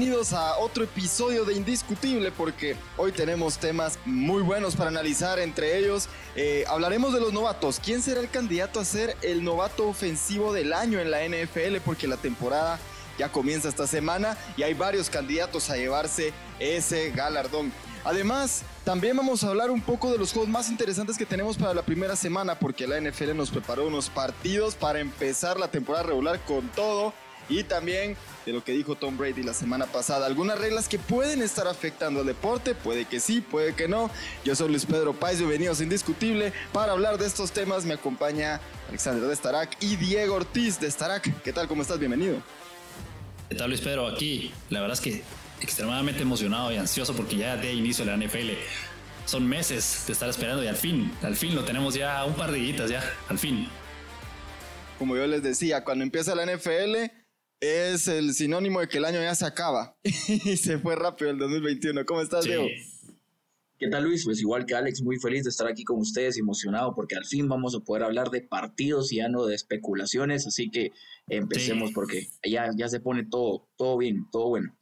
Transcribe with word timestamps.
bienvenidos 0.00 0.32
a 0.32 0.56
otro 0.56 0.84
episodio 0.84 1.44
de 1.44 1.52
Indiscutible 1.52 2.32
porque 2.32 2.74
hoy 2.96 3.12
tenemos 3.12 3.58
temas 3.58 3.98
muy 4.06 4.42
buenos 4.42 4.74
para 4.74 4.88
analizar, 4.88 5.38
entre 5.38 5.76
ellos 5.76 6.08
eh, 6.36 6.64
hablaremos 6.68 7.12
de 7.12 7.20
los 7.20 7.34
novatos, 7.34 7.78
quién 7.84 8.00
será 8.00 8.20
el 8.20 8.30
candidato 8.30 8.80
a 8.80 8.84
ser 8.86 9.14
el 9.20 9.44
novato 9.44 9.86
ofensivo 9.86 10.54
del 10.54 10.72
año 10.72 11.00
en 11.00 11.10
la 11.10 11.18
NFL 11.28 11.82
porque 11.84 12.08
la 12.08 12.16
temporada 12.16 12.78
ya 13.18 13.30
comienza 13.30 13.68
esta 13.68 13.86
semana 13.86 14.38
y 14.56 14.62
hay 14.62 14.72
varios 14.72 15.10
candidatos 15.10 15.68
a 15.68 15.76
llevarse 15.76 16.32
ese 16.58 17.10
galardón. 17.10 17.70
Además, 18.02 18.62
también 18.84 19.18
vamos 19.18 19.44
a 19.44 19.48
hablar 19.48 19.70
un 19.70 19.82
poco 19.82 20.10
de 20.10 20.16
los 20.16 20.32
juegos 20.32 20.48
más 20.48 20.70
interesantes 20.70 21.18
que 21.18 21.26
tenemos 21.26 21.58
para 21.58 21.74
la 21.74 21.82
primera 21.82 22.16
semana 22.16 22.58
porque 22.58 22.86
la 22.86 22.98
NFL 22.98 23.36
nos 23.36 23.50
preparó 23.50 23.86
unos 23.86 24.08
partidos 24.08 24.76
para 24.76 24.98
empezar 24.98 25.60
la 25.60 25.70
temporada 25.70 26.04
regular 26.04 26.40
con 26.46 26.66
todo 26.70 27.12
y 27.50 27.64
también 27.64 28.16
de 28.46 28.52
lo 28.52 28.64
que 28.64 28.72
dijo 28.72 28.94
Tom 28.94 29.16
Brady 29.16 29.42
la 29.42 29.54
semana 29.54 29.86
pasada. 29.86 30.26
Algunas 30.26 30.58
reglas 30.58 30.88
que 30.88 30.98
pueden 30.98 31.42
estar 31.42 31.66
afectando 31.68 32.20
al 32.20 32.26
deporte, 32.26 32.74
puede 32.74 33.04
que 33.04 33.20
sí, 33.20 33.40
puede 33.40 33.74
que 33.74 33.88
no. 33.88 34.10
Yo 34.44 34.54
soy 34.54 34.68
Luis 34.68 34.86
Pedro 34.86 35.12
Páez, 35.12 35.38
bienvenidos 35.38 35.80
a 35.80 35.82
Indiscutible. 35.82 36.52
Para 36.72 36.92
hablar 36.92 37.18
de 37.18 37.26
estos 37.26 37.52
temas 37.52 37.84
me 37.84 37.94
acompaña 37.94 38.60
Alexander 38.88 39.26
de 39.26 39.36
Starak 39.36 39.76
y 39.80 39.96
Diego 39.96 40.36
Ortiz 40.36 40.80
de 40.80 40.90
Starak. 40.90 41.42
¿Qué 41.42 41.52
tal? 41.52 41.68
¿Cómo 41.68 41.82
estás? 41.82 41.98
Bienvenido. 41.98 42.36
¿Qué 43.48 43.56
tal 43.56 43.68
Luis 43.68 43.80
Pedro? 43.80 44.06
Aquí, 44.06 44.52
la 44.70 44.80
verdad 44.80 44.94
es 44.94 45.00
que 45.00 45.22
extremadamente 45.60 46.22
emocionado 46.22 46.72
y 46.72 46.76
ansioso 46.76 47.14
porque 47.14 47.36
ya 47.36 47.56
de 47.56 47.72
inicio 47.72 48.04
de 48.04 48.16
la 48.16 48.26
NFL. 48.26 48.50
Son 49.26 49.46
meses 49.46 50.04
de 50.06 50.12
estar 50.12 50.28
esperando 50.28 50.64
y 50.64 50.66
al 50.66 50.76
fin, 50.76 51.12
al 51.22 51.36
fin 51.36 51.54
lo 51.54 51.64
tenemos 51.64 51.94
ya 51.94 52.24
un 52.24 52.34
par 52.34 52.50
de 52.50 52.58
guitas 52.58 52.90
ya, 52.90 53.02
al 53.28 53.38
fin. 53.38 53.68
Como 54.98 55.16
yo 55.16 55.26
les 55.26 55.42
decía, 55.42 55.84
cuando 55.84 56.04
empieza 56.04 56.34
la 56.34 56.44
NFL 56.44 57.10
es 57.60 58.08
el 58.08 58.32
sinónimo 58.34 58.80
de 58.80 58.88
que 58.88 58.98
el 58.98 59.04
año 59.04 59.20
ya 59.20 59.34
se 59.34 59.46
acaba 59.46 59.96
y 60.04 60.56
se 60.56 60.78
fue 60.78 60.96
rápido 60.96 61.30
el 61.30 61.38
2021. 61.38 62.04
¿Cómo 62.06 62.22
estás, 62.22 62.44
Diego? 62.44 62.66
¿Qué 63.78 63.88
tal 63.88 64.04
Luis? 64.04 64.24
Pues 64.24 64.40
igual 64.40 64.66
que 64.66 64.74
Alex, 64.74 65.02
muy 65.02 65.18
feliz 65.18 65.44
de 65.44 65.50
estar 65.50 65.66
aquí 65.66 65.84
con 65.84 65.98
ustedes, 65.98 66.36
emocionado 66.36 66.94
porque 66.94 67.16
al 67.16 67.24
fin 67.24 67.48
vamos 67.48 67.74
a 67.74 67.80
poder 67.80 68.02
hablar 68.02 68.28
de 68.28 68.42
partidos 68.42 69.10
y 69.10 69.16
ya 69.16 69.28
no 69.30 69.46
de 69.46 69.54
especulaciones, 69.54 70.46
así 70.46 70.70
que 70.70 70.92
empecemos 71.28 71.90
porque 71.92 72.28
ya, 72.44 72.70
ya 72.76 72.88
se 72.88 73.00
pone 73.00 73.24
todo, 73.24 73.68
todo 73.76 73.96
bien, 73.96 74.26
todo 74.30 74.48
bueno. 74.48 74.76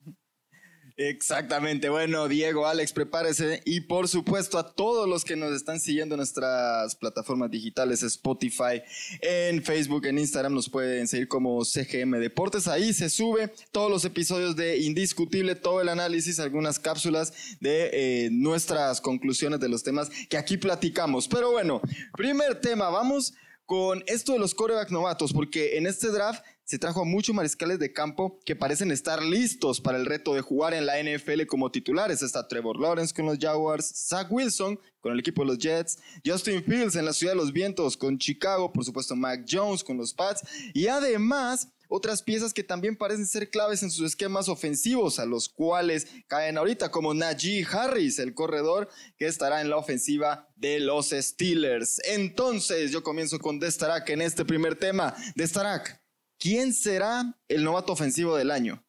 Exactamente. 1.01 1.91
Bueno, 1.91 2.27
Diego, 2.27 2.67
Alex, 2.67 2.93
prepárese. 2.93 3.63
Y 3.65 3.83
por 3.83 4.09
supuesto, 4.09 4.59
a 4.59 4.75
todos 4.75 5.09
los 5.09 5.25
que 5.25 5.37
nos 5.37 5.53
están 5.53 5.79
siguiendo 5.79 6.17
en 6.17 6.19
nuestras 6.19 6.97
plataformas 6.97 7.53
digitales, 7.53 8.03
Spotify, 8.03 8.83
en 9.21 9.63
Facebook, 9.63 10.07
en 10.07 10.19
Instagram, 10.19 10.55
nos 10.55 10.69
pueden 10.69 11.07
seguir 11.07 11.29
como 11.29 11.65
CGM 11.65 12.19
Deportes. 12.19 12.67
Ahí 12.67 12.93
se 12.93 13.11
sube 13.11 13.53
todos 13.71 13.89
los 13.89 14.05
episodios 14.05 14.57
de 14.57 14.79
Indiscutible, 14.79 15.55
todo 15.55 15.81
el 15.81 15.89
análisis, 15.89 16.41
algunas 16.41 16.81
cápsulas 16.81 17.33
de 17.61 17.91
eh, 17.93 18.31
nuestras 18.33 19.01
conclusiones 19.01 19.61
de 19.61 19.69
los 19.69 19.85
temas 19.85 20.11
que 20.29 20.37
aquí 20.37 20.57
platicamos. 20.57 21.29
Pero 21.29 21.53
bueno, 21.53 21.81
primer 22.17 22.61
tema, 22.61 22.91
vamos 22.91 23.35
con 23.67 24.03
esto 24.09 24.33
de 24.33 24.41
los 24.41 24.53
coreback 24.53 24.91
novatos, 24.91 25.33
porque 25.33 25.77
en 25.77 25.87
este 25.87 26.09
draft 26.09 26.43
se 26.69 26.79
trajo 26.79 27.01
a 27.01 27.05
muchos 27.07 27.35
mariscales 27.35 27.79
de 27.79 27.95
campo 27.95 28.39
que 28.45 28.55
parecen 28.55 28.91
estar 28.91 29.23
listos 29.23 29.81
para 29.81 29.97
el 29.97 30.05
reto 30.05 30.35
de 30.35 30.43
jugar 30.43 30.75
en 30.75 30.85
la 30.85 31.03
NFL 31.03 31.47
como 31.47 31.71
titulares. 31.71 32.21
Está 32.21 32.47
Trevor 32.47 32.79
Lawrence 32.79 33.15
con 33.15 33.25
los 33.25 33.39
Jaguars, 33.39 33.91
Zach 34.07 34.31
Wilson 34.31 34.79
con 35.01 35.15
el 35.15 35.21
equipo 35.21 35.41
de 35.41 35.49
los 35.49 35.59
Jets, 35.59 35.99
Justin 36.27 36.63
Fields 36.63 36.95
en 36.97 37.07
la 37.07 37.15
Ciudad 37.15 37.33
de 37.33 37.39
los 37.39 37.55
Vientos 37.55 37.97
con 37.97 38.19
Chicago, 38.19 38.71
por 38.71 38.85
supuesto 38.85 39.17
Mac 39.17 39.47
Jones 39.51 39.83
con 39.83 39.97
los 39.97 40.13
Pats 40.13 40.43
y 40.75 40.89
además 40.89 41.69
otras 41.89 42.23
piezas 42.23 42.53
que 42.53 42.63
también 42.63 42.97
parecen 42.97 43.27
ser 43.27 43.49
claves 43.49 43.83
en 43.83 43.91
sus 43.91 44.05
esquemas 44.05 44.51
ofensivos, 44.51 45.19
a 45.19 45.25
los 45.25 45.49
cuales 45.49 46.07
caen 46.27 46.59
ahorita, 46.59 46.91
como 46.91 47.15
Najee 47.15 47.65
Harris, 47.65 48.19
el 48.19 48.35
corredor 48.35 48.91
que 49.17 49.27
estará 49.27 49.63
en 49.63 49.71
la 49.71 49.79
ofensiva 49.79 50.49
de 50.55 50.81
los 50.81 51.11
Steelers. 51.11 52.01
Entonces, 52.05 52.93
yo 52.93 53.03
comienzo 53.03 53.39
con 53.39 53.59
Destarak 53.59 54.11
en 54.11 54.21
este 54.21 54.45
primer 54.45 54.77
tema. 54.77 55.15
Destarak, 55.35 55.98
¿Quién 56.39 56.73
será 56.73 57.35
el 57.49 57.65
novato 57.65 57.93
ofensivo 57.93 58.37
del 58.37 58.53
año? 58.53 58.85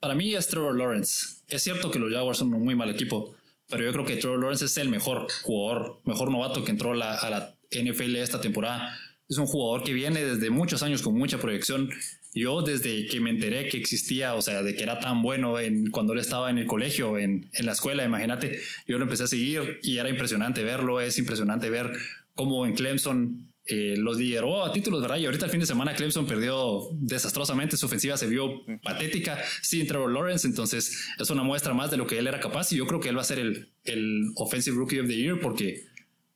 Para 0.00 0.14
mí 0.14 0.34
es 0.34 0.48
Trevor 0.48 0.76
Lawrence. 0.76 1.42
Es 1.48 1.62
cierto 1.62 1.90
que 1.90 1.98
los 1.98 2.10
Jaguars 2.10 2.38
son 2.38 2.52
un 2.54 2.64
muy 2.64 2.74
mal 2.74 2.88
equipo, 2.88 3.34
pero 3.68 3.84
yo 3.84 3.92
creo 3.92 4.04
que 4.06 4.16
Trevor 4.16 4.40
Lawrence 4.40 4.64
es 4.64 4.76
el 4.78 4.88
mejor 4.88 5.26
jugador, 5.42 6.00
mejor 6.04 6.30
novato 6.30 6.64
que 6.64 6.70
entró 6.70 6.92
a 6.92 6.96
la 6.96 7.56
NFL 7.70 8.16
esta 8.16 8.40
temporada. 8.40 8.98
Es 9.28 9.36
un 9.36 9.46
jugador 9.46 9.84
que 9.84 9.92
viene 9.92 10.24
desde 10.24 10.48
muchos 10.48 10.82
años 10.82 11.02
con 11.02 11.14
mucha 11.14 11.38
proyección. 11.38 11.90
Yo 12.34 12.62
desde 12.62 13.06
que 13.06 13.20
me 13.20 13.30
enteré 13.30 13.68
que 13.68 13.76
existía, 13.76 14.34
o 14.34 14.42
sea, 14.42 14.62
de 14.62 14.74
que 14.74 14.82
era 14.82 14.98
tan 14.98 15.22
bueno 15.22 15.58
en, 15.58 15.90
cuando 15.90 16.14
él 16.14 16.18
estaba 16.18 16.50
en 16.50 16.58
el 16.58 16.66
colegio, 16.66 17.18
en, 17.18 17.50
en 17.52 17.66
la 17.66 17.72
escuela, 17.72 18.04
imagínate, 18.04 18.60
yo 18.86 18.98
lo 18.98 19.04
empecé 19.04 19.24
a 19.24 19.28
seguir 19.28 19.78
y 19.82 19.98
era 19.98 20.08
impresionante 20.08 20.64
verlo, 20.64 21.00
es 21.00 21.18
impresionante 21.18 21.70
ver 21.70 21.92
cómo 22.34 22.66
en 22.66 22.74
Clemson 22.74 23.53
eh, 23.66 23.94
los 23.96 24.18
lideró 24.18 24.62
a 24.62 24.72
títulos, 24.72 25.00
¿verdad? 25.00 25.16
Y 25.16 25.24
ahorita 25.24 25.46
el 25.46 25.50
fin 25.50 25.60
de 25.60 25.66
semana 25.66 25.94
Clemson 25.94 26.26
perdió 26.26 26.88
desastrosamente, 26.92 27.78
su 27.78 27.86
ofensiva 27.86 28.16
se 28.18 28.26
vio 28.26 28.62
patética 28.82 29.42
sin 29.62 29.86
Trevor 29.86 30.12
Lawrence, 30.12 30.46
entonces 30.46 31.08
es 31.18 31.30
una 31.30 31.42
muestra 31.42 31.72
más 31.72 31.90
de 31.90 31.96
lo 31.96 32.06
que 32.06 32.18
él 32.18 32.26
era 32.26 32.40
capaz 32.40 32.72
y 32.72 32.76
yo 32.76 32.86
creo 32.86 33.00
que 33.00 33.08
él 33.08 33.16
va 33.16 33.22
a 33.22 33.24
ser 33.24 33.38
el, 33.38 33.72
el 33.84 34.32
Offensive 34.36 34.76
Rookie 34.76 35.00
of 35.00 35.06
the 35.06 35.16
Year 35.16 35.40
porque 35.40 35.86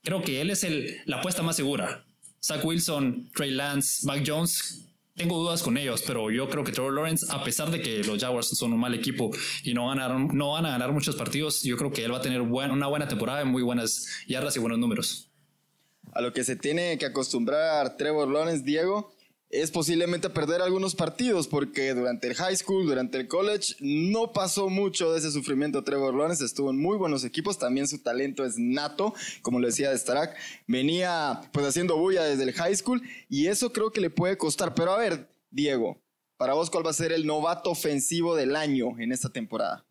creo 0.02 0.22
que 0.22 0.40
él 0.40 0.48
es 0.48 0.64
el, 0.64 1.02
la 1.04 1.18
apuesta 1.18 1.42
más 1.42 1.56
segura. 1.56 2.06
Zach 2.42 2.64
Wilson, 2.64 3.30
Trey 3.34 3.50
Lance, 3.50 4.06
Mac 4.06 4.22
Jones, 4.26 4.86
tengo 5.14 5.36
dudas 5.36 5.62
con 5.62 5.76
ellos, 5.76 6.02
pero 6.06 6.30
yo 6.30 6.48
creo 6.48 6.64
que 6.64 6.72
Trevor 6.72 6.94
Lawrence, 6.94 7.26
a 7.28 7.44
pesar 7.44 7.70
de 7.70 7.82
que 7.82 8.04
los 8.04 8.18
Jaguars 8.18 8.48
son 8.56 8.72
un 8.72 8.80
mal 8.80 8.94
equipo 8.94 9.30
y 9.64 9.74
no 9.74 9.88
van 9.88 10.00
a, 10.00 10.08
no 10.08 10.52
van 10.52 10.64
a 10.64 10.70
ganar 10.70 10.92
muchos 10.92 11.14
partidos, 11.14 11.62
yo 11.62 11.76
creo 11.76 11.92
que 11.92 12.04
él 12.06 12.12
va 12.12 12.18
a 12.18 12.22
tener 12.22 12.40
una 12.40 12.86
buena 12.86 13.06
temporada, 13.06 13.44
muy 13.44 13.62
buenas 13.62 14.06
yardas 14.26 14.56
y 14.56 14.60
buenos 14.60 14.78
números 14.78 15.27
a 16.18 16.20
lo 16.20 16.32
que 16.32 16.42
se 16.42 16.56
tiene 16.56 16.98
que 16.98 17.06
acostumbrar 17.06 17.96
Trevor 17.96 18.26
Lawrence, 18.26 18.64
Diego, 18.64 19.12
es 19.50 19.70
posiblemente 19.70 20.28
perder 20.28 20.60
algunos 20.62 20.96
partidos, 20.96 21.46
porque 21.46 21.94
durante 21.94 22.26
el 22.26 22.34
high 22.34 22.56
school, 22.56 22.86
durante 22.86 23.18
el 23.18 23.28
college, 23.28 23.76
no 23.78 24.32
pasó 24.32 24.68
mucho 24.68 25.12
de 25.12 25.20
ese 25.20 25.30
sufrimiento 25.30 25.84
Trevor 25.84 26.12
Lawrence, 26.12 26.44
estuvo 26.44 26.70
en 26.70 26.82
muy 26.82 26.96
buenos 26.96 27.22
equipos, 27.22 27.56
también 27.56 27.86
su 27.86 28.02
talento 28.02 28.44
es 28.44 28.58
nato, 28.58 29.14
como 29.42 29.60
lo 29.60 29.68
decía 29.68 29.90
de 29.90 29.98
Starak, 29.98 30.36
venía 30.66 31.40
pues 31.52 31.64
haciendo 31.64 31.96
bulla 31.96 32.24
desde 32.24 32.42
el 32.42 32.52
high 32.52 32.74
school, 32.74 33.00
y 33.28 33.46
eso 33.46 33.72
creo 33.72 33.92
que 33.92 34.00
le 34.00 34.10
puede 34.10 34.36
costar, 34.36 34.74
pero 34.74 34.90
a 34.90 34.98
ver, 34.98 35.28
Diego, 35.52 36.02
para 36.36 36.54
vos, 36.54 36.68
¿cuál 36.68 36.84
va 36.84 36.90
a 36.90 36.94
ser 36.94 37.12
el 37.12 37.26
novato 37.26 37.70
ofensivo 37.70 38.34
del 38.34 38.56
año 38.56 38.98
en 38.98 39.12
esta 39.12 39.28
temporada? 39.28 39.87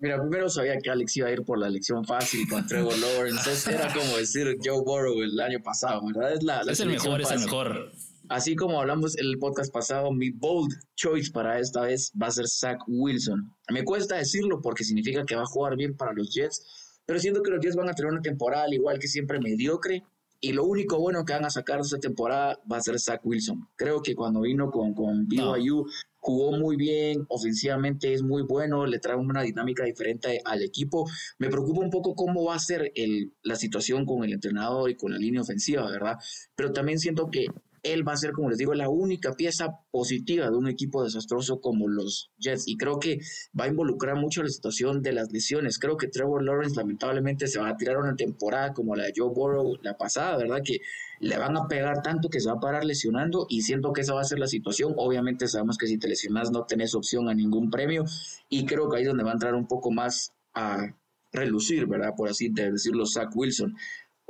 Mira, 0.00 0.20
primero 0.20 0.48
sabía 0.48 0.78
que 0.78 0.90
Alex 0.90 1.16
iba 1.16 1.28
a 1.28 1.32
ir 1.32 1.42
por 1.42 1.58
la 1.58 1.66
elección 1.66 2.04
fácil 2.04 2.48
con 2.48 2.64
Trevor 2.66 2.96
Lawrence. 2.98 3.70
Era 3.70 3.92
como 3.92 4.16
decir 4.16 4.56
Joe 4.64 4.82
Burrow 4.84 5.22
el 5.22 5.40
año 5.40 5.60
pasado, 5.60 6.02
¿verdad? 6.06 6.34
Es, 6.34 6.42
la, 6.44 6.60
es 6.62 6.78
el 6.78 6.90
mejor, 6.90 7.20
es 7.20 7.30
el 7.32 7.40
mejor. 7.40 7.90
Así 8.28 8.54
como 8.54 8.78
hablamos 8.80 9.16
en 9.18 9.26
el 9.26 9.38
podcast 9.38 9.72
pasado, 9.72 10.12
mi 10.12 10.30
bold 10.30 10.72
choice 10.94 11.32
para 11.32 11.58
esta 11.58 11.80
vez 11.80 12.12
va 12.20 12.28
a 12.28 12.30
ser 12.30 12.46
Zach 12.46 12.78
Wilson. 12.86 13.56
Me 13.72 13.84
cuesta 13.84 14.16
decirlo 14.16 14.60
porque 14.60 14.84
significa 14.84 15.24
que 15.24 15.34
va 15.34 15.42
a 15.42 15.46
jugar 15.46 15.76
bien 15.76 15.96
para 15.96 16.12
los 16.12 16.32
Jets, 16.32 17.00
pero 17.06 17.18
siento 17.18 17.42
que 17.42 17.50
los 17.50 17.60
Jets 17.60 17.74
van 17.74 17.88
a 17.88 17.94
tener 17.94 18.12
una 18.12 18.20
temporada 18.20 18.64
al 18.64 18.74
igual 18.74 18.98
que 18.98 19.08
siempre 19.08 19.40
mediocre. 19.40 20.04
Y 20.40 20.52
lo 20.52 20.64
único 20.64 21.00
bueno 21.00 21.24
que 21.24 21.32
van 21.32 21.46
a 21.46 21.50
sacar 21.50 21.78
de 21.78 21.82
esta 21.82 21.98
temporada 21.98 22.60
va 22.70 22.76
a 22.76 22.80
ser 22.80 23.00
Zach 23.00 23.20
Wilson. 23.24 23.66
Creo 23.74 24.00
que 24.02 24.14
cuando 24.14 24.42
vino 24.42 24.70
con, 24.70 24.94
con 24.94 25.26
BYU 25.26 25.86
jugó 26.20 26.52
muy 26.52 26.76
bien, 26.76 27.24
ofensivamente 27.28 28.12
es 28.12 28.22
muy 28.22 28.42
bueno, 28.42 28.86
le 28.86 28.98
trae 28.98 29.16
una 29.16 29.42
dinámica 29.42 29.84
diferente 29.84 30.40
al 30.44 30.62
equipo. 30.62 31.08
Me 31.38 31.48
preocupa 31.48 31.80
un 31.80 31.90
poco 31.90 32.14
cómo 32.14 32.44
va 32.44 32.54
a 32.54 32.58
ser 32.58 32.92
el, 32.94 33.32
la 33.42 33.56
situación 33.56 34.04
con 34.04 34.24
el 34.24 34.32
entrenador 34.32 34.90
y 34.90 34.96
con 34.96 35.12
la 35.12 35.18
línea 35.18 35.42
ofensiva, 35.42 35.88
¿verdad? 35.90 36.16
Pero 36.54 36.72
también 36.72 36.98
siento 36.98 37.30
que 37.30 37.46
él 37.82 38.06
va 38.06 38.12
a 38.12 38.16
ser, 38.16 38.32
como 38.32 38.50
les 38.50 38.58
digo, 38.58 38.74
la 38.74 38.88
única 38.88 39.32
pieza 39.32 39.80
positiva 39.90 40.50
de 40.50 40.56
un 40.56 40.68
equipo 40.68 41.04
desastroso 41.04 41.60
como 41.60 41.88
los 41.88 42.30
Jets. 42.38 42.66
Y 42.66 42.76
creo 42.76 42.98
que 42.98 43.18
va 43.58 43.64
a 43.64 43.68
involucrar 43.68 44.16
mucho 44.16 44.42
la 44.42 44.48
situación 44.48 45.02
de 45.02 45.12
las 45.12 45.30
lesiones. 45.32 45.78
Creo 45.78 45.96
que 45.96 46.08
Trevor 46.08 46.42
Lawrence 46.44 46.76
lamentablemente 46.76 47.46
se 47.46 47.60
va 47.60 47.68
a 47.68 47.76
tirar 47.76 47.98
una 47.98 48.16
temporada 48.16 48.72
como 48.72 48.96
la 48.96 49.04
de 49.04 49.12
Joe 49.16 49.30
Burrow 49.34 49.76
la 49.82 49.96
pasada, 49.96 50.36
¿verdad? 50.36 50.60
Que 50.64 50.80
le 51.20 51.36
van 51.36 51.56
a 51.56 51.66
pegar 51.68 52.02
tanto 52.02 52.28
que 52.28 52.40
se 52.40 52.48
va 52.48 52.56
a 52.56 52.60
parar 52.60 52.84
lesionando 52.84 53.46
y 53.48 53.62
siento 53.62 53.92
que 53.92 54.02
esa 54.02 54.14
va 54.14 54.20
a 54.20 54.24
ser 54.24 54.38
la 54.38 54.46
situación. 54.46 54.94
Obviamente 54.96 55.48
sabemos 55.48 55.78
que 55.78 55.86
si 55.86 55.98
te 55.98 56.08
lesionas 56.08 56.50
no 56.50 56.64
tenés 56.64 56.94
opción 56.94 57.28
a 57.28 57.34
ningún 57.34 57.70
premio 57.70 58.04
y 58.48 58.66
creo 58.66 58.88
que 58.88 58.96
ahí 58.96 59.02
es 59.02 59.08
donde 59.08 59.24
va 59.24 59.30
a 59.30 59.34
entrar 59.34 59.54
un 59.54 59.66
poco 59.66 59.90
más 59.90 60.32
a 60.54 60.94
relucir, 61.32 61.86
¿verdad? 61.86 62.14
Por 62.16 62.28
así 62.28 62.48
decirlo, 62.48 63.06
Zach 63.06 63.30
Wilson. 63.34 63.76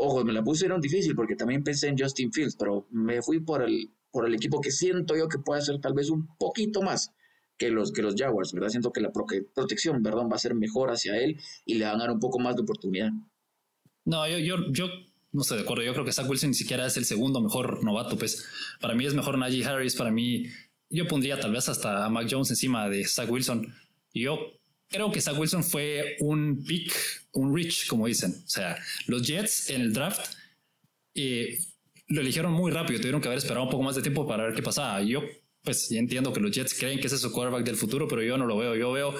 Ojo, 0.01 0.25
me 0.25 0.33
la 0.33 0.45
pusieron 0.45 0.81
difícil 0.81 1.17
porque 1.17 1.35
también 1.35 1.65
pensé 1.65 1.89
en 1.89 1.99
Justin 1.99 2.33
Fields, 2.33 2.55
pero 2.57 2.87
me 2.91 3.21
fui 3.21 3.41
por 3.41 3.63
el, 3.63 3.91
por 4.13 4.27
el 4.27 4.35
equipo 4.35 4.61
que 4.61 4.71
siento 4.71 5.17
yo 5.17 5.27
que 5.29 5.39
puede 5.39 5.61
ser 5.61 5.81
tal 5.81 5.93
vez 5.93 6.09
un 6.09 6.29
poquito 6.39 6.83
más 6.83 7.13
que 7.59 7.71
los, 7.71 7.91
que 7.91 8.03
los 8.03 8.15
Jaguars, 8.17 8.53
¿verdad? 8.53 8.69
Siento 8.69 8.93
que 8.93 9.01
la 9.01 9.11
protección, 9.11 10.01
perdón, 10.01 10.29
va 10.31 10.37
a 10.37 10.39
ser 10.39 10.55
mejor 10.55 10.91
hacia 10.91 11.19
él 11.19 11.41
y 11.65 11.75
le 11.75 11.85
van 11.85 11.97
a 11.97 12.05
dar 12.05 12.11
un 12.13 12.21
poco 12.21 12.39
más 12.39 12.55
de 12.55 12.63
oportunidad. 12.63 13.11
No, 14.05 14.29
yo, 14.29 14.39
yo, 14.39 14.57
yo 14.71 14.87
no 15.33 15.43
estoy 15.43 15.59
de 15.59 15.65
acuerdo. 15.65 15.83
Yo 15.83 15.93
creo 15.93 16.05
que 16.05 16.13
Zach 16.13 16.31
Wilson 16.31 16.51
ni 16.51 16.55
siquiera 16.55 16.87
es 16.87 16.97
el 16.97 17.05
segundo 17.05 17.41
mejor 17.41 17.83
novato. 17.83 18.17
Pues 18.17 18.47
para 18.81 18.95
mí 18.95 19.05
es 19.05 19.15
mejor 19.15 19.37
Najee 19.37 19.65
Harris, 19.65 19.97
para 19.97 20.13
mí 20.13 20.45
yo 20.91 21.09
pondría 21.09 21.41
tal 21.41 21.53
vez 21.53 21.69
hasta 21.69 22.07
a 22.07 22.09
Mac 22.09 22.29
Jones 22.31 22.51
encima 22.51 22.89
de 22.89 23.05
Zach 23.05 23.29
Wilson. 23.29 23.75
Yo 24.15 24.39
creo 24.89 25.13
que 25.13 25.21
Zach 25.21 25.39
Wilson 25.39 25.65
fue 25.65 26.17
un 26.21 26.65
pick, 26.65 26.93
un 27.33 27.55
rich, 27.55 27.87
como 27.87 28.07
dicen. 28.07 28.35
O 28.45 28.49
sea, 28.49 28.77
los 29.07 29.23
Jets 29.27 29.71
en 29.71 29.83
el 29.83 29.93
draft 29.93 30.35
eh, 31.15 31.59
lo 32.09 32.21
eligieron 32.21 32.53
muy 32.53 32.71
rápido, 32.73 33.01
tuvieron 33.01 33.21
que 33.21 33.29
haber 33.29 33.39
esperado 33.39 33.65
un 33.65 33.71
poco 33.71 33.83
más 33.83 33.97
de 33.97 34.03
tiempo 34.03 34.27
para 34.27 34.45
ver 34.45 34.55
qué 34.55 34.63
pasaba. 34.63 35.03
Yo, 35.03 35.23
pues, 35.63 35.91
entiendo 35.93 36.33
que 36.33 36.41
los 36.41 36.51
Jets 36.51 36.75
creen 36.75 37.01
que 37.01 37.07
ese 37.07 37.17
es 37.17 37.23
su 37.23 37.33
quarterback 37.33 37.65
del 37.65 37.77
futuro, 37.77 38.09
pero 38.09 38.23
yo 38.23 38.39
no 38.39 38.47
lo 38.47 38.57
veo. 38.57 38.75
Yo 38.77 38.93
veo 38.93 39.15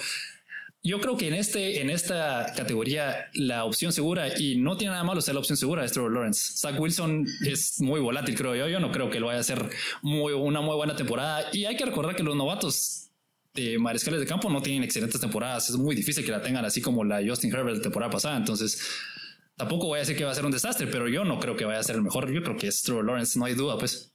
yo 0.83 1.01
creo 1.01 1.17
que 1.17 1.29
en, 1.29 1.35
este, 1.35 1.81
en 1.81 1.91
esta 1.91 2.53
categoría 2.57 3.29
la 3.35 3.65
opción 3.65 3.93
segura, 3.93 4.39
y 4.39 4.57
no 4.57 4.77
tiene 4.77 4.93
nada 4.93 5.05
malo 5.05 5.21
ser 5.21 5.35
la 5.35 5.41
opción 5.41 5.57
segura, 5.57 5.85
es 5.85 5.93
Trevor 5.93 6.13
Lawrence. 6.13 6.57
Zach 6.57 6.79
Wilson 6.79 7.27
es 7.47 7.81
muy 7.81 8.01
volátil, 8.01 8.37
creo 8.37 8.55
yo. 8.55 8.69
Yo 8.69 8.79
no 8.79 8.93
creo 8.93 9.11
que 9.11 9.19
lo 9.19 9.27
vaya 9.27 9.39
a 9.39 9.41
hacer 9.41 9.69
muy, 10.03 10.33
una 10.33 10.61
muy 10.61 10.77
buena 10.77 10.95
temporada. 10.95 11.49
Y 11.53 11.65
hay 11.65 11.77
que 11.77 11.85
recordar 11.85 12.15
que 12.15 12.23
los 12.23 12.37
novatos 12.37 13.08
de 13.55 13.79
mariscales 13.79 14.21
de 14.21 14.27
campo 14.27 14.51
no 14.51 14.63
tienen 14.63 14.85
excelentes 14.85 15.21
temporadas. 15.21 15.71
Es 15.71 15.77
muy 15.77 15.95
difícil 15.95 16.25
que 16.25 16.31
la 16.31 16.43
tengan 16.43 16.65
así 16.65 16.81
como 16.81 17.05
la 17.05 17.21
Justin 17.27 17.53
Herbert 17.53 17.77
de 17.77 17.83
temporada 17.83 18.11
pasada. 18.11 18.37
Entonces, 18.37 18.81
tampoco 19.57 19.89
voy 19.89 19.97
a 19.97 20.01
decir 20.01 20.17
que 20.17 20.25
va 20.25 20.33
a 20.33 20.35
ser 20.35 20.45
un 20.45 20.53
desastre, 20.53 20.87
pero 20.87 21.09
yo 21.09 21.25
no 21.25 21.39
creo 21.39 21.57
que 21.57 21.65
vaya 21.65 21.81
a 21.81 21.83
ser 21.83 21.97
el 21.97 22.03
mejor. 22.03 22.33
Yo 22.33 22.43
creo 22.43 22.57
que 22.57 22.69
es 22.69 22.83
Trevor 22.83 23.05
Lawrence, 23.05 23.39
no 23.39 23.45
hay 23.45 23.55
duda, 23.55 23.79
pues. 23.79 24.13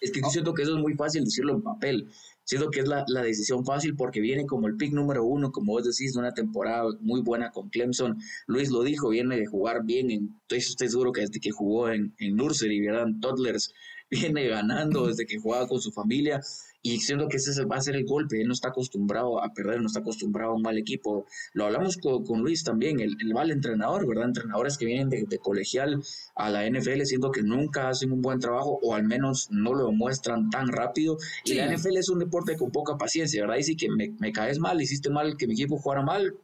Es 0.00 0.12
que 0.12 0.20
siento 0.28 0.52
que 0.52 0.62
eso 0.62 0.76
es 0.76 0.82
muy 0.82 0.94
fácil 0.94 1.24
decirlo 1.24 1.54
en 1.54 1.62
papel. 1.62 2.10
Siento 2.44 2.70
que 2.70 2.80
es 2.80 2.88
la, 2.88 3.06
la, 3.08 3.22
decisión 3.22 3.64
fácil 3.64 3.96
porque 3.96 4.20
viene 4.20 4.44
como 4.44 4.66
el 4.66 4.76
pick 4.76 4.92
número 4.92 5.24
uno, 5.24 5.50
como 5.50 5.72
vos 5.72 5.84
decís, 5.84 6.12
de 6.12 6.18
una 6.18 6.34
temporada 6.34 6.84
muy 7.00 7.22
buena 7.22 7.50
con 7.50 7.70
Clemson. 7.70 8.18
Luis 8.46 8.70
lo 8.70 8.82
dijo, 8.82 9.08
viene 9.08 9.38
de 9.38 9.46
jugar 9.46 9.82
bien. 9.84 10.10
En, 10.10 10.36
estoy, 10.42 10.58
estoy 10.58 10.90
seguro 10.90 11.10
que 11.10 11.22
desde 11.22 11.40
que 11.40 11.50
jugó 11.50 11.88
en, 11.88 12.14
en 12.18 12.36
Nursery, 12.36 12.84
¿verdad? 12.84 13.06
Toddlers, 13.22 13.72
viene 14.10 14.46
ganando 14.48 15.06
desde 15.06 15.24
que 15.24 15.38
jugaba 15.38 15.66
con 15.66 15.80
su 15.80 15.90
familia 15.90 16.42
y 16.86 17.00
siento 17.00 17.28
que 17.28 17.38
ese 17.38 17.64
va 17.64 17.76
a 17.76 17.80
ser 17.80 17.96
el 17.96 18.04
golpe. 18.04 18.42
Él 18.42 18.46
no 18.46 18.52
está 18.52 18.68
acostumbrado 18.68 19.42
a 19.42 19.54
perder, 19.54 19.80
no 19.80 19.86
está 19.86 20.00
acostumbrado 20.00 20.52
a 20.52 20.54
un 20.54 20.60
mal 20.60 20.76
equipo. 20.76 21.24
Lo 21.54 21.64
hablamos 21.64 21.96
con, 21.96 22.22
con 22.24 22.42
Luis 22.42 22.62
también, 22.62 23.00
el, 23.00 23.16
el, 23.18 23.32
mal 23.32 23.50
entrenador, 23.50 24.06
¿verdad? 24.06 24.26
Entrenadores 24.26 24.76
que 24.76 24.84
vienen 24.84 25.08
de, 25.08 25.24
de, 25.26 25.38
colegial 25.38 26.02
a 26.36 26.50
la 26.50 26.68
NFL, 26.68 27.00
siento 27.04 27.30
que 27.32 27.42
nunca 27.42 27.88
hacen 27.88 28.12
un 28.12 28.20
buen 28.20 28.38
trabajo 28.38 28.78
o 28.82 28.94
al 28.94 29.04
menos 29.04 29.48
no 29.50 29.72
lo 29.72 29.92
muestran 29.92 30.50
tan 30.50 30.68
rápido. 30.68 31.16
Y 31.46 31.52
sí. 31.52 31.54
la 31.54 31.74
NFL 31.74 31.96
es 31.96 32.10
un 32.10 32.18
deporte 32.18 32.54
con 32.58 32.70
poca 32.70 32.98
paciencia, 32.98 33.40
¿verdad? 33.40 33.56
Y 33.56 33.62
si 33.62 33.76
que 33.76 33.88
me, 33.88 34.14
me 34.18 34.30
caes 34.30 34.58
mal, 34.58 34.78
hiciste 34.82 35.08
mal, 35.08 35.38
que 35.38 35.46
mi 35.46 35.54
equipo 35.54 35.78
jugara 35.78 36.02
mal. 36.02 36.34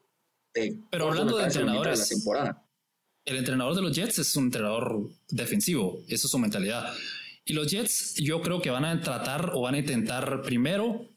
Te, 0.55 0.75
Pero 0.91 1.09
hablando 1.09 1.37
de 1.37 1.45
entrenadores, 1.45 1.99
la 1.99 2.07
temporada. 2.07 2.67
el 3.27 3.37
entrenador 3.37 3.75
de 3.75 3.83
los 3.83 3.95
Jets 3.95 4.19
es 4.21 4.35
un 4.37 4.45
entrenador 4.45 5.11
defensivo, 5.29 6.01
eso 6.09 6.27
es 6.27 6.31
su 6.31 6.39
mentalidad. 6.39 6.95
Y 7.51 7.53
los 7.53 7.67
Jets 7.67 8.15
yo 8.15 8.43
creo 8.43 8.63
que 8.63 8.71
van 8.71 8.85
a 8.85 9.01
tratar 9.01 9.51
o 9.55 9.63
van 9.63 9.75
a 9.75 9.79
intentar 9.79 10.41
primero 10.43 11.09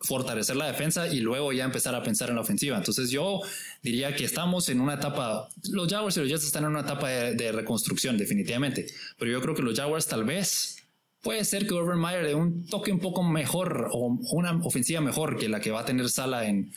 fortalecer 0.00 0.56
la 0.56 0.66
defensa 0.66 1.06
y 1.06 1.20
luego 1.20 1.52
ya 1.52 1.64
empezar 1.64 1.94
a 1.94 2.02
pensar 2.02 2.30
en 2.30 2.36
la 2.36 2.40
ofensiva. 2.40 2.78
Entonces 2.78 3.10
yo 3.10 3.42
diría 3.82 4.16
que 4.16 4.24
estamos 4.24 4.70
en 4.70 4.80
una 4.80 4.94
etapa, 4.94 5.50
los 5.70 5.92
Jaguars 5.92 6.16
y 6.16 6.20
los 6.20 6.30
Jets 6.30 6.44
están 6.44 6.64
en 6.64 6.70
una 6.70 6.80
etapa 6.80 7.10
de, 7.10 7.52
reconstrucción 7.52 8.16
definitivamente, 8.16 8.86
pero 9.18 9.30
yo 9.32 9.42
creo 9.42 9.54
que 9.54 9.60
los 9.60 9.78
Jaguars 9.78 10.06
tal 10.06 10.24
vez 10.24 10.78
puede 11.20 11.44
ser 11.44 11.66
que 11.66 11.74
Urban 11.74 12.00
Meyer 12.00 12.24
dé 12.24 12.34
un 12.34 12.66
toque 12.68 12.90
un 12.90 12.98
poco 12.98 13.22
mejor 13.22 13.90
o 13.92 14.18
una 14.30 14.58
ofensiva 14.64 15.02
mejor 15.02 15.36
que 15.36 15.50
la 15.50 15.60
que 15.60 15.72
va 15.72 15.80
a 15.80 15.84
tener 15.84 16.08
Sala 16.08 16.48
en, 16.48 16.72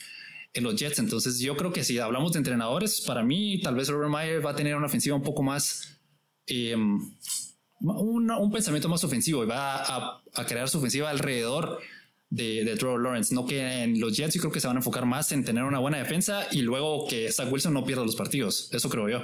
en 0.52 0.62
los 0.62 0.76
Jets. 0.76 0.98
Entonces 0.98 1.38
yo 1.38 1.56
creo 1.56 1.72
que 1.72 1.84
si 1.84 1.98
hablamos 1.98 2.34
de 2.34 2.40
entrenadores, 2.40 3.00
para 3.00 3.22
mí 3.22 3.62
tal 3.62 3.76
vez 3.76 3.88
Urban 3.88 4.10
Meyer 4.10 4.44
va 4.44 4.50
a 4.50 4.56
tener 4.56 4.76
una 4.76 4.88
ofensiva 4.88 5.16
un 5.16 5.22
poco 5.22 5.42
más... 5.42 5.98
Eh, 6.48 6.76
un, 7.80 8.30
un, 8.30 8.52
pensamiento 8.52 8.88
más 8.88 9.04
ofensivo 9.04 9.44
y 9.44 9.46
va 9.46 9.76
a, 9.76 10.22
a, 10.34 10.46
crear 10.46 10.68
su 10.68 10.78
ofensiva 10.78 11.10
alrededor 11.10 11.80
de, 12.30 12.76
Trevor 12.78 13.02
Lawrence. 13.02 13.34
No 13.34 13.46
que 13.46 13.82
en 13.82 14.00
los 14.00 14.16
Jets 14.16 14.34
yo 14.34 14.40
creo 14.40 14.52
que 14.52 14.60
se 14.60 14.66
van 14.66 14.76
a 14.76 14.80
enfocar 14.80 15.06
más 15.06 15.32
en 15.32 15.44
tener 15.44 15.64
una 15.64 15.78
buena 15.78 15.98
defensa 15.98 16.46
y 16.50 16.62
luego 16.62 17.06
que 17.08 17.30
Zach 17.32 17.50
Wilson 17.50 17.74
no 17.74 17.84
pierda 17.84 18.04
los 18.04 18.16
partidos. 18.16 18.70
Eso 18.72 18.88
creo 18.88 19.08
yo. 19.08 19.22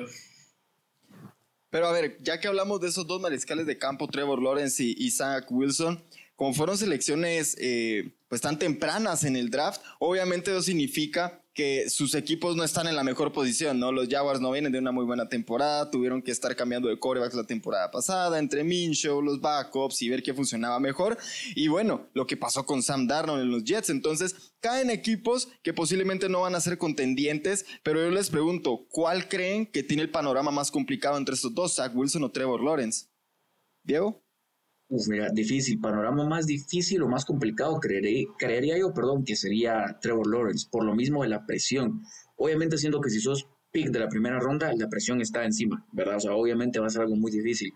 Pero 1.70 1.86
a 1.86 1.92
ver, 1.92 2.18
ya 2.20 2.38
que 2.38 2.48
hablamos 2.48 2.80
de 2.80 2.88
esos 2.88 3.06
dos 3.06 3.20
mariscales 3.20 3.66
de 3.66 3.78
campo, 3.78 4.06
Trevor 4.06 4.42
Lawrence 4.42 4.82
y, 4.82 4.94
y 4.98 5.10
Zach 5.10 5.46
Wilson, 5.50 6.02
como 6.36 6.52
fueron 6.52 6.76
selecciones 6.76 7.56
eh, 7.58 8.12
pues 8.28 8.40
tan 8.42 8.58
tempranas 8.58 9.24
en 9.24 9.36
el 9.36 9.50
draft, 9.50 9.80
obviamente 9.98 10.50
eso 10.50 10.62
significa 10.62 11.41
que 11.54 11.90
sus 11.90 12.14
equipos 12.14 12.56
no 12.56 12.64
están 12.64 12.86
en 12.86 12.96
la 12.96 13.04
mejor 13.04 13.32
posición, 13.32 13.78
¿no? 13.78 13.92
Los 13.92 14.08
Jaguars 14.08 14.40
no 14.40 14.50
vienen 14.50 14.72
de 14.72 14.78
una 14.78 14.92
muy 14.92 15.04
buena 15.04 15.28
temporada, 15.28 15.90
tuvieron 15.90 16.22
que 16.22 16.30
estar 16.30 16.56
cambiando 16.56 16.88
de 16.88 16.98
corebacks 16.98 17.34
la 17.34 17.44
temporada 17.44 17.90
pasada, 17.90 18.38
entre 18.38 18.64
Minshew, 18.64 19.20
los 19.20 19.40
backups 19.40 20.00
y 20.02 20.08
ver 20.08 20.22
qué 20.22 20.32
funcionaba 20.32 20.80
mejor. 20.80 21.18
Y 21.54 21.68
bueno, 21.68 22.08
lo 22.14 22.26
que 22.26 22.36
pasó 22.36 22.64
con 22.64 22.82
Sam 22.82 23.06
Darnold 23.06 23.42
en 23.42 23.50
los 23.50 23.64
Jets. 23.64 23.90
Entonces, 23.90 24.54
caen 24.60 24.90
equipos 24.90 25.48
que 25.62 25.74
posiblemente 25.74 26.28
no 26.28 26.40
van 26.40 26.54
a 26.54 26.60
ser 26.60 26.78
contendientes, 26.78 27.66
pero 27.82 28.00
yo 28.02 28.10
les 28.10 28.30
pregunto, 28.30 28.86
¿cuál 28.90 29.28
creen 29.28 29.66
que 29.66 29.82
tiene 29.82 30.02
el 30.02 30.10
panorama 30.10 30.50
más 30.50 30.70
complicado 30.70 31.18
entre 31.18 31.34
estos 31.34 31.54
dos, 31.54 31.74
Zach 31.74 31.92
Wilson 31.94 32.24
o 32.24 32.30
Trevor 32.30 32.62
Lawrence? 32.62 33.06
Diego. 33.82 34.21
Uf, 34.94 35.06
difícil, 35.32 35.80
panorama 35.80 36.26
más 36.26 36.46
difícil 36.46 37.02
o 37.02 37.08
más 37.08 37.24
complicado, 37.24 37.80
creería, 37.80 38.26
creería 38.38 38.76
yo, 38.76 38.92
perdón, 38.92 39.24
que 39.24 39.36
sería 39.36 39.98
Trevor 40.02 40.26
Lawrence, 40.30 40.68
por 40.70 40.84
lo 40.84 40.94
mismo 40.94 41.22
de 41.22 41.30
la 41.30 41.46
presión. 41.46 42.02
Obviamente 42.36 42.76
siento 42.76 43.00
que 43.00 43.08
si 43.08 43.18
sos 43.18 43.48
pick 43.70 43.88
de 43.88 44.00
la 44.00 44.10
primera 44.10 44.38
ronda, 44.38 44.70
la 44.76 44.90
presión 44.90 45.22
está 45.22 45.46
encima, 45.46 45.86
¿verdad? 45.92 46.16
O 46.16 46.20
sea, 46.20 46.34
obviamente 46.34 46.78
va 46.78 46.88
a 46.88 46.90
ser 46.90 47.00
algo 47.00 47.16
muy 47.16 47.32
difícil. 47.32 47.72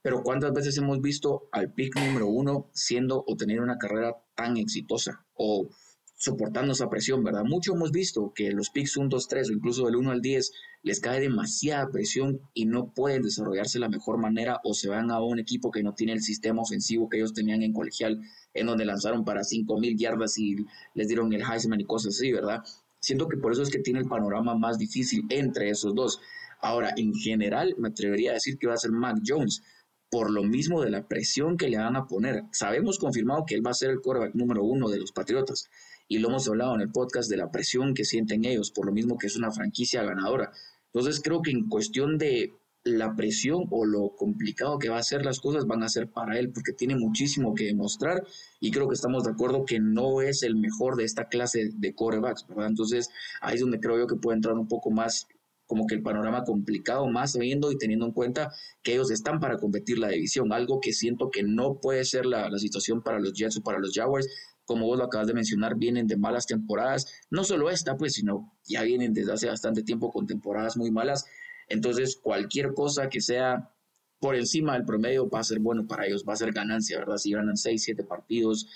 Pero 0.00 0.22
¿cuántas 0.22 0.54
veces 0.54 0.78
hemos 0.78 1.02
visto 1.02 1.50
al 1.52 1.74
pick 1.74 1.96
número 2.00 2.28
uno 2.28 2.70
siendo 2.72 3.22
o 3.26 3.36
teniendo 3.36 3.62
una 3.62 3.76
carrera 3.76 4.16
tan 4.34 4.56
exitosa? 4.56 5.26
O 5.34 5.68
soportando 6.16 6.72
esa 6.72 6.88
presión, 6.88 7.22
¿verdad? 7.22 7.44
Mucho 7.44 7.74
hemos 7.74 7.92
visto 7.92 8.32
que 8.34 8.52
los 8.52 8.70
picks 8.70 8.96
1, 8.96 9.10
2, 9.10 9.28
3 9.28 9.50
o 9.50 9.52
incluso 9.52 9.84
del 9.84 9.96
1 9.96 10.10
al 10.10 10.22
10 10.22 10.50
les 10.82 11.00
cae 11.00 11.20
demasiada 11.20 11.90
presión 11.90 12.40
y 12.54 12.66
no 12.66 12.92
pueden 12.92 13.22
desarrollarse 13.22 13.78
de 13.78 13.82
la 13.82 13.88
mejor 13.88 14.18
manera 14.18 14.60
o 14.64 14.74
se 14.74 14.88
van 14.88 15.10
a 15.10 15.20
un 15.20 15.38
equipo 15.38 15.70
que 15.70 15.82
no 15.82 15.94
tiene 15.94 16.12
el 16.12 16.22
sistema 16.22 16.62
ofensivo 16.62 17.08
que 17.08 17.18
ellos 17.18 17.32
tenían 17.32 17.62
en 17.62 17.72
colegial, 17.72 18.20
en 18.52 18.66
donde 18.66 18.84
lanzaron 18.84 19.24
para 19.24 19.42
5.000 19.42 19.96
yardas 19.96 20.38
y 20.38 20.56
les 20.94 21.08
dieron 21.08 21.32
el 21.32 21.42
Heisman 21.42 21.80
y 21.80 21.84
cosas 21.84 22.16
así, 22.16 22.32
¿verdad? 22.32 22.62
Siento 23.00 23.28
que 23.28 23.36
por 23.36 23.52
eso 23.52 23.62
es 23.62 23.70
que 23.70 23.78
tiene 23.78 24.00
el 24.00 24.06
panorama 24.06 24.56
más 24.56 24.78
difícil 24.78 25.24
entre 25.28 25.70
esos 25.70 25.94
dos. 25.94 26.20
Ahora, 26.60 26.92
en 26.96 27.14
general, 27.14 27.74
me 27.78 27.88
atrevería 27.88 28.30
a 28.30 28.34
decir 28.34 28.58
que 28.58 28.66
va 28.66 28.74
a 28.74 28.76
ser 28.78 28.92
Mac 28.92 29.18
Jones, 29.26 29.62
por 30.10 30.30
lo 30.30 30.42
mismo 30.44 30.82
de 30.82 30.90
la 30.90 31.08
presión 31.08 31.56
que 31.56 31.68
le 31.68 31.78
van 31.78 31.96
a 31.96 32.06
poner. 32.06 32.44
Sabemos 32.52 32.98
confirmado 32.98 33.44
que 33.46 33.54
él 33.54 33.66
va 33.66 33.70
a 33.70 33.74
ser 33.74 33.90
el 33.90 34.00
quarterback 34.00 34.34
número 34.34 34.62
uno 34.62 34.88
de 34.88 34.98
los 34.98 35.10
Patriotas 35.10 35.70
y 36.06 36.18
lo 36.18 36.28
hemos 36.28 36.46
hablado 36.46 36.74
en 36.74 36.82
el 36.82 36.92
podcast 36.92 37.30
de 37.30 37.38
la 37.38 37.50
presión 37.50 37.94
que 37.94 38.04
sienten 38.04 38.44
ellos, 38.44 38.70
por 38.70 38.84
lo 38.84 38.92
mismo 38.92 39.16
que 39.16 39.26
es 39.26 39.36
una 39.36 39.50
franquicia 39.50 40.02
ganadora. 40.02 40.52
Entonces 40.92 41.20
creo 41.22 41.42
que 41.42 41.50
en 41.50 41.68
cuestión 41.68 42.18
de 42.18 42.52
la 42.84 43.14
presión 43.14 43.64
o 43.70 43.84
lo 43.84 44.14
complicado 44.16 44.78
que 44.78 44.88
va 44.88 44.98
a 44.98 45.02
ser 45.02 45.24
las 45.24 45.40
cosas 45.40 45.66
van 45.66 45.82
a 45.82 45.88
ser 45.88 46.10
para 46.10 46.38
él 46.38 46.50
porque 46.52 46.72
tiene 46.72 46.96
muchísimo 46.96 47.54
que 47.54 47.66
demostrar 47.66 48.24
y 48.60 48.72
creo 48.72 48.88
que 48.88 48.94
estamos 48.94 49.24
de 49.24 49.30
acuerdo 49.30 49.64
que 49.64 49.78
no 49.78 50.20
es 50.20 50.42
el 50.42 50.56
mejor 50.56 50.96
de 50.96 51.04
esta 51.04 51.28
clase 51.28 51.70
de 51.72 51.94
corebacks, 51.94 52.46
¿verdad? 52.48 52.66
Entonces 52.66 53.08
ahí 53.40 53.54
es 53.54 53.60
donde 53.60 53.78
creo 53.78 53.98
yo 53.98 54.06
que 54.06 54.16
puede 54.16 54.36
entrar 54.36 54.54
un 54.54 54.66
poco 54.66 54.90
más 54.90 55.28
como 55.66 55.86
que 55.86 55.94
el 55.94 56.02
panorama 56.02 56.44
complicado, 56.44 57.06
más 57.06 57.32
sabiendo 57.32 57.72
y 57.72 57.78
teniendo 57.78 58.04
en 58.04 58.12
cuenta 58.12 58.52
que 58.82 58.92
ellos 58.92 59.10
están 59.10 59.40
para 59.40 59.56
competir 59.56 59.98
la 59.98 60.08
división, 60.08 60.52
algo 60.52 60.80
que 60.80 60.92
siento 60.92 61.30
que 61.30 61.44
no 61.44 61.78
puede 61.80 62.04
ser 62.04 62.26
la, 62.26 62.50
la 62.50 62.58
situación 62.58 63.00
para 63.00 63.18
los 63.20 63.32
Jets 63.32 63.56
o 63.56 63.62
para 63.62 63.78
los 63.78 63.92
Jaguars, 63.94 64.28
como 64.72 64.86
vos 64.86 64.96
lo 64.96 65.04
acabas 65.04 65.26
de 65.26 65.34
mencionar, 65.34 65.76
vienen 65.76 66.06
de 66.06 66.16
malas 66.16 66.46
temporadas, 66.46 67.20
no 67.28 67.44
solo 67.44 67.68
esta, 67.68 67.98
pues, 67.98 68.14
sino 68.14 68.56
ya 68.64 68.80
vienen 68.82 69.12
desde 69.12 69.32
hace 69.32 69.46
bastante 69.46 69.82
tiempo 69.82 70.10
con 70.10 70.26
temporadas 70.26 70.78
muy 70.78 70.90
malas. 70.90 71.26
Entonces, 71.68 72.16
cualquier 72.16 72.72
cosa 72.72 73.10
que 73.10 73.20
sea 73.20 73.70
por 74.18 74.34
encima 74.34 74.72
del 74.72 74.86
promedio 74.86 75.28
va 75.28 75.40
a 75.40 75.44
ser 75.44 75.58
bueno 75.58 75.86
para 75.86 76.06
ellos, 76.06 76.24
va 76.26 76.32
a 76.32 76.36
ser 76.36 76.52
ganancia, 76.52 76.98
¿verdad? 76.98 77.18
Si 77.18 77.32
ganan 77.32 77.58
6, 77.58 77.82
7 77.82 78.02
partidos, 78.04 78.66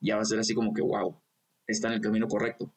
ya 0.00 0.16
va 0.16 0.22
a 0.22 0.24
ser 0.24 0.40
así 0.40 0.52
como 0.52 0.74
que, 0.74 0.82
wow, 0.82 1.16
está 1.64 1.86
en 1.86 1.94
el 1.94 2.00
camino 2.00 2.26
correcto. 2.26 2.72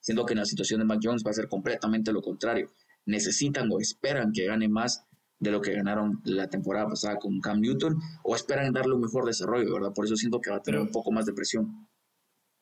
Siendo 0.00 0.24
que 0.24 0.32
en 0.32 0.38
la 0.38 0.46
situación 0.46 0.80
de 0.80 0.86
Mac 0.86 1.00
Jones 1.02 1.22
va 1.26 1.30
a 1.30 1.34
ser 1.34 1.46
completamente 1.46 2.10
lo 2.10 2.22
contrario. 2.22 2.72
Necesitan 3.04 3.68
o 3.70 3.78
esperan 3.78 4.32
que 4.32 4.46
gane 4.46 4.66
más 4.66 5.04
de 5.42 5.50
lo 5.50 5.60
que 5.60 5.72
ganaron 5.72 6.20
la 6.24 6.48
temporada 6.48 6.88
pasada 6.88 7.18
con 7.18 7.40
Cam 7.40 7.60
Newton 7.60 7.98
o 8.22 8.36
esperan 8.36 8.72
darle 8.72 8.94
un 8.94 9.00
mejor 9.00 9.26
desarrollo, 9.26 9.74
¿verdad? 9.74 9.92
Por 9.92 10.04
eso 10.04 10.16
siento 10.16 10.40
que 10.40 10.50
va 10.50 10.56
a 10.56 10.62
tener 10.62 10.80
un 10.80 10.92
poco 10.92 11.10
más 11.10 11.26
de 11.26 11.32
presión. 11.32 11.88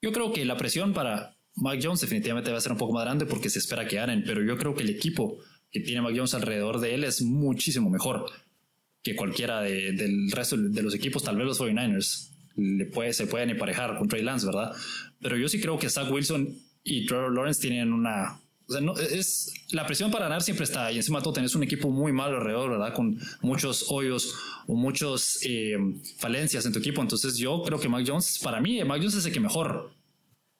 Yo 0.02 0.12
creo 0.12 0.32
que 0.32 0.46
la 0.46 0.56
presión 0.56 0.94
para 0.94 1.36
Mike 1.56 1.86
Jones 1.86 2.00
definitivamente 2.00 2.50
va 2.50 2.56
a 2.56 2.60
ser 2.60 2.72
un 2.72 2.78
poco 2.78 2.94
más 2.94 3.04
grande 3.04 3.26
porque 3.26 3.50
se 3.50 3.58
espera 3.58 3.86
que 3.86 3.96
ganen, 3.96 4.24
pero 4.24 4.42
yo 4.42 4.56
creo 4.56 4.74
que 4.74 4.82
el 4.82 4.88
equipo 4.88 5.36
que 5.70 5.80
tiene 5.80 6.00
Mike 6.00 6.16
Jones 6.16 6.32
alrededor 6.32 6.80
de 6.80 6.94
él 6.94 7.04
es 7.04 7.20
muchísimo 7.20 7.90
mejor 7.90 8.24
que 9.02 9.14
cualquiera 9.14 9.60
de, 9.60 9.92
del 9.92 10.30
resto 10.30 10.56
de 10.56 10.82
los 10.82 10.94
equipos, 10.94 11.22
tal 11.22 11.36
vez 11.36 11.46
los 11.46 11.60
49ers. 11.60 12.30
Le 12.56 12.86
puede, 12.86 13.12
se 13.12 13.26
pueden 13.26 13.50
emparejar 13.50 13.98
con 13.98 14.08
Trey 14.08 14.22
Lance, 14.22 14.46
¿verdad? 14.46 14.72
Pero 15.20 15.36
yo 15.36 15.48
sí 15.48 15.60
creo 15.60 15.78
que 15.78 15.90
Zach 15.90 16.10
Wilson 16.10 16.48
y 16.82 17.04
Trevor 17.06 17.34
Lawrence 17.34 17.60
tienen 17.60 17.92
una 17.92 18.40
O 18.70 18.72
sea, 18.72 18.80
no, 18.80 18.96
es, 18.96 19.52
la 19.72 19.84
presión 19.84 20.12
para 20.12 20.26
ganar 20.26 20.42
siempre 20.42 20.62
está 20.62 20.92
y 20.92 20.96
encima 20.96 21.18
de 21.18 21.24
todo 21.24 21.32
tenés 21.32 21.56
un 21.56 21.64
equipo 21.64 21.90
muy 21.90 22.12
malo 22.12 22.36
alrededor, 22.36 22.70
¿verdad? 22.70 22.94
Con 22.94 23.18
muchos 23.42 23.86
hoyos 23.90 24.32
o 24.68 24.76
muchos 24.76 25.40
eh, 25.42 25.76
falencias 26.18 26.64
en 26.66 26.72
tu 26.72 26.78
equipo. 26.78 27.02
Entonces 27.02 27.36
yo 27.36 27.62
creo 27.64 27.80
que 27.80 27.88
Mac 27.88 28.04
Jones, 28.06 28.38
para 28.40 28.60
mí, 28.60 28.82
Mac 28.84 28.98
Jones 28.98 29.16
es 29.16 29.26
el 29.26 29.32
que 29.32 29.40
mejor 29.40 29.90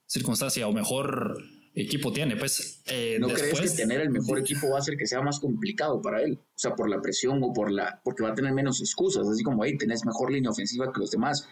circunstancia 0.06 0.66
o 0.66 0.72
mejor 0.72 1.40
equipo 1.72 2.12
tiene. 2.12 2.34
Pues, 2.34 2.82
eh, 2.86 3.18
¿No 3.20 3.28
crees 3.28 3.60
que 3.60 3.68
tener 3.76 4.00
el 4.00 4.10
mejor 4.10 4.40
equipo 4.40 4.70
va 4.70 4.78
a 4.78 4.80
hacer 4.80 4.96
que 4.96 5.06
sea 5.06 5.22
más 5.22 5.38
complicado 5.38 6.02
para 6.02 6.20
él? 6.20 6.36
O 6.40 6.58
sea, 6.58 6.74
por 6.74 6.90
la 6.90 7.00
presión 7.00 7.40
o 7.44 7.52
por 7.52 7.70
la... 7.70 8.00
porque 8.02 8.24
va 8.24 8.30
a 8.30 8.34
tener 8.34 8.52
menos 8.52 8.80
excusas, 8.80 9.24
así 9.28 9.44
como, 9.44 9.62
ahí 9.62 9.76
tenés 9.78 10.04
mejor 10.04 10.32
línea 10.32 10.50
ofensiva 10.50 10.92
que 10.92 10.98
los 10.98 11.12
demás. 11.12 11.48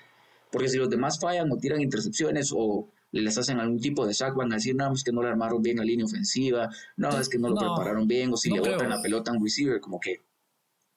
Porque 0.51 0.69
si 0.69 0.79
los 0.79 0.91
demás 0.91 1.21
fallan 1.21 1.53
o 1.53 1.57
tiran 1.57 1.81
intercepciones 1.81 2.51
o 2.53 2.91
les 3.13 3.39
hacen 3.39 3.59
algún 3.59 3.81
tipo 3.81 4.07
de 4.07 4.15
sack, 4.15 4.35
van 4.35 4.53
a 4.53 4.57
decir, 4.57 4.75
no, 4.75 4.93
es 4.93 5.03
que 5.03 5.13
no 5.13 5.23
le 5.23 5.29
armaron 5.29 5.63
bien 5.63 5.79
la 5.79 5.85
línea 5.85 6.05
ofensiva, 6.05 6.69
no, 6.97 7.11
es 7.19 7.29
que 7.29 7.39
no 7.39 7.49
lo 7.49 7.57
prepararon 7.57 8.07
bien, 8.07 8.33
o 8.33 8.37
si 8.37 8.51
le 8.51 8.61
botan 8.61 8.91
la 8.91 9.01
pelota 9.01 9.31
a 9.31 9.35
un 9.35 9.43
receiver, 9.43 9.81
como 9.81 9.99
que 9.99 10.23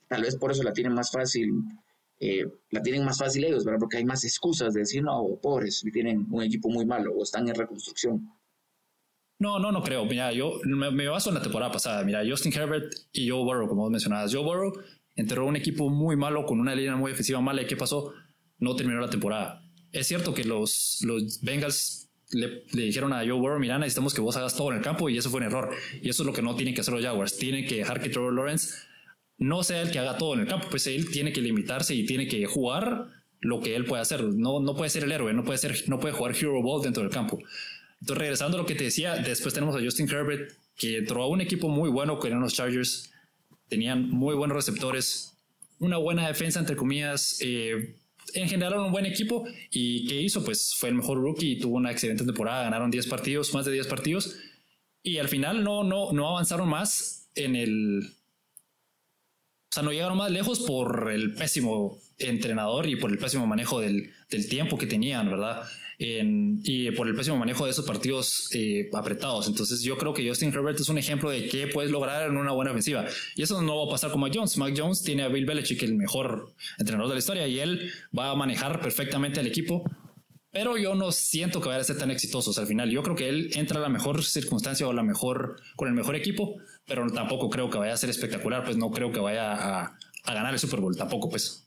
tal 0.07 0.23
vez 0.23 0.35
por 0.35 0.51
eso 0.51 0.63
la 0.63 0.73
tienen 0.73 0.93
más 0.93 1.11
fácil, 1.11 1.53
eh, 2.19 2.45
la 2.69 2.81
tienen 2.81 3.05
más 3.05 3.17
fácil 3.17 3.45
ellos, 3.45 3.63
¿verdad? 3.63 3.79
Porque 3.79 3.97
hay 3.97 4.05
más 4.05 4.23
excusas 4.25 4.73
de 4.73 4.81
decir, 4.81 5.03
no, 5.03 5.23
pobres, 5.41 5.83
tienen 5.93 6.27
un 6.29 6.43
equipo 6.43 6.69
muy 6.69 6.85
malo 6.85 7.13
o 7.13 7.23
están 7.23 7.47
en 7.47 7.55
reconstrucción. 7.55 8.29
No, 9.39 9.57
no, 9.57 9.71
no 9.71 9.81
creo. 9.81 10.05
Mira, 10.05 10.31
yo 10.31 10.59
me, 10.65 11.07
baso 11.07 11.29
en 11.29 11.35
la 11.35 11.41
temporada 11.41 11.71
pasada. 11.71 12.03
Mira, 12.03 12.21
Justin 12.23 12.53
Herbert 12.53 12.93
y 13.11 13.27
Joe 13.27 13.43
Burrow, 13.43 13.67
como 13.67 13.81
vos 13.81 13.91
mencionabas. 13.91 14.31
Joe 14.31 14.43
Burrow 14.43 14.71
enterró 15.15 15.47
un 15.47 15.55
equipo 15.55 15.89
muy 15.89 16.15
malo 16.15 16.45
con 16.45 16.59
una 16.59 16.75
línea 16.75 16.95
muy 16.95 17.11
ofensiva 17.11 17.41
mala. 17.41 17.63
¿Y 17.63 17.65
qué 17.65 17.75
pasó? 17.75 18.13
No 18.59 18.75
terminó 18.75 18.99
la 18.99 19.09
temporada. 19.09 19.63
Es 19.91 20.07
cierto 20.07 20.35
que 20.35 20.43
los, 20.43 20.99
los 21.01 21.41
Bengals 21.41 22.00
le, 22.33 22.63
dijeron 22.73 23.13
a 23.13 23.19
Joe 23.19 23.33
Burrow, 23.33 23.59
mira, 23.59 23.77
necesitamos 23.77 24.13
que 24.13 24.21
vos 24.21 24.35
hagas 24.37 24.55
todo 24.55 24.71
en 24.71 24.77
el 24.77 24.83
campo 24.83 25.09
y 25.09 25.17
eso 25.17 25.29
fue 25.29 25.39
un 25.39 25.47
error. 25.47 25.75
Y 26.01 26.09
eso 26.09 26.23
es 26.23 26.27
lo 26.27 26.33
que 26.33 26.41
no 26.41 26.55
tienen 26.55 26.73
que 26.73 26.81
hacer 26.81 26.93
los 26.93 27.03
Jaguars. 27.03 27.37
Tienen 27.37 27.65
que 27.65 27.77
dejar 27.77 28.01
que 28.01 28.09
Trevor 28.09 28.33
Lawrence 28.33 28.75
no 29.37 29.63
sea 29.63 29.81
el 29.81 29.91
que 29.91 29.99
haga 29.99 30.17
todo 30.17 30.35
en 30.35 30.41
el 30.41 30.47
campo, 30.47 30.67
pues 30.69 30.85
él 30.87 31.09
tiene 31.09 31.33
que 31.33 31.41
limitarse 31.41 31.95
y 31.95 32.05
tiene 32.05 32.27
que 32.27 32.45
jugar 32.45 33.07
lo 33.39 33.59
que 33.59 33.75
él 33.75 33.85
puede 33.85 34.01
hacer. 34.01 34.23
No, 34.23 34.59
no 34.59 34.75
puede 34.75 34.89
ser 34.89 35.03
el 35.03 35.11
héroe, 35.11 35.33
no 35.33 35.43
puede, 35.43 35.57
ser, 35.57 35.83
no 35.87 35.99
puede 35.99 36.13
jugar 36.13 36.35
hero 36.35 36.61
ball 36.61 36.83
dentro 36.83 37.01
del 37.01 37.11
campo. 37.11 37.39
Entonces, 37.99 38.17
regresando 38.19 38.57
a 38.57 38.61
lo 38.61 38.67
que 38.67 38.75
te 38.75 38.83
decía, 38.85 39.15
después 39.15 39.53
tenemos 39.53 39.75
a 39.75 39.83
Justin 39.83 40.09
Herbert, 40.09 40.51
que 40.77 40.97
entró 40.97 41.23
a 41.23 41.27
un 41.27 41.41
equipo 41.41 41.69
muy 41.69 41.89
bueno 41.89 42.19
que 42.19 42.27
eran 42.27 42.39
los 42.39 42.53
Chargers. 42.53 43.11
Tenían 43.67 44.09
muy 44.09 44.35
buenos 44.35 44.55
receptores, 44.55 45.33
una 45.79 45.97
buena 45.97 46.27
defensa, 46.27 46.59
entre 46.59 46.75
comillas, 46.75 47.37
eh, 47.41 47.95
en 48.35 48.47
general 48.47 48.79
un 48.79 48.91
buen 48.91 49.05
equipo 49.05 49.45
y 49.71 50.07
¿qué 50.07 50.21
hizo? 50.21 50.43
Pues 50.43 50.75
fue 50.75 50.89
el 50.89 50.95
mejor 50.95 51.19
rookie 51.19 51.59
tuvo 51.59 51.77
una 51.77 51.91
excelente 51.91 52.23
temporada, 52.23 52.63
ganaron 52.63 52.91
10 52.91 53.07
partidos, 53.07 53.53
más 53.53 53.65
de 53.65 53.71
10 53.71 53.87
partidos 53.87 54.35
y 55.03 55.17
al 55.17 55.29
final 55.29 55.63
no, 55.63 55.83
no, 55.83 56.11
no 56.11 56.29
avanzaron 56.29 56.69
más 56.69 57.29
en 57.35 57.55
el... 57.55 57.99
O 59.69 59.73
sea, 59.73 59.83
no 59.83 59.91
llegaron 59.91 60.17
más 60.17 60.31
lejos 60.31 60.59
por 60.59 61.11
el 61.13 61.33
pésimo 61.33 61.97
entrenador 62.17 62.87
y 62.87 62.97
por 62.97 63.09
el 63.09 63.17
pésimo 63.17 63.47
manejo 63.47 63.79
del, 63.79 64.11
del 64.29 64.49
tiempo 64.49 64.77
que 64.77 64.85
tenían, 64.85 65.29
¿verdad? 65.29 65.63
Y 66.03 66.89
por 66.91 67.07
el 67.07 67.15
pésimo 67.15 67.37
manejo 67.37 67.65
de 67.65 67.71
esos 67.71 67.85
partidos 67.85 68.49
eh, 68.53 68.89
apretados. 68.93 69.47
Entonces 69.47 69.81
yo 69.81 69.97
creo 69.97 70.13
que 70.13 70.27
Justin 70.27 70.51
Herbert 70.51 70.79
es 70.79 70.89
un 70.89 70.97
ejemplo 70.97 71.29
de 71.29 71.47
qué 71.47 71.67
puedes 71.67 71.91
lograr 71.91 72.27
en 72.27 72.37
una 72.37 72.51
buena 72.51 72.71
ofensiva. 72.71 73.05
Y 73.35 73.43
eso 73.43 73.61
no 73.61 73.77
va 73.77 73.85
a 73.85 73.89
pasar 73.89 74.11
con 74.11 74.21
Mac 74.21 74.31
Jones. 74.33 74.57
Mac 74.57 74.73
Jones 74.75 75.03
tiene 75.03 75.23
a 75.23 75.27
Bill 75.27 75.45
Belichick, 75.45 75.83
el 75.83 75.95
mejor 75.95 76.53
entrenador 76.79 77.09
de 77.09 77.15
la 77.15 77.19
historia, 77.19 77.47
y 77.47 77.59
él 77.59 77.91
va 78.17 78.31
a 78.31 78.35
manejar 78.35 78.81
perfectamente 78.81 79.39
al 79.39 79.47
equipo. 79.47 79.83
Pero 80.51 80.77
yo 80.77 80.95
no 80.95 81.11
siento 81.11 81.61
que 81.61 81.69
vaya 81.69 81.81
a 81.81 81.83
ser 81.83 81.97
tan 81.97 82.11
exitoso 82.11 82.59
al 82.59 82.67
final. 82.67 82.89
Yo 82.89 83.03
creo 83.03 83.15
que 83.15 83.29
él 83.29 83.51
entra 83.53 83.77
a 83.77 83.81
la 83.81 83.89
mejor 83.89 84.23
circunstancia 84.23 84.87
o 84.87 84.93
la 84.93 85.03
mejor, 85.03 85.61
con 85.75 85.87
el 85.87 85.93
mejor 85.93 86.15
equipo, 86.15 86.55
pero 86.85 87.09
tampoco 87.11 87.49
creo 87.49 87.69
que 87.69 87.77
vaya 87.77 87.93
a 87.93 87.97
ser 87.97 88.09
espectacular. 88.09 88.63
Pues 88.63 88.75
no 88.75 88.89
creo 88.89 89.11
que 89.11 89.19
vaya 89.19 89.53
a, 89.53 89.97
a 90.25 90.33
ganar 90.33 90.51
el 90.51 90.59
Super 90.59 90.79
Bowl, 90.81 90.97
tampoco 90.97 91.29
pues. 91.29 91.60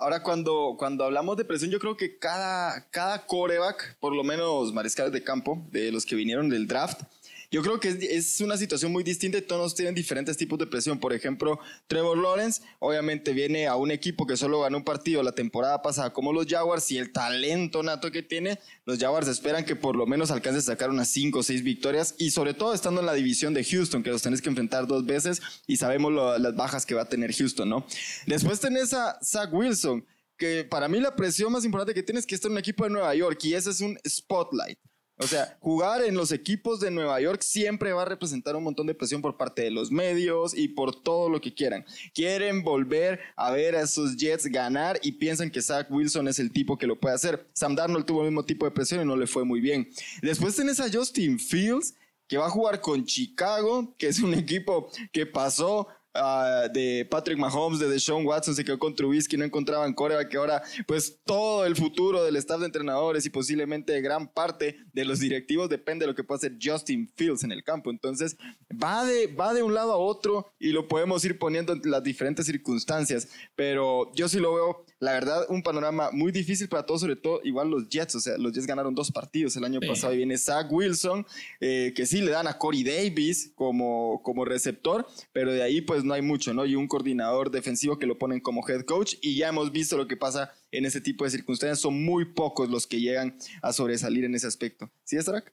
Ahora, 0.00 0.22
cuando, 0.22 0.76
cuando 0.78 1.04
hablamos 1.04 1.36
de 1.36 1.44
presión, 1.44 1.70
yo 1.70 1.78
creo 1.78 1.94
que 1.94 2.16
cada, 2.18 2.88
cada 2.90 3.26
coreback, 3.26 3.98
por 4.00 4.14
lo 4.14 4.24
menos 4.24 4.72
mariscales 4.72 5.12
de 5.12 5.22
campo, 5.22 5.62
de 5.70 5.92
los 5.92 6.06
que 6.06 6.16
vinieron 6.16 6.48
del 6.48 6.66
draft, 6.66 7.02
yo 7.50 7.62
creo 7.62 7.80
que 7.80 7.88
es, 7.88 8.40
una 8.40 8.56
situación 8.56 8.92
muy 8.92 9.02
distinta 9.02 9.38
y 9.38 9.42
todos 9.42 9.74
tienen 9.74 9.94
diferentes 9.94 10.36
tipos 10.36 10.58
de 10.58 10.66
presión. 10.66 11.00
Por 11.00 11.12
ejemplo, 11.12 11.58
Trevor 11.88 12.16
Lawrence 12.16 12.62
obviamente 12.78 13.32
viene 13.32 13.66
a 13.66 13.74
un 13.74 13.90
equipo 13.90 14.26
que 14.26 14.36
solo 14.36 14.60
ganó 14.60 14.78
un 14.78 14.84
partido 14.84 15.22
la 15.22 15.32
temporada 15.32 15.82
pasada 15.82 16.12
como 16.12 16.32
los 16.32 16.46
Jaguars 16.46 16.90
y 16.92 16.98
el 16.98 17.12
talento 17.12 17.82
nato 17.82 18.12
que 18.12 18.22
tiene, 18.22 18.60
los 18.84 18.98
Jaguars 18.98 19.26
esperan 19.26 19.64
que 19.64 19.74
por 19.74 19.96
lo 19.96 20.06
menos 20.06 20.30
alcance 20.30 20.60
a 20.60 20.62
sacar 20.62 20.90
unas 20.90 21.08
5 21.08 21.40
o 21.40 21.42
6 21.42 21.64
victorias 21.64 22.14
y 22.18 22.30
sobre 22.30 22.54
todo 22.54 22.72
estando 22.72 23.00
en 23.00 23.06
la 23.06 23.14
división 23.14 23.52
de 23.52 23.64
Houston, 23.64 24.02
que 24.02 24.10
los 24.10 24.22
tenés 24.22 24.40
que 24.40 24.48
enfrentar 24.48 24.86
dos 24.86 25.04
veces 25.04 25.42
y 25.66 25.76
sabemos 25.76 26.12
las 26.12 26.54
bajas 26.54 26.86
que 26.86 26.94
va 26.94 27.02
a 27.02 27.08
tener 27.08 27.34
Houston, 27.34 27.68
¿no? 27.68 27.86
Después 28.26 28.60
tenés 28.60 28.92
a 28.92 29.18
Zach 29.22 29.52
Wilson 29.52 30.04
que 30.36 30.64
para 30.64 30.88
mí 30.88 31.00
la 31.00 31.14
presión 31.14 31.52
más 31.52 31.64
importante 31.64 31.94
que 31.94 32.02
tienes 32.02 32.22
es 32.22 32.26
que 32.26 32.34
estar 32.34 32.48
en 32.48 32.52
un 32.52 32.58
equipo 32.58 32.84
de 32.84 32.90
Nueva 32.90 33.14
York 33.14 33.38
y 33.44 33.54
ese 33.54 33.70
es 33.70 33.80
un 33.80 33.98
spotlight. 34.08 34.78
O 35.20 35.26
sea, 35.26 35.58
jugar 35.60 36.02
en 36.02 36.14
los 36.14 36.32
equipos 36.32 36.80
de 36.80 36.90
Nueva 36.90 37.20
York 37.20 37.42
siempre 37.42 37.92
va 37.92 38.02
a 38.02 38.06
representar 38.06 38.56
un 38.56 38.64
montón 38.64 38.86
de 38.86 38.94
presión 38.94 39.20
por 39.20 39.36
parte 39.36 39.62
de 39.62 39.70
los 39.70 39.90
medios 39.90 40.56
y 40.56 40.68
por 40.68 41.02
todo 41.02 41.28
lo 41.28 41.42
que 41.42 41.52
quieran. 41.52 41.84
Quieren 42.14 42.62
volver 42.62 43.20
a 43.36 43.50
ver 43.50 43.76
a 43.76 43.82
esos 43.82 44.16
Jets 44.16 44.46
ganar 44.46 44.98
y 45.02 45.12
piensan 45.12 45.50
que 45.50 45.60
Zach 45.60 45.90
Wilson 45.90 46.26
es 46.28 46.38
el 46.38 46.50
tipo 46.50 46.78
que 46.78 46.86
lo 46.86 46.98
puede 46.98 47.14
hacer. 47.14 47.46
Sam 47.52 47.74
Darnold 47.74 48.06
tuvo 48.06 48.22
el 48.22 48.28
mismo 48.28 48.44
tipo 48.44 48.64
de 48.64 48.70
presión 48.70 49.02
y 49.02 49.04
no 49.04 49.14
le 49.14 49.26
fue 49.26 49.44
muy 49.44 49.60
bien. 49.60 49.90
Después 50.22 50.56
tenés 50.56 50.80
a 50.80 50.90
Justin 50.90 51.38
Fields 51.38 51.94
que 52.26 52.38
va 52.38 52.46
a 52.46 52.50
jugar 52.50 52.80
con 52.80 53.04
Chicago, 53.04 53.92
que 53.98 54.06
es 54.06 54.20
un 54.20 54.32
equipo 54.34 54.88
que 55.12 55.26
pasó 55.26 55.88
Ah, 56.12 56.66
de 56.72 57.06
Patrick 57.08 57.38
Mahomes, 57.38 57.78
de 57.78 57.88
Deshaun 57.88 58.26
Watson, 58.26 58.56
se 58.56 58.64
quedó 58.64 58.80
con 58.80 58.96
Trubisky, 58.96 59.36
no 59.36 59.44
encontraban 59.44 59.94
Corea, 59.94 60.28
que 60.28 60.38
ahora 60.38 60.60
pues 60.84 61.20
todo 61.24 61.64
el 61.64 61.76
futuro 61.76 62.24
del 62.24 62.34
staff 62.34 62.58
de 62.58 62.66
entrenadores 62.66 63.26
y 63.26 63.30
posiblemente 63.30 64.00
gran 64.00 64.26
parte 64.26 64.76
de 64.92 65.04
los 65.04 65.20
directivos 65.20 65.68
depende 65.68 66.02
de 66.02 66.08
lo 66.08 66.16
que 66.16 66.24
pueda 66.24 66.38
hacer 66.38 66.56
Justin 66.60 67.08
Fields 67.14 67.44
en 67.44 67.52
el 67.52 67.62
campo. 67.62 67.90
Entonces 67.90 68.36
va 68.72 69.04
de, 69.04 69.28
va 69.28 69.54
de 69.54 69.62
un 69.62 69.72
lado 69.72 69.92
a 69.92 69.98
otro 69.98 70.52
y 70.58 70.72
lo 70.72 70.88
podemos 70.88 71.24
ir 71.24 71.38
poniendo 71.38 71.74
en 71.74 71.82
las 71.84 72.02
diferentes 72.02 72.46
circunstancias, 72.46 73.28
pero 73.54 74.12
yo 74.12 74.28
sí 74.28 74.40
lo 74.40 74.54
veo 74.54 74.84
la 75.00 75.12
verdad, 75.12 75.46
un 75.48 75.62
panorama 75.62 76.10
muy 76.12 76.30
difícil 76.30 76.68
para 76.68 76.84
todos, 76.84 77.00
sobre 77.00 77.16
todo 77.16 77.40
igual 77.42 77.70
los 77.70 77.88
Jets. 77.88 78.14
O 78.16 78.20
sea, 78.20 78.36
los 78.36 78.52
Jets 78.52 78.66
ganaron 78.66 78.94
dos 78.94 79.10
partidos 79.10 79.56
el 79.56 79.64
año 79.64 79.80
pasado 79.80 80.12
y 80.12 80.18
viene 80.18 80.36
Zach 80.36 80.70
Wilson, 80.70 81.26
eh, 81.58 81.94
que 81.96 82.04
sí 82.04 82.20
le 82.20 82.30
dan 82.30 82.46
a 82.46 82.58
Corey 82.58 82.84
Davis 82.84 83.50
como, 83.54 84.20
como 84.22 84.44
receptor, 84.44 85.06
pero 85.32 85.52
de 85.52 85.62
ahí 85.62 85.80
pues 85.80 85.99
no 86.04 86.14
hay 86.14 86.22
mucho, 86.22 86.54
¿no? 86.54 86.66
Y 86.66 86.74
un 86.74 86.88
coordinador 86.88 87.50
defensivo 87.50 87.98
que 87.98 88.06
lo 88.06 88.18
ponen 88.18 88.40
como 88.40 88.66
head 88.68 88.82
coach 88.82 89.14
y 89.20 89.36
ya 89.36 89.48
hemos 89.48 89.72
visto 89.72 89.96
lo 89.96 90.06
que 90.06 90.16
pasa 90.16 90.52
en 90.70 90.84
ese 90.84 91.00
tipo 91.00 91.24
de 91.24 91.30
circunstancias. 91.30 91.80
Son 91.80 92.04
muy 92.04 92.26
pocos 92.26 92.70
los 92.70 92.86
que 92.86 93.00
llegan 93.00 93.36
a 93.62 93.72
sobresalir 93.72 94.24
en 94.24 94.34
ese 94.34 94.46
aspecto. 94.46 94.90
¿Sí, 95.04 95.16
Estrak? 95.16 95.52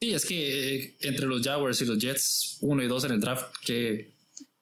Sí, 0.00 0.12
es 0.12 0.24
que 0.26 0.76
eh, 0.76 0.96
entre 1.00 1.26
los 1.26 1.42
Jaguars 1.42 1.80
y 1.80 1.84
los 1.86 1.98
Jets, 1.98 2.58
uno 2.60 2.82
y 2.82 2.88
dos 2.88 3.04
en 3.04 3.12
el 3.12 3.20
draft, 3.20 3.54
que 3.64 4.14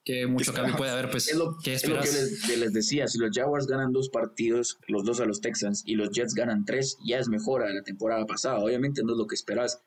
que 0.05 0.27
mucho 0.27 0.53
cambio 0.53 0.77
puede 0.77 0.91
haber, 0.91 1.11
pues, 1.11 1.29
es 1.29 1.37
lo, 1.37 1.57
¿qué 1.63 1.75
esperas? 1.75 2.11
que 2.47 2.57
les, 2.57 2.73
decía, 2.73 3.07
si 3.07 3.19
los 3.19 3.31
Jaguars 3.33 3.67
ganan 3.67 3.93
dos 3.93 4.09
partidos, 4.09 4.79
los 4.89 5.05
dos 5.05 5.21
a 5.21 5.27
los 5.27 5.41
Texans, 5.41 5.85
y 5.87 5.95
los 5.95 6.11
Jets 6.11 6.35
ganan 6.35 6.65
tres, 6.65 6.99
ya 7.07 7.19
es 7.19 7.29
mejor 7.29 7.63
a 7.63 7.73
la 7.73 7.83
temporada 7.83 8.27
pasada. 8.27 8.59
Obviamente 8.59 9.03
no 9.05 9.13
es 9.13 9.19
lo 9.19 9.27
que 9.27 9.37
esperas, 9.37 9.81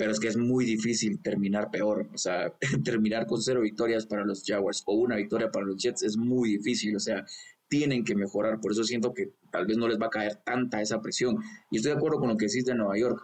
pero 0.00 0.12
es 0.12 0.18
que 0.18 0.28
es 0.28 0.38
muy 0.38 0.64
difícil 0.64 1.20
terminar 1.20 1.70
peor. 1.70 2.08
O 2.14 2.16
sea, 2.16 2.54
terminar 2.84 3.26
con 3.26 3.42
cero 3.42 3.60
victorias 3.60 4.06
para 4.06 4.24
los 4.24 4.42
Jaguars 4.42 4.82
o 4.86 4.94
una 4.94 5.16
victoria 5.16 5.50
para 5.50 5.66
los 5.66 5.76
Jets 5.76 6.04
es 6.04 6.16
muy 6.16 6.56
difícil. 6.56 6.96
O 6.96 6.98
sea, 6.98 7.26
tienen 7.68 8.02
que 8.02 8.14
mejorar. 8.14 8.62
Por 8.62 8.72
eso 8.72 8.82
siento 8.82 9.12
que 9.12 9.34
tal 9.52 9.66
vez 9.66 9.76
no 9.76 9.86
les 9.88 10.00
va 10.00 10.06
a 10.06 10.08
caer 10.08 10.36
tanta 10.36 10.80
esa 10.80 11.02
presión. 11.02 11.36
Y 11.70 11.76
estoy 11.76 11.92
de 11.92 11.98
acuerdo 11.98 12.18
con 12.18 12.30
lo 12.30 12.38
que 12.38 12.46
decís 12.46 12.64
de 12.64 12.74
Nueva 12.74 12.96
York 12.96 13.20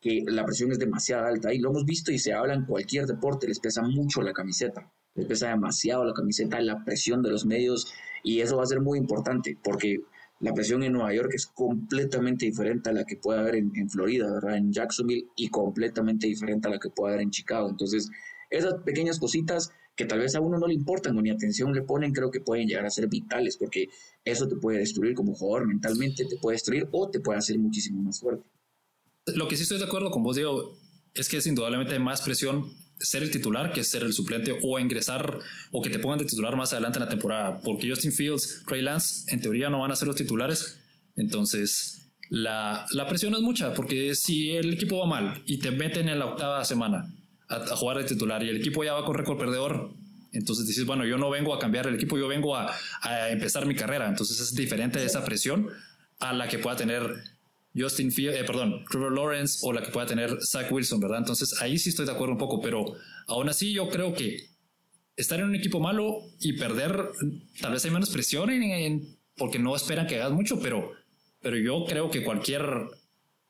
que 0.00 0.24
la 0.26 0.44
presión 0.44 0.72
es 0.72 0.80
demasiado 0.80 1.26
alta 1.26 1.54
y 1.54 1.60
lo 1.60 1.70
hemos 1.70 1.84
visto 1.84 2.10
y 2.10 2.18
se 2.18 2.32
habla 2.32 2.54
en 2.54 2.64
cualquier 2.64 3.06
deporte, 3.06 3.46
les 3.46 3.60
pesa 3.60 3.82
mucho 3.82 4.20
la 4.20 4.32
camiseta 4.32 4.90
les 5.14 5.26
pesa 5.26 5.48
demasiado 5.48 6.04
la 6.04 6.14
camiseta, 6.14 6.60
la 6.60 6.84
presión 6.84 7.22
de 7.22 7.30
los 7.30 7.44
medios 7.44 7.92
y 8.22 8.40
eso 8.40 8.56
va 8.56 8.62
a 8.62 8.66
ser 8.66 8.80
muy 8.80 8.98
importante 8.98 9.56
porque 9.62 10.00
la 10.40 10.54
presión 10.54 10.82
en 10.82 10.92
Nueva 10.92 11.14
York 11.14 11.32
es 11.34 11.46
completamente 11.46 12.46
diferente 12.46 12.88
a 12.88 12.92
la 12.92 13.04
que 13.04 13.16
puede 13.16 13.40
haber 13.40 13.56
en, 13.56 13.90
Florida, 13.90 14.32
¿verdad? 14.32 14.56
En 14.56 14.72
Jacksonville 14.72 15.26
y 15.36 15.48
completamente 15.48 16.26
diferente 16.26 16.66
a 16.66 16.70
la 16.70 16.78
que 16.78 16.88
puede 16.88 17.12
haber 17.12 17.24
en 17.24 17.30
Chicago. 17.30 17.68
Entonces, 17.68 18.10
esas 18.48 18.74
pequeñas 18.82 19.18
cositas 19.18 19.70
que 19.94 20.06
tal 20.06 20.20
vez 20.20 20.34
a 20.34 20.40
uno 20.40 20.58
no 20.58 20.66
le 20.66 20.72
importan 20.72 21.16
o 21.18 21.20
ni 21.20 21.28
atención 21.28 21.74
le 21.74 21.82
ponen, 21.82 22.12
creo 22.12 22.30
que 22.30 22.40
pueden 22.40 22.66
llegar 22.66 22.86
a 22.86 22.90
ser 22.90 23.06
vitales 23.08 23.58
porque 23.58 23.88
eso 24.24 24.48
te 24.48 24.56
puede 24.56 24.78
destruir 24.78 25.14
como 25.14 25.34
jugador 25.34 25.68
mentalmente, 25.68 26.24
te 26.24 26.38
puede 26.38 26.54
destruir 26.54 26.88
o 26.90 27.10
te 27.10 27.20
puede 27.20 27.38
hacer 27.38 27.58
muchísimo 27.58 28.02
más 28.02 28.18
fuerte. 28.18 28.48
Lo 29.26 29.46
que 29.46 29.56
sí 29.56 29.64
estoy 29.64 29.78
de 29.78 29.84
acuerdo 29.84 30.10
con 30.10 30.22
vos, 30.22 30.36
Diego, 30.36 30.78
es 31.12 31.28
que 31.28 31.36
es 31.36 31.46
indudablemente 31.46 31.98
más 31.98 32.22
presión 32.22 32.72
ser 33.00 33.22
el 33.22 33.30
titular 33.30 33.72
que 33.72 33.82
ser 33.82 34.02
el 34.02 34.12
suplente 34.12 34.56
o 34.62 34.78
ingresar 34.78 35.38
o 35.72 35.82
que 35.82 35.90
te 35.90 35.98
pongan 35.98 36.18
de 36.18 36.26
titular 36.26 36.54
más 36.56 36.72
adelante 36.72 36.98
en 36.98 37.04
la 37.04 37.10
temporada. 37.10 37.60
Porque 37.60 37.88
Justin 37.88 38.12
Fields, 38.12 38.62
Trey 38.66 38.82
Lance, 38.82 39.32
en 39.32 39.40
teoría 39.40 39.70
no 39.70 39.80
van 39.80 39.90
a 39.90 39.96
ser 39.96 40.06
los 40.06 40.16
titulares. 40.16 40.78
Entonces, 41.16 42.12
la, 42.28 42.86
la 42.92 43.08
presión 43.08 43.34
es 43.34 43.40
mucha 43.40 43.74
porque 43.74 44.14
si 44.14 44.50
el 44.52 44.74
equipo 44.74 44.98
va 44.98 45.06
mal 45.06 45.42
y 45.46 45.58
te 45.58 45.70
meten 45.70 46.08
en 46.08 46.18
la 46.18 46.26
octava 46.26 46.64
semana 46.64 47.12
a, 47.48 47.76
jugar 47.76 47.98
de 47.98 48.04
titular 48.04 48.42
y 48.42 48.48
el 48.48 48.56
equipo 48.56 48.84
ya 48.84 48.92
va 48.92 49.04
con 49.04 49.16
récord 49.16 49.38
perdedor, 49.38 49.92
entonces 50.32 50.66
dices, 50.66 50.86
bueno, 50.86 51.04
yo 51.04 51.18
no 51.18 51.28
vengo 51.28 51.52
a 51.52 51.58
cambiar 51.58 51.88
el 51.88 51.96
equipo, 51.96 52.16
yo 52.16 52.28
vengo 52.28 52.56
a, 52.56 52.72
empezar 53.30 53.66
mi 53.66 53.74
carrera. 53.74 54.08
Entonces 54.08 54.38
es 54.40 54.54
diferente 54.54 55.04
esa 55.04 55.24
presión 55.24 55.68
a 56.20 56.32
la 56.32 56.46
que 56.46 56.58
pueda 56.58 56.76
tener 56.76 57.02
Justin 57.76 58.10
Field, 58.10 58.34
eh, 58.34 58.44
perdón, 58.44 58.84
Trevor 58.90 59.12
Lawrence 59.12 59.60
o 59.62 59.72
la 59.72 59.82
que 59.82 59.90
pueda 59.90 60.06
tener 60.06 60.42
Zach 60.42 60.70
Wilson, 60.70 61.00
¿verdad? 61.00 61.18
Entonces 61.18 61.60
ahí 61.60 61.78
sí 61.78 61.90
estoy 61.90 62.06
de 62.06 62.12
acuerdo 62.12 62.32
un 62.32 62.38
poco, 62.38 62.60
pero 62.60 62.84
aún 63.26 63.48
así 63.48 63.72
yo 63.72 63.88
creo 63.88 64.14
que 64.14 64.48
estar 65.16 65.38
en 65.38 65.46
un 65.46 65.54
equipo 65.54 65.80
malo 65.80 66.22
y 66.40 66.54
perder, 66.54 67.10
tal 67.60 67.72
vez 67.72 67.84
hay 67.84 67.90
menos 67.90 68.10
presión 68.10 68.50
porque 69.36 69.58
no 69.58 69.76
esperan 69.76 70.06
que 70.06 70.16
hagas 70.16 70.32
mucho, 70.32 70.60
pero, 70.60 70.92
pero 71.40 71.56
yo 71.56 71.84
creo 71.86 72.10
que 72.10 72.24
cualquier 72.24 72.64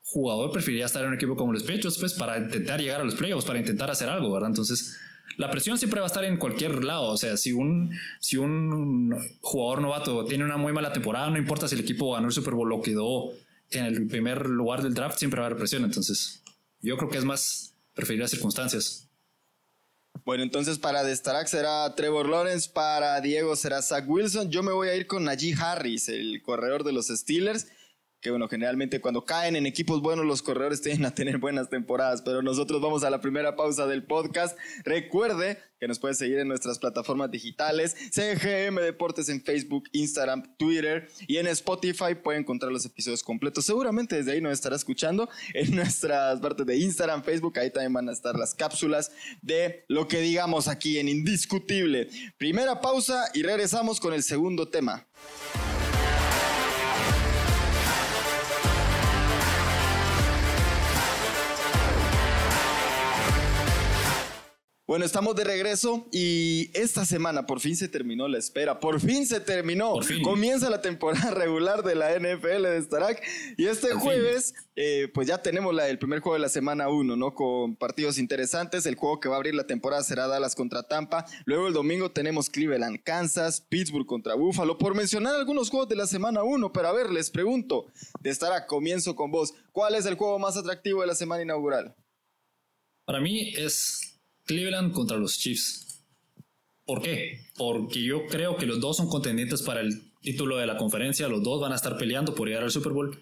jugador 0.03 0.51
preferiría 0.51 0.85
estar 0.85 1.01
en 1.03 1.09
un 1.09 1.15
equipo 1.15 1.35
como 1.35 1.53
los 1.53 1.63
Patriots, 1.63 1.97
pues 1.97 2.13
para 2.13 2.37
intentar 2.37 2.79
llegar 2.79 3.01
a 3.01 3.03
los 3.03 3.15
playoffs, 3.15 3.45
para 3.45 3.59
intentar 3.59 3.89
hacer 3.89 4.09
algo, 4.09 4.31
¿verdad? 4.31 4.49
Entonces, 4.49 4.97
la 5.37 5.49
presión 5.49 5.77
siempre 5.77 5.99
va 5.99 6.05
a 6.05 6.07
estar 6.07 6.23
en 6.25 6.37
cualquier 6.37 6.83
lado. 6.83 7.11
O 7.11 7.17
sea, 7.17 7.37
si 7.37 7.53
un, 7.53 7.91
si 8.19 8.37
un 8.37 9.15
jugador 9.41 9.81
novato 9.81 10.25
tiene 10.25 10.43
una 10.43 10.57
muy 10.57 10.73
mala 10.73 10.91
temporada, 10.91 11.29
no 11.29 11.37
importa 11.37 11.67
si 11.67 11.75
el 11.75 11.81
equipo 11.81 12.13
ganó 12.13 12.27
el 12.27 12.33
Super 12.33 12.53
Bowl 12.53 12.71
o 12.73 12.81
quedó 12.81 13.31
en 13.71 13.85
el 13.85 14.07
primer 14.07 14.47
lugar 14.47 14.83
del 14.83 14.93
draft, 14.93 15.17
siempre 15.17 15.39
va 15.39 15.45
a 15.45 15.47
haber 15.47 15.57
presión. 15.57 15.83
Entonces, 15.83 16.41
yo 16.81 16.97
creo 16.97 17.09
que 17.09 17.17
es 17.17 17.25
más 17.25 17.73
preferir 17.93 18.21
las 18.21 18.31
circunstancias. 18.31 19.07
Bueno, 20.23 20.43
entonces 20.43 20.77
para 20.77 21.03
Destarac 21.03 21.47
será 21.47 21.95
Trevor 21.95 22.29
Lawrence, 22.29 22.69
para 22.71 23.19
Diego 23.21 23.55
será 23.55 23.81
Zach 23.81 24.07
Wilson. 24.07 24.51
Yo 24.51 24.61
me 24.61 24.71
voy 24.71 24.89
a 24.89 24.95
ir 24.95 25.07
con 25.07 25.23
Najee 25.23 25.55
Harris, 25.55 26.09
el 26.09 26.41
corredor 26.43 26.83
de 26.83 26.91
los 26.91 27.07
Steelers 27.07 27.67
que 28.21 28.29
bueno, 28.29 28.47
generalmente 28.47 29.01
cuando 29.01 29.25
caen 29.25 29.55
en 29.55 29.65
equipos 29.65 30.01
buenos 30.01 30.25
los 30.25 30.43
corredores 30.43 30.81
tienden 30.81 31.05
a 31.05 31.15
tener 31.15 31.39
buenas 31.39 31.69
temporadas, 31.69 32.21
pero 32.21 32.41
nosotros 32.43 32.79
vamos 32.79 33.03
a 33.03 33.09
la 33.09 33.19
primera 33.19 33.55
pausa 33.55 33.87
del 33.87 34.03
podcast. 34.03 34.57
Recuerde 34.83 35.57
que 35.79 35.87
nos 35.87 35.97
puede 35.97 36.13
seguir 36.13 36.37
en 36.37 36.47
nuestras 36.47 36.77
plataformas 36.77 37.31
digitales, 37.31 37.95
CGM 38.11 38.75
Deportes 38.75 39.29
en 39.29 39.41
Facebook, 39.41 39.85
Instagram, 39.93 40.55
Twitter 40.57 41.09
y 41.27 41.37
en 41.37 41.47
Spotify 41.47 42.13
puede 42.13 42.37
encontrar 42.37 42.71
los 42.71 42.85
episodios 42.85 43.23
completos. 43.23 43.65
Seguramente 43.65 44.15
desde 44.15 44.33
ahí 44.33 44.41
nos 44.41 44.53
estará 44.53 44.75
escuchando 44.75 45.27
en 45.55 45.75
nuestras 45.75 46.39
partes 46.39 46.67
de 46.67 46.77
Instagram, 46.77 47.23
Facebook, 47.23 47.57
ahí 47.57 47.71
también 47.71 47.93
van 47.93 48.09
a 48.09 48.11
estar 48.11 48.35
las 48.35 48.53
cápsulas 48.53 49.11
de 49.41 49.83
lo 49.87 50.07
que 50.07 50.19
digamos 50.21 50.67
aquí 50.67 50.99
en 50.99 51.09
Indiscutible. 51.09 52.09
Primera 52.37 52.79
pausa 52.79 53.31
y 53.33 53.41
regresamos 53.41 53.99
con 53.99 54.13
el 54.13 54.21
segundo 54.21 54.69
tema. 54.69 55.07
Bueno, 64.91 65.05
estamos 65.05 65.37
de 65.37 65.45
regreso 65.45 66.05
y 66.11 66.69
esta 66.73 67.05
semana 67.05 67.45
por 67.45 67.61
fin 67.61 67.77
se 67.77 67.87
terminó 67.87 68.27
la 68.27 68.37
espera, 68.37 68.81
por 68.81 68.99
fin 68.99 69.25
se 69.25 69.39
terminó. 69.39 69.93
Comienza 70.21 70.69
la 70.69 70.81
temporada 70.81 71.31
regular 71.33 71.81
de 71.81 71.95
la 71.95 72.13
NFL 72.19 72.63
de 72.63 72.81
Starak 72.81 73.23
y 73.55 73.67
este 73.67 73.93
jueves 73.93 74.53
eh, 74.75 75.07
pues 75.13 75.29
ya 75.29 75.41
tenemos 75.41 75.73
la, 75.73 75.87
el 75.87 75.97
primer 75.97 76.19
juego 76.19 76.33
de 76.33 76.41
la 76.41 76.49
semana 76.49 76.89
1, 76.89 77.15
¿no? 77.15 77.33
Con 77.33 77.77
partidos 77.77 78.17
interesantes. 78.17 78.85
El 78.85 78.95
juego 78.95 79.21
que 79.21 79.29
va 79.29 79.35
a 79.35 79.37
abrir 79.37 79.55
la 79.55 79.65
temporada 79.65 80.03
será 80.03 80.27
Dallas 80.27 80.55
contra 80.55 80.83
Tampa. 80.83 81.25
Luego 81.45 81.69
el 81.69 81.73
domingo 81.73 82.11
tenemos 82.11 82.49
Cleveland, 82.49 83.01
Kansas, 83.01 83.61
Pittsburgh 83.61 84.05
contra 84.05 84.35
Buffalo, 84.35 84.77
por 84.77 84.93
mencionar 84.93 85.37
algunos 85.37 85.69
juegos 85.69 85.87
de 85.87 85.95
la 85.95 86.05
semana 86.05 86.43
1. 86.43 86.73
Pero 86.73 86.89
a 86.89 86.91
ver, 86.91 87.11
les 87.11 87.29
pregunto, 87.29 87.85
de 88.19 88.35
Starak, 88.35 88.67
comienzo 88.67 89.15
con 89.15 89.31
vos. 89.31 89.53
¿Cuál 89.71 89.95
es 89.95 90.05
el 90.05 90.15
juego 90.15 90.37
más 90.37 90.57
atractivo 90.57 90.99
de 90.99 91.07
la 91.07 91.15
semana 91.15 91.43
inaugural? 91.43 91.95
Para 93.05 93.21
mí 93.21 93.53
es 93.55 94.10
Cleveland 94.45 94.91
contra 94.93 95.17
los 95.17 95.37
Chiefs. 95.37 96.03
¿Por 96.85 97.01
qué? 97.01 97.39
Porque 97.57 98.01
yo 98.03 98.25
creo 98.27 98.57
que 98.57 98.65
los 98.65 98.79
dos 98.79 98.97
son 98.97 99.07
contendientes 99.07 99.61
para 99.61 99.81
el 99.81 100.11
título 100.21 100.57
de 100.57 100.67
la 100.67 100.77
conferencia, 100.77 101.27
los 101.27 101.43
dos 101.43 101.61
van 101.61 101.71
a 101.71 101.75
estar 101.75 101.97
peleando 101.97 102.35
por 102.35 102.47
llegar 102.47 102.63
al 102.63 102.71
Super 102.71 102.91
Bowl 102.91 103.19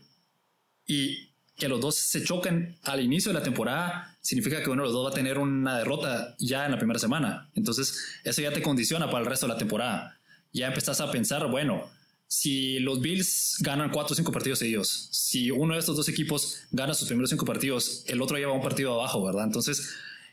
y 0.85 1.29
que 1.55 1.67
los 1.67 1.79
dos 1.81 1.95
se 1.95 2.23
choquen 2.23 2.77
al 2.83 3.01
inicio 3.01 3.31
de 3.31 3.39
la 3.39 3.43
temporada 3.43 4.17
significa 4.21 4.63
que 4.63 4.69
uno 4.69 4.81
de 4.81 4.87
los 4.87 4.93
dos 4.93 5.05
va 5.05 5.11
a 5.11 5.13
tener 5.13 5.37
una 5.37 5.77
derrota 5.77 6.35
ya 6.39 6.65
en 6.65 6.71
la 6.71 6.77
primera 6.77 6.99
semana. 6.99 7.51
Entonces, 7.53 8.01
eso 8.23 8.41
ya 8.41 8.51
te 8.51 8.61
condiciona 8.61 9.09
para 9.09 9.23
el 9.23 9.29
resto 9.29 9.45
de 9.45 9.53
la 9.53 9.59
temporada. 9.59 10.19
Ya 10.53 10.67
empezás 10.67 11.01
a 11.01 11.11
pensar, 11.11 11.49
bueno, 11.51 11.89
si 12.27 12.79
los 12.79 13.01
Bills 13.01 13.57
ganan 13.59 13.91
cuatro 13.91 14.13
o 14.13 14.15
cinco 14.15 14.31
partidos 14.31 14.59
seguidos, 14.59 15.09
si 15.11 15.51
uno 15.51 15.73
de 15.73 15.79
estos 15.79 15.95
dos 15.95 16.07
equipos 16.09 16.59
gana 16.71 16.93
sus 16.93 17.07
primeros 17.07 17.29
cinco 17.29 17.45
partidos, 17.45 18.03
el 18.07 18.21
otro 18.21 18.37
lleva 18.37 18.53
un 18.53 18.61
partido 18.61 18.93
abajo, 18.93 19.23
¿verdad? 19.23 19.45
Entonces, 19.45 19.89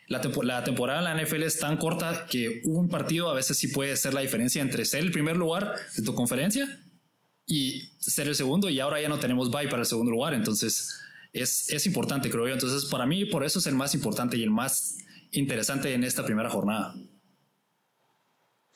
la, 0.09 0.21
temporada 0.63 0.99
en 0.99 1.05
la 1.05 1.23
NFL 1.23 1.43
es 1.43 1.59
tan 1.59 1.77
corta 1.77 2.27
que 2.31 2.61
un 2.65 2.89
partido 2.89 3.29
a 3.29 3.35
veces 3.35 3.57
sí 3.57 3.69
puede 3.69 3.97
ser 3.97 4.15
la 4.15 4.21
diferencia 4.21 4.63
entre 4.63 4.85
ser 4.85 5.01
el 5.01 5.11
primer 5.11 5.37
lugar 5.37 5.75
de 5.97 6.03
tu 6.03 6.15
conferencia 6.15 6.81
y 7.47 7.91
ser 7.99 8.29
el 8.29 8.35
segundo 8.35 8.69
y 8.69 8.79
ahora 8.81 9.01
ya 9.01 9.09
no 9.09 9.19
tenemos 9.19 9.51
bye 9.51 9.69
para 9.69 9.81
el 9.81 9.87
segundo 9.87 10.13
lugar. 10.13 10.35
Entonces 10.35 11.01
es, 11.33 11.71
es 11.71 11.87
importante, 11.87 12.31
creo 12.31 12.47
yo. 12.47 12.55
Entonces 12.55 12.89
para 12.89 13.07
mí 13.07 13.25
por 13.25 13.45
eso 13.45 13.59
es 13.59 13.67
el 13.67 13.75
más 13.75 13.95
importante 13.95 14.37
y 14.37 14.43
el 14.43 14.51
más 14.51 14.99
interesante 15.33 15.93
en 15.93 16.05
esta 16.05 16.25
primera 16.25 16.51
jornada. 16.51 16.95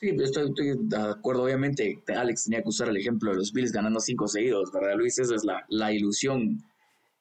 Sí, 0.00 0.08
estoy, 0.18 0.48
estoy, 0.48 0.72
de 0.80 0.96
acuerdo, 0.96 1.44
obviamente. 1.44 2.02
Alex 2.08 2.44
tenía 2.44 2.62
que 2.62 2.68
usar 2.70 2.88
el 2.88 2.96
ejemplo 2.96 3.30
de 3.30 3.36
los 3.36 3.52
Bills 3.52 3.70
ganando 3.70 4.00
cinco 4.00 4.26
seguidos, 4.26 4.72
¿verdad, 4.72 4.96
Luis? 4.96 5.18
Esa 5.18 5.34
es 5.34 5.44
la, 5.44 5.64
la 5.68 5.92
ilusión 5.92 6.64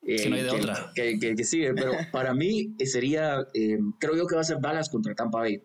que 0.02 0.30
no 0.30 0.36
hay 0.36 0.44
de 0.44 0.50
eh, 0.50 0.52
otra. 0.52 0.92
Que, 0.96 1.44
sigue, 1.44 1.74
pero 1.74 1.92
para 2.12 2.34
mí 2.34 2.76
eh, 2.78 2.86
sería, 2.86 3.48
eh, 3.54 3.80
creo 4.00 4.16
yo 4.16 4.28
que 4.28 4.36
va 4.36 4.42
a 4.42 4.46
ser 4.46 4.60
Dallas 4.60 4.90
contra 4.90 5.16
Tampa 5.16 5.40
Bay. 5.40 5.64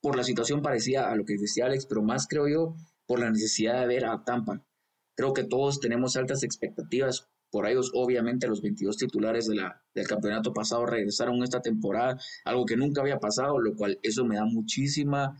Por 0.00 0.16
la 0.16 0.24
situación 0.24 0.62
parecida 0.62 1.10
a 1.10 1.16
lo 1.16 1.24
que 1.24 1.36
decía 1.36 1.66
Alex, 1.66 1.86
pero 1.86 2.02
más 2.02 2.26
creo 2.28 2.48
yo 2.48 2.76
por 3.06 3.18
la 3.18 3.30
necesidad 3.30 3.80
de 3.80 3.86
ver 3.86 4.06
a 4.06 4.22
Tampa. 4.24 4.62
Creo 5.16 5.32
que 5.32 5.44
todos 5.44 5.80
tenemos 5.80 6.16
altas 6.16 6.42
expectativas 6.42 7.28
por 7.50 7.66
ellos. 7.66 7.90
Obviamente 7.94 8.46
los 8.46 8.60
22 8.60 8.96
titulares 8.98 9.46
de 9.46 9.56
la, 9.56 9.82
del 9.94 10.06
campeonato 10.06 10.52
pasado 10.52 10.86
regresaron 10.86 11.42
esta 11.42 11.60
temporada, 11.60 12.18
algo 12.44 12.66
que 12.66 12.76
nunca 12.76 13.00
había 13.00 13.18
pasado, 13.18 13.58
lo 13.58 13.74
cual 13.74 13.98
eso 14.02 14.24
me 14.24 14.36
da 14.36 14.44
muchísima 14.44 15.36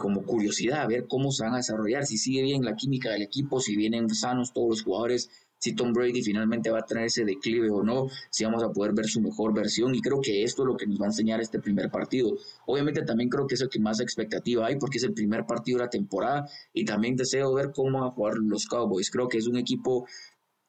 como 0.00 0.22
curiosidad, 0.22 0.80
a 0.80 0.86
ver 0.86 1.06
cómo 1.06 1.30
se 1.30 1.44
van 1.44 1.52
a 1.52 1.58
desarrollar, 1.58 2.06
si 2.06 2.16
sigue 2.16 2.40
bien 2.40 2.64
la 2.64 2.76
química 2.76 3.10
del 3.10 3.20
equipo, 3.20 3.60
si 3.60 3.76
vienen 3.76 4.08
sanos 4.08 4.54
todos 4.54 4.70
los 4.70 4.82
jugadores 4.82 5.28
si 5.58 5.74
Tom 5.74 5.92
Brady 5.92 6.22
finalmente 6.22 6.70
va 6.70 6.80
a 6.80 6.84
tener 6.84 7.06
ese 7.06 7.24
declive 7.24 7.70
o 7.70 7.82
no, 7.82 8.08
si 8.30 8.44
vamos 8.44 8.62
a 8.62 8.70
poder 8.70 8.92
ver 8.92 9.06
su 9.06 9.20
mejor 9.20 9.54
versión 9.54 9.94
y 9.94 10.00
creo 10.00 10.20
que 10.20 10.42
esto 10.42 10.62
es 10.62 10.68
lo 10.68 10.76
que 10.76 10.86
nos 10.86 11.00
va 11.00 11.04
a 11.04 11.08
enseñar 11.08 11.40
este 11.40 11.58
primer 11.58 11.90
partido. 11.90 12.36
Obviamente 12.66 13.02
también 13.02 13.30
creo 13.30 13.46
que 13.46 13.54
es 13.54 13.60
el 13.60 13.68
que 13.68 13.80
más 13.80 14.00
expectativa 14.00 14.66
hay 14.66 14.76
porque 14.76 14.98
es 14.98 15.04
el 15.04 15.14
primer 15.14 15.46
partido 15.46 15.78
de 15.78 15.84
la 15.84 15.90
temporada 15.90 16.48
y 16.72 16.84
también 16.84 17.16
deseo 17.16 17.54
ver 17.54 17.72
cómo 17.74 18.00
van 18.00 18.08
a 18.08 18.12
jugar 18.12 18.34
los 18.38 18.66
Cowboys. 18.66 19.10
Creo 19.10 19.28
que 19.28 19.38
es 19.38 19.46
un 19.46 19.56
equipo 19.56 20.06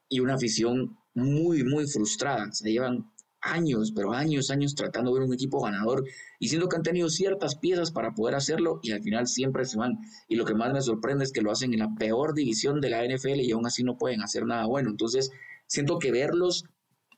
y 0.10 0.20
una 0.20 0.36
afición 0.36 0.98
muy, 1.14 1.64
muy 1.64 1.86
frustrada. 1.88 2.52
Se 2.52 2.72
llevan 2.72 3.12
años, 3.48 3.92
pero 3.96 4.14
años, 4.14 4.52
años 4.52 4.76
tratando 4.76 5.12
de 5.14 5.20
ver 5.20 5.28
un 5.28 5.34
equipo 5.34 5.62
ganador 5.62 6.04
y 6.40 6.50
siendo 6.50 6.70
que 6.70 6.76
han 6.76 6.84
tenido 6.84 7.10
ciertas 7.10 7.56
piezas 7.56 7.92
para 7.92 8.14
poder 8.14 8.36
hacerlo 8.36 8.80
y 8.84 8.92
al 8.92 9.02
final 9.02 9.28
siempre 9.28 9.66
se 9.66 9.78
van. 9.78 9.98
Y 10.28 10.36
lo 10.36 10.46
que 10.46 10.54
más 10.54 10.74
me 10.74 10.82
sorprende 10.82 11.24
es 11.24 11.32
que 11.32 11.42
lo 11.42 11.52
hacen 11.52 11.74
en 11.74 11.80
la 11.80 11.96
peor 11.96 12.34
división 12.34 12.82
de 12.82 12.90
la 12.90 13.04
NFL 13.04 13.40
y 13.42 13.52
aún 13.52 13.66
así 13.66 13.84
no 13.84 13.98
pueden 13.98 14.22
hacer 14.22 14.46
nada 14.46 14.66
bueno. 14.66 14.90
Entonces, 14.90 15.32
siento 15.68 16.00
que 16.00 16.12
verlos 16.12 16.66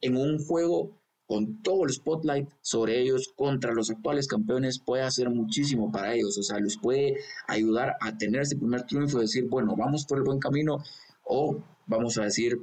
en 0.02 0.16
un 0.16 0.40
juego 0.40 1.00
con 1.30 1.62
todo 1.62 1.84
el 1.84 1.92
spotlight 1.92 2.50
sobre 2.62 3.00
ellos 3.00 3.32
contra 3.36 3.72
los 3.72 3.92
actuales 3.92 4.28
campeones 4.28 4.80
puede 4.80 5.04
hacer 5.04 5.30
muchísimo 5.30 5.92
para 5.92 6.16
ellos. 6.16 6.36
O 6.40 6.44
sea, 6.44 6.60
les 6.60 6.78
puede 6.78 7.18
ayudar 7.48 7.98
a 8.02 8.18
tener 8.18 8.42
ese 8.42 8.56
primer 8.56 8.84
triunfo, 8.84 9.20
decir, 9.20 9.48
bueno, 9.48 9.76
vamos 9.78 10.06
por 10.06 10.18
el 10.18 10.24
buen 10.24 10.40
camino 10.40 10.78
o 11.24 11.64
vamos 11.86 12.18
a 12.18 12.24
decir, 12.24 12.60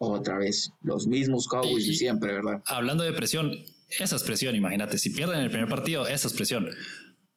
otra 0.00 0.38
vez 0.38 0.72
los 0.82 1.06
mismos 1.06 1.46
Cowboys 1.46 1.86
de 1.86 1.94
siempre, 1.94 2.32
¿verdad? 2.32 2.62
Hablando 2.64 3.04
de 3.04 3.12
presión, 3.12 3.52
esa 3.98 4.16
es 4.16 4.22
presión, 4.22 4.56
imagínate, 4.56 4.98
si 4.98 5.10
pierden 5.10 5.40
el 5.40 5.50
primer 5.50 5.68
partido, 5.68 6.06
esa 6.06 6.28
es 6.28 6.34
presión. 6.34 6.68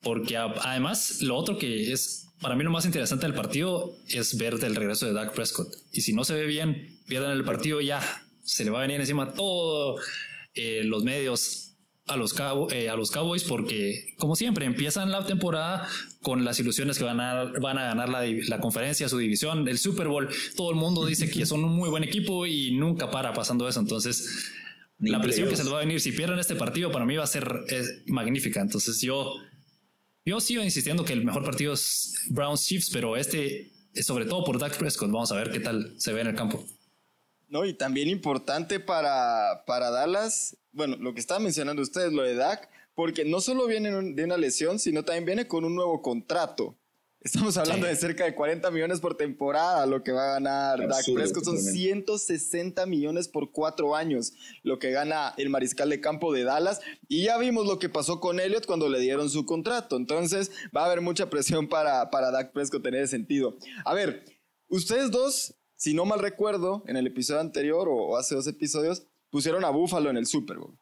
Porque 0.02 0.38
además, 0.38 1.22
lo 1.22 1.36
otro 1.36 1.58
que 1.58 1.92
es, 1.92 2.30
para 2.42 2.56
mí 2.56 2.64
lo 2.64 2.72
más 2.72 2.86
interesante 2.86 3.26
del 3.26 3.36
partido 3.36 3.96
es 4.08 4.38
ver 4.38 4.54
el 4.64 4.76
regreso 4.76 5.06
de 5.06 5.14
Dak 5.14 5.34
Prescott. 5.34 5.74
Y 5.92 6.02
si 6.02 6.14
no 6.14 6.24
se 6.24 6.34
ve 6.34 6.46
bien, 6.46 7.00
pierden 7.08 7.32
el 7.32 7.44
partido, 7.44 7.82
ya 7.82 8.02
se 8.42 8.64
le 8.64 8.72
va 8.72 8.80
a 8.80 8.82
venir 8.82 9.00
encima 9.00 9.34
todo 9.34 9.98
eh, 10.54 10.84
los 10.84 11.04
medios 11.04 11.73
a 12.06 12.18
los, 12.18 12.36
eh, 12.72 12.90
a 12.90 12.96
los 12.96 13.12
Cowboys 13.12 13.44
porque, 13.44 14.16
como 14.18 14.36
siempre, 14.36 14.66
empiezan 14.66 15.12
la 15.12 15.26
temporada 15.26 15.88
con 16.22 16.44
las 16.44 16.60
ilusiones 16.60 16.98
que 16.98 17.04
van 17.06 17.20
a, 17.22 17.46
van 17.62 17.78
a 17.78 17.86
ganar 17.86 18.10
la, 18.10 18.24
la, 18.26 18.60
conferencia, 18.60 19.08
su 19.08 19.18
división, 19.18 19.68
el 19.68 19.78
Super 19.78 20.08
Bowl. 20.08 20.30
Todo 20.56 20.72
el 20.72 20.76
mundo 20.76 21.06
dice 21.06 21.30
que 21.30 21.46
son 21.46 21.64
un 21.64 21.72
muy 21.74 21.90
buen 21.90 22.04
equipo 22.04 22.46
y 22.46 22.72
nunca 22.72 23.10
para 23.10 23.34
pasando 23.34 23.68
eso. 23.70 23.80
Entonces, 23.80 24.52
la 25.00 25.22
presión 25.22 25.50
que 25.50 25.56
se 25.56 25.64
les 25.64 25.72
va 25.72 25.78
a 25.78 25.82
venir 25.82 26.02
si 26.02 26.12
pierden 26.12 26.40
este 26.40 26.56
partido 26.56 26.92
para 26.92 27.06
mí 27.06 27.16
va 27.16 27.24
a 27.24 27.28
ser 27.28 27.64
magnífica. 28.08 28.62
Entonces, 28.62 29.02
yo, 29.02 29.34
yo 30.26 30.42
sigo 30.42 30.64
insistiendo 30.64 31.06
que 31.06 31.14
el 31.14 31.24
mejor 31.24 31.44
partido 31.46 31.74
es 31.74 32.16
Browns 32.30 32.66
Chiefs, 32.66 32.90
pero 32.92 33.16
este 33.16 33.72
es 33.94 34.06
sobre 34.06 34.26
todo 34.26 34.44
por 34.44 34.60
Dak 34.60 34.78
Prescott. 34.78 35.10
Vamos 35.10 35.32
a 35.32 35.36
ver 35.36 35.52
qué 35.52 35.62
tal 35.62 35.94
se 35.98 36.12
ve 36.12 36.22
en 36.22 36.28
el 36.28 36.36
campo. 36.36 36.66
No, 37.54 37.64
y 37.64 37.74
también 37.74 38.10
importante 38.10 38.82
para, 38.82 39.64
para 39.66 39.92
Dallas 39.92 40.58
bueno, 40.74 40.98
lo 41.00 41.14
que 41.14 41.20
estaba 41.20 41.40
mencionando 41.40 41.82
ustedes, 41.82 42.12
lo 42.12 42.24
de 42.24 42.36
Dak, 42.36 42.70
porque 42.96 43.24
no 43.24 43.40
solo 43.40 43.68
viene 43.68 43.92
de 43.92 44.24
una 44.24 44.38
lesión, 44.38 44.80
sino 44.80 45.06
también 45.06 45.26
viene 45.26 45.48
con 45.48 45.64
un 45.64 45.76
nuevo 45.76 46.02
contrato. 46.02 46.76
Estamos 47.22 47.56
hablando 47.56 47.88
de 47.88 47.96
cerca 47.96 48.26
de 48.26 48.36
40 48.36 48.70
millones 48.72 49.00
por 49.00 49.16
temporada, 49.16 49.86
lo 49.86 50.04
que 50.04 50.12
va 50.12 50.26
a 50.26 50.34
ganar 50.34 50.86
Dak 50.90 51.06
Prescott. 51.14 51.46
Son 51.46 51.58
160 51.58 52.86
millones 52.86 53.30
por 53.30 53.52
cuatro 53.52 53.96
años, 53.96 54.34
lo 54.62 54.78
que 54.78 54.92
gana 54.92 55.34
el 55.38 55.50
mariscal 55.50 55.90
de 55.90 56.02
campo 56.02 56.34
de 56.34 56.44
Dallas. 56.44 56.82
Y 57.08 57.24
ya 57.24 57.38
vimos 57.38 57.66
lo 57.66 57.80
que 57.80 57.88
pasó 57.88 58.20
con 58.20 58.42
Elliott 58.42 58.66
cuando 58.66 58.90
le 58.90 59.00
dieron 59.00 59.30
su 59.30 59.46
contrato. 59.46 59.96
Entonces 59.96 60.52
va 60.76 60.82
a 60.82 60.86
haber 60.88 61.00
mucha 61.00 61.30
presión 61.30 61.70
para, 61.70 62.10
para 62.10 62.30
Dak 62.30 62.52
Prescott 62.52 62.84
tener 62.84 63.08
sentido. 63.08 63.58
A 63.86 63.94
ver, 63.94 64.26
ustedes 64.68 65.10
dos, 65.10 65.56
si 65.84 65.94
no 65.94 66.06
mal 66.06 66.20
recuerdo, 66.20 66.82
en 66.88 66.96
el 66.96 67.08
episodio 67.08 67.42
anterior 67.42 67.90
o 67.92 68.16
hace 68.16 68.36
dos 68.36 68.48
episodios, 68.48 69.06
pusieron 69.30 69.66
a 69.66 69.70
Buffalo 69.70 70.10
en 70.10 70.16
el 70.16 70.26
Super 70.26 70.58
Bowl. 70.58 70.80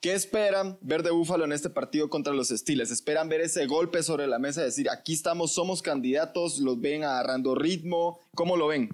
¿Qué 0.00 0.14
esperan 0.14 0.78
ver 0.80 1.02
de 1.02 1.10
Búfalo 1.10 1.44
en 1.44 1.52
este 1.52 1.68
partido 1.68 2.08
contra 2.08 2.32
los 2.32 2.48
Steelers? 2.48 2.90
¿Esperan 2.90 3.28
ver 3.28 3.42
ese 3.42 3.66
golpe 3.66 4.02
sobre 4.02 4.26
la 4.26 4.38
mesa? 4.38 4.62
Decir, 4.62 4.88
aquí 4.88 5.12
estamos, 5.12 5.52
somos 5.52 5.82
candidatos, 5.82 6.60
los 6.60 6.80
ven 6.80 7.04
agarrando 7.04 7.54
ritmo. 7.54 8.18
¿Cómo 8.34 8.56
lo 8.56 8.68
ven? 8.68 8.88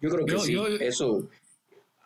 Yo 0.00 0.08
creo 0.10 0.24
que 0.24 0.38
sí, 0.38 0.56
eso. 0.78 1.28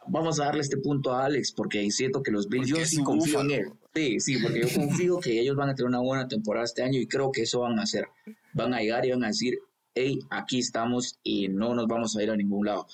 Vamos 0.08 0.40
a 0.40 0.46
darle 0.46 0.62
este 0.62 0.78
punto 0.78 1.12
a 1.12 1.26
Alex, 1.26 1.52
porque 1.52 1.90
siento 1.90 2.22
que 2.22 2.30
los 2.30 2.48
Bills, 2.48 2.68
yo 2.68 2.76
sí 2.86 3.02
confío 3.02 3.42
en 3.42 3.50
él. 3.50 3.72
Sí, 3.94 4.20
sí, 4.20 4.38
porque 4.38 4.60
yo 4.60 4.68
confío 4.74 5.20
que 5.20 5.38
ellos 5.38 5.54
van 5.54 5.68
a 5.68 5.74
tener 5.74 5.90
una 5.90 6.00
buena 6.00 6.26
temporada 6.28 6.64
este 6.64 6.82
año 6.82 6.98
y 6.98 7.06
creo 7.06 7.30
que 7.30 7.42
eso 7.42 7.60
van 7.60 7.78
a 7.78 7.82
hacer. 7.82 8.08
Van 8.54 8.72
a 8.72 8.80
llegar 8.80 9.04
y 9.04 9.10
van 9.10 9.24
a 9.24 9.26
decir, 9.26 9.58
hey, 9.96 10.20
aquí 10.30 10.58
estamos 10.58 11.18
y 11.22 11.48
no 11.48 11.74
nos 11.74 11.86
vamos 11.88 12.16
a 12.16 12.22
ir 12.22 12.30
a 12.30 12.36
ningún 12.36 12.66
lado. 12.66 12.86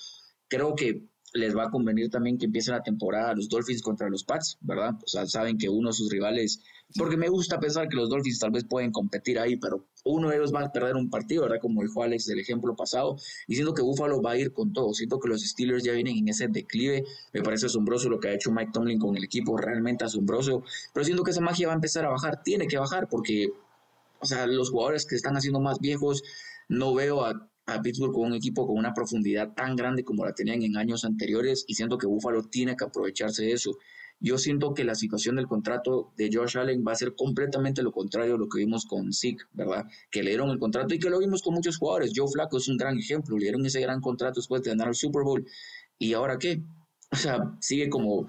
Creo 0.47 0.73
que 0.73 1.03
les 1.33 1.55
va 1.55 1.65
a 1.65 1.69
convenir 1.71 2.09
también 2.09 2.37
que 2.37 2.45
empiece 2.45 2.71
la 2.71 2.83
temporada 2.83 3.33
los 3.33 3.49
Dolphins 3.49 3.81
contra 3.81 4.09
los 4.09 4.23
Pats, 4.23 4.57
¿verdad? 4.61 4.93
O 5.03 5.07
sea, 5.07 5.25
saben 5.25 5.57
que 5.57 5.67
uno 5.67 5.89
de 5.89 5.93
sus 5.93 6.11
rivales, 6.11 6.61
porque 6.95 7.17
me 7.17 7.27
gusta 7.27 7.59
pensar 7.59 7.89
que 7.89 7.95
los 7.95 8.09
Dolphins 8.09 8.39
tal 8.39 8.51
vez 8.51 8.63
pueden 8.63 8.91
competir 8.91 9.39
ahí, 9.39 9.57
pero 9.57 9.87
uno 10.05 10.29
de 10.29 10.37
ellos 10.37 10.53
va 10.53 10.61
a 10.61 10.71
perder 10.71 10.95
un 10.95 11.09
partido, 11.09 11.43
¿verdad? 11.43 11.57
Como 11.59 11.81
dijo 11.81 12.03
Alex 12.03 12.27
del 12.27 12.39
ejemplo 12.39 12.75
pasado, 12.75 13.17
y 13.47 13.55
siento 13.55 13.73
que 13.73 13.81
Buffalo 13.81 14.21
va 14.21 14.31
a 14.31 14.37
ir 14.37 14.53
con 14.53 14.73
todo, 14.73 14.93
siento 14.93 15.19
que 15.19 15.27
los 15.27 15.41
Steelers 15.41 15.83
ya 15.83 15.93
vienen 15.93 16.17
en 16.17 16.29
ese 16.29 16.47
declive, 16.47 17.03
me 17.33 17.41
parece 17.41 17.65
asombroso 17.65 18.09
lo 18.09 18.19
que 18.19 18.27
ha 18.27 18.33
hecho 18.33 18.51
Mike 18.51 18.71
Tomlin 18.71 18.99
con 18.99 19.17
el 19.17 19.23
equipo, 19.23 19.57
realmente 19.57 20.05
asombroso, 20.05 20.63
pero 20.93 21.03
siento 21.03 21.23
que 21.23 21.31
esa 21.31 21.41
magia 21.41 21.67
va 21.67 21.73
a 21.73 21.75
empezar 21.75 22.05
a 22.05 22.09
bajar, 22.09 22.43
tiene 22.43 22.67
que 22.67 22.77
bajar 22.77 23.09
porque, 23.09 23.49
o 24.19 24.25
sea, 24.25 24.45
los 24.45 24.69
jugadores 24.69 25.05
que 25.07 25.15
están 25.15 25.35
haciendo 25.35 25.59
más 25.59 25.79
viejos, 25.79 26.21
no 26.73 26.93
veo 26.93 27.23
a 27.23 27.81
Pittsburgh 27.81 28.13
con 28.13 28.25
un 28.25 28.33
equipo 28.33 28.67
con 28.67 28.77
una 28.77 28.93
profundidad 28.93 29.53
tan 29.53 29.75
grande 29.75 30.03
como 30.03 30.25
la 30.25 30.33
tenían 30.33 30.63
en 30.63 30.75
años 30.75 31.05
anteriores 31.05 31.63
y 31.67 31.75
siento 31.75 31.97
que 31.97 32.07
Buffalo 32.07 32.43
tiene 32.43 32.75
que 32.75 32.85
aprovecharse 32.85 33.43
de 33.43 33.53
eso. 33.53 33.77
Yo 34.19 34.37
siento 34.37 34.73
que 34.73 34.83
la 34.83 34.95
situación 34.95 35.35
del 35.35 35.47
contrato 35.47 36.13
de 36.17 36.29
Josh 36.31 36.57
Allen 36.57 36.83
va 36.87 36.93
a 36.93 36.95
ser 36.95 37.13
completamente 37.15 37.83
lo 37.83 37.91
contrario 37.91 38.35
a 38.35 38.37
lo 38.37 38.47
que 38.47 38.59
vimos 38.59 38.85
con 38.85 39.11
Zeke, 39.11 39.43
¿verdad? 39.51 39.85
Que 40.09 40.23
le 40.23 40.29
dieron 40.29 40.49
el 40.49 40.59
contrato 40.59 40.93
y 40.93 40.99
que 40.99 41.09
lo 41.09 41.19
vimos 41.19 41.41
con 41.41 41.53
muchos 41.53 41.77
jugadores. 41.77 42.11
Joe 42.15 42.29
Flaco 42.31 42.57
es 42.57 42.67
un 42.67 42.77
gran 42.77 42.97
ejemplo, 42.97 43.37
le 43.37 43.43
dieron 43.43 43.65
ese 43.65 43.81
gran 43.81 44.01
contrato 44.01 44.39
después 44.39 44.61
de 44.61 44.69
ganar 44.69 44.87
el 44.87 44.95
Super 44.95 45.23
Bowl. 45.23 45.45
¿Y 45.99 46.13
ahora 46.13 46.37
qué? 46.37 46.63
O 47.13 47.15
sea, 47.15 47.37
sigue 47.59 47.89
como 47.89 48.25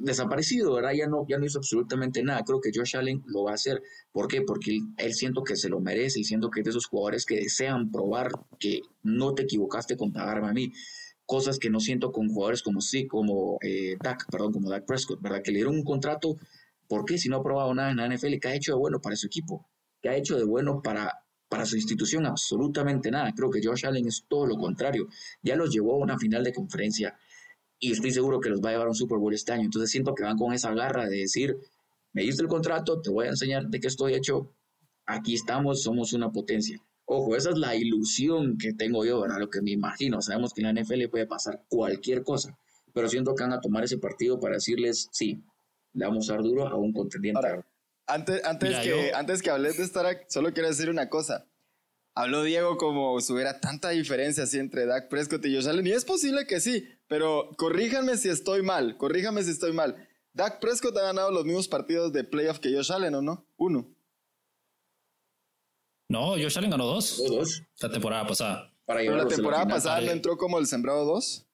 desaparecido, 0.00 0.74
¿verdad? 0.74 0.92
Ya 0.92 1.06
no, 1.06 1.24
ya 1.26 1.38
no 1.38 1.46
hizo 1.46 1.58
absolutamente 1.60 2.22
nada. 2.22 2.44
Creo 2.44 2.60
que 2.60 2.70
Josh 2.74 2.94
Allen 2.94 3.22
lo 3.26 3.44
va 3.44 3.52
a 3.52 3.54
hacer. 3.54 3.82
¿Por 4.12 4.28
qué? 4.28 4.42
Porque 4.42 4.80
él, 4.98 5.14
siento 5.14 5.42
que 5.42 5.56
se 5.56 5.70
lo 5.70 5.80
merece 5.80 6.20
y 6.20 6.24
siento 6.24 6.50
que 6.50 6.60
es 6.60 6.64
de 6.64 6.70
esos 6.70 6.84
jugadores 6.84 7.24
que 7.24 7.36
desean 7.36 7.90
probar 7.90 8.30
que 8.58 8.82
no 9.02 9.32
te 9.32 9.44
equivocaste 9.44 9.96
con 9.96 10.12
pagarme 10.12 10.48
a 10.48 10.52
mí. 10.52 10.72
Cosas 11.24 11.58
que 11.58 11.70
no 11.70 11.80
siento 11.80 12.12
con 12.12 12.28
jugadores 12.28 12.62
como 12.62 12.82
sí, 12.82 13.06
como 13.06 13.56
eh, 13.62 13.96
Dak, 14.02 14.30
perdón, 14.30 14.52
como 14.52 14.68
Dak 14.68 14.84
Prescott, 14.84 15.22
¿verdad? 15.22 15.40
Que 15.42 15.50
le 15.50 15.60
dieron 15.60 15.76
un 15.76 15.84
contrato. 15.84 16.36
¿Por 16.86 17.06
qué? 17.06 17.16
Si 17.16 17.30
no 17.30 17.38
ha 17.38 17.42
probado 17.42 17.74
nada 17.74 17.90
en 17.90 17.96
la 17.96 18.14
NFL, 18.14 18.38
¿qué 18.42 18.48
ha 18.48 18.54
hecho 18.54 18.72
de 18.72 18.78
bueno 18.78 19.00
para 19.00 19.16
su 19.16 19.26
equipo? 19.26 19.66
¿Qué 20.02 20.10
ha 20.10 20.16
hecho 20.16 20.36
de 20.36 20.44
bueno 20.44 20.82
para, 20.82 21.10
para 21.48 21.64
su 21.64 21.76
institución? 21.76 22.26
Absolutamente 22.26 23.10
nada. 23.10 23.32
Creo 23.34 23.48
que 23.50 23.60
Josh 23.64 23.86
Allen 23.86 24.06
es 24.06 24.26
todo 24.28 24.46
lo 24.46 24.58
contrario. 24.58 25.08
Ya 25.42 25.56
los 25.56 25.70
llevó 25.70 25.94
a 25.94 26.04
una 26.04 26.18
final 26.18 26.44
de 26.44 26.52
conferencia 26.52 27.18
y 27.80 27.92
estoy 27.92 28.10
seguro 28.10 28.40
que 28.40 28.48
los 28.48 28.60
va 28.60 28.70
a 28.70 28.72
llevar 28.72 28.86
a 28.86 28.90
un 28.90 28.96
Super 28.96 29.18
Bowl 29.18 29.32
este 29.32 29.52
año. 29.52 29.64
Entonces 29.64 29.90
siento 29.90 30.14
que 30.14 30.24
van 30.24 30.36
con 30.36 30.52
esa 30.52 30.72
garra 30.74 31.08
de 31.08 31.18
decir, 31.18 31.56
me 32.12 32.22
diste 32.22 32.42
el 32.42 32.48
contrato, 32.48 33.00
te 33.00 33.10
voy 33.10 33.26
a 33.26 33.30
enseñar 33.30 33.68
de 33.68 33.80
qué 33.80 33.86
estoy 33.86 34.14
hecho, 34.14 34.52
aquí 35.06 35.34
estamos, 35.34 35.82
somos 35.82 36.12
una 36.12 36.30
potencia. 36.30 36.82
Ojo, 37.04 37.36
esa 37.36 37.50
es 37.50 37.58
la 37.58 37.74
ilusión 37.74 38.58
que 38.58 38.74
tengo 38.74 39.04
yo, 39.04 39.20
¿verdad? 39.22 39.38
Lo 39.38 39.48
que 39.48 39.62
me 39.62 39.70
imagino. 39.70 40.20
Sabemos 40.20 40.52
que 40.52 40.60
en 40.60 40.74
la 40.74 40.82
NFL 40.82 41.08
puede 41.08 41.26
pasar 41.26 41.64
cualquier 41.68 42.22
cosa, 42.22 42.58
pero 42.92 43.08
siento 43.08 43.34
que 43.34 43.44
van 43.44 43.54
a 43.54 43.60
tomar 43.60 43.84
ese 43.84 43.96
partido 43.96 44.38
para 44.38 44.56
decirles, 44.56 45.08
sí, 45.10 45.42
le 45.94 46.04
vamos 46.04 46.28
a 46.28 46.34
dar 46.34 46.42
duro 46.42 46.68
a 46.68 46.76
un 46.76 46.92
contendiente. 46.92 47.40
antes, 48.06 48.44
antes, 48.44 48.78
que, 48.80 49.12
antes 49.14 49.40
que 49.40 49.50
hables 49.50 49.78
de 49.78 49.84
estar 49.84 50.26
solo 50.28 50.52
quiero 50.52 50.68
decir 50.68 50.90
una 50.90 51.08
cosa. 51.08 51.47
Habló 52.18 52.42
Diego 52.42 52.76
como 52.78 53.20
si 53.20 53.32
hubiera 53.32 53.60
tanta 53.60 53.90
diferencia 53.90 54.42
así 54.42 54.58
entre 54.58 54.86
Dak 54.86 55.08
Prescott 55.08 55.46
y 55.46 55.54
Josh 55.54 55.68
Allen, 55.68 55.86
y 55.86 55.92
es 55.92 56.04
posible 56.04 56.48
que 56.48 56.58
sí, 56.58 56.84
pero 57.06 57.50
corríjanme 57.56 58.16
si 58.16 58.28
estoy 58.28 58.62
mal, 58.62 58.96
corríjanme 58.96 59.44
si 59.44 59.52
estoy 59.52 59.72
mal. 59.72 60.08
Dak 60.32 60.58
Prescott 60.58 60.96
ha 60.96 61.02
ganado 61.02 61.30
los 61.30 61.44
mismos 61.44 61.68
partidos 61.68 62.12
de 62.12 62.24
playoff 62.24 62.58
que 62.58 62.74
Josh 62.74 62.90
Allen, 62.90 63.14
¿o 63.14 63.22
no? 63.22 63.46
Uno. 63.56 63.88
No, 66.08 66.30
Josh 66.30 66.58
Allen 66.58 66.70
ganó 66.70 66.86
dos. 66.86 67.22
Dos. 67.24 67.62
La 67.78 67.88
temporada 67.88 68.26
pasada. 68.26 68.74
Para 68.84 68.98
Pero 68.98 69.16
la 69.16 69.28
temporada 69.28 69.68
pasada 69.68 70.00
no 70.00 70.10
entró 70.10 70.36
como 70.36 70.58
el 70.58 70.66
sembrado 70.66 71.04
dos. 71.04 71.46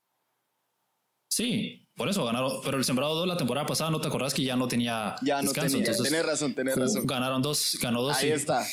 Sí, 1.29 1.87
por 1.95 2.09
eso 2.09 2.25
ganaron. 2.25 2.63
Pero 2.65 2.79
el 2.79 2.85
sembrado 2.85 3.15
dos 3.15 3.29
la 3.29 3.37
temporada 3.37 3.67
pasada, 3.67 3.91
¿no 3.91 4.01
te 4.01 4.09
acordás 4.09 4.33
que 4.33 4.43
ya 4.43 4.57
no 4.57 4.67
tenía 4.67 5.17
Ya 5.21 5.43
no 5.43 5.53
tenía. 5.53 5.85
tenés 5.85 6.25
razón, 6.25 6.55
tenés 6.55 6.75
razón. 6.75 7.07
Ganaron 7.07 7.43
dos, 7.43 7.77
ganó 7.83 8.01
dos. 8.01 8.17
Ahí 8.17 8.31
está. 8.31 8.65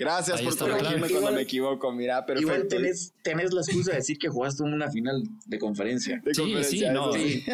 Gracias 0.00 0.40
por 0.40 0.56
corregirme 0.56 1.10
cuando 1.10 1.32
me 1.32 1.42
equivoco, 1.42 1.92
mira, 1.92 2.24
perfecto. 2.24 2.52
Igual 2.54 2.68
tenés, 2.68 3.12
tenés, 3.22 3.52
la 3.52 3.60
excusa 3.60 3.90
de 3.90 3.98
decir 3.98 4.18
que 4.18 4.30
jugaste 4.30 4.62
una 4.62 4.90
final 4.90 5.22
de 5.44 5.58
conferencia. 5.58 6.22
sí, 6.32 6.64
sí, 6.64 6.84
no. 6.90 7.12
Sí. 7.12 7.44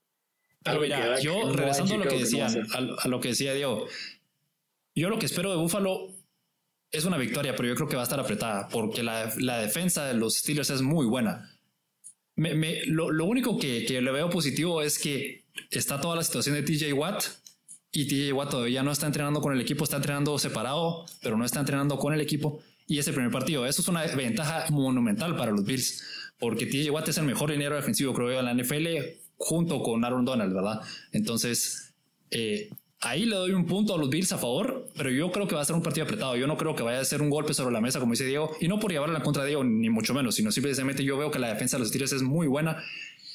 Pero 0.64 0.80
mira, 0.80 1.20
yo 1.20 1.52
regresando 1.52 1.94
a 1.94 1.98
lo 1.98 2.08
que 2.08 2.18
decía, 2.18 2.46
a, 2.46 3.08
lo 3.08 3.20
que 3.20 3.28
decía 3.28 3.52
Diego, 3.52 3.86
yo 4.94 5.10
lo 5.10 5.18
que 5.18 5.26
espero 5.26 5.50
de 5.50 5.56
Búfalo 5.56 6.08
es 6.92 7.04
una 7.04 7.18
victoria, 7.18 7.56
pero 7.56 7.68
yo 7.68 7.74
creo 7.74 7.88
que 7.88 7.96
va 7.96 8.02
a 8.02 8.04
estar 8.04 8.20
apretada 8.20 8.68
porque 8.68 9.02
la, 9.02 9.32
la 9.38 9.58
defensa 9.58 10.06
de 10.06 10.14
los 10.14 10.36
Steelers 10.36 10.70
es 10.70 10.80
muy 10.80 11.06
buena. 11.06 11.58
Me, 12.36 12.54
me, 12.54 12.86
lo, 12.86 13.10
lo, 13.10 13.24
único 13.24 13.58
que, 13.58 13.84
que, 13.86 14.00
le 14.00 14.12
veo 14.12 14.30
positivo 14.30 14.82
es 14.82 15.00
que 15.00 15.44
está 15.70 16.00
toda 16.00 16.14
la 16.14 16.22
situación 16.22 16.54
de 16.54 16.62
TJ 16.62 16.92
Watt 16.92 17.24
y 17.92 18.06
TJ 18.06 18.32
Watt 18.32 18.50
todavía 18.50 18.82
no 18.82 18.90
está 18.90 19.06
entrenando 19.06 19.42
con 19.42 19.52
el 19.52 19.60
equipo, 19.60 19.84
está 19.84 19.96
entrenando 19.96 20.38
separado, 20.38 21.04
pero 21.22 21.36
no 21.36 21.44
está 21.44 21.60
entrenando 21.60 21.98
con 21.98 22.14
el 22.14 22.20
equipo. 22.20 22.60
Y 22.86 22.98
ese 22.98 23.12
primer 23.12 23.30
partido, 23.30 23.66
eso 23.66 23.82
es 23.82 23.88
una 23.88 24.04
ventaja 24.06 24.66
monumental 24.70 25.36
para 25.36 25.52
los 25.52 25.64
Bills, 25.64 26.02
porque 26.38 26.66
TJ 26.66 26.90
Watt 26.90 27.08
es 27.08 27.18
el 27.18 27.24
mejor 27.24 27.50
dinero 27.50 27.76
defensivo, 27.76 28.14
creo 28.14 28.32
yo, 28.32 28.40
en 28.40 28.46
la 28.46 28.54
NFL, 28.54 28.86
junto 29.36 29.82
con 29.82 30.04
Aaron 30.04 30.24
Donald, 30.24 30.54
¿verdad? 30.54 30.80
Entonces, 31.12 31.94
eh, 32.30 32.70
ahí 33.02 33.26
le 33.26 33.36
doy 33.36 33.52
un 33.52 33.66
punto 33.66 33.94
a 33.94 33.98
los 33.98 34.08
Bills 34.08 34.32
a 34.32 34.38
favor, 34.38 34.88
pero 34.96 35.10
yo 35.10 35.30
creo 35.30 35.46
que 35.46 35.54
va 35.54 35.60
a 35.60 35.64
ser 35.64 35.76
un 35.76 35.82
partido 35.82 36.04
apretado. 36.04 36.36
Yo 36.36 36.46
no 36.46 36.56
creo 36.56 36.74
que 36.74 36.82
vaya 36.82 37.00
a 37.00 37.04
ser 37.04 37.20
un 37.20 37.28
golpe 37.28 37.52
sobre 37.52 37.74
la 37.74 37.80
mesa, 37.80 38.00
como 38.00 38.12
dice 38.12 38.24
Diego, 38.24 38.56
y 38.60 38.68
no 38.68 38.80
por 38.80 38.90
llevarla 38.90 39.18
en 39.18 39.24
contra 39.24 39.42
de 39.42 39.50
Diego, 39.50 39.64
ni 39.64 39.90
mucho 39.90 40.14
menos, 40.14 40.36
sino 40.36 40.50
simplemente 40.50 41.04
yo 41.04 41.18
veo 41.18 41.30
que 41.30 41.38
la 41.38 41.48
defensa 41.48 41.76
de 41.76 41.80
los 41.80 41.88
Steelers 41.88 42.12
es 42.12 42.22
muy 42.22 42.46
buena 42.46 42.82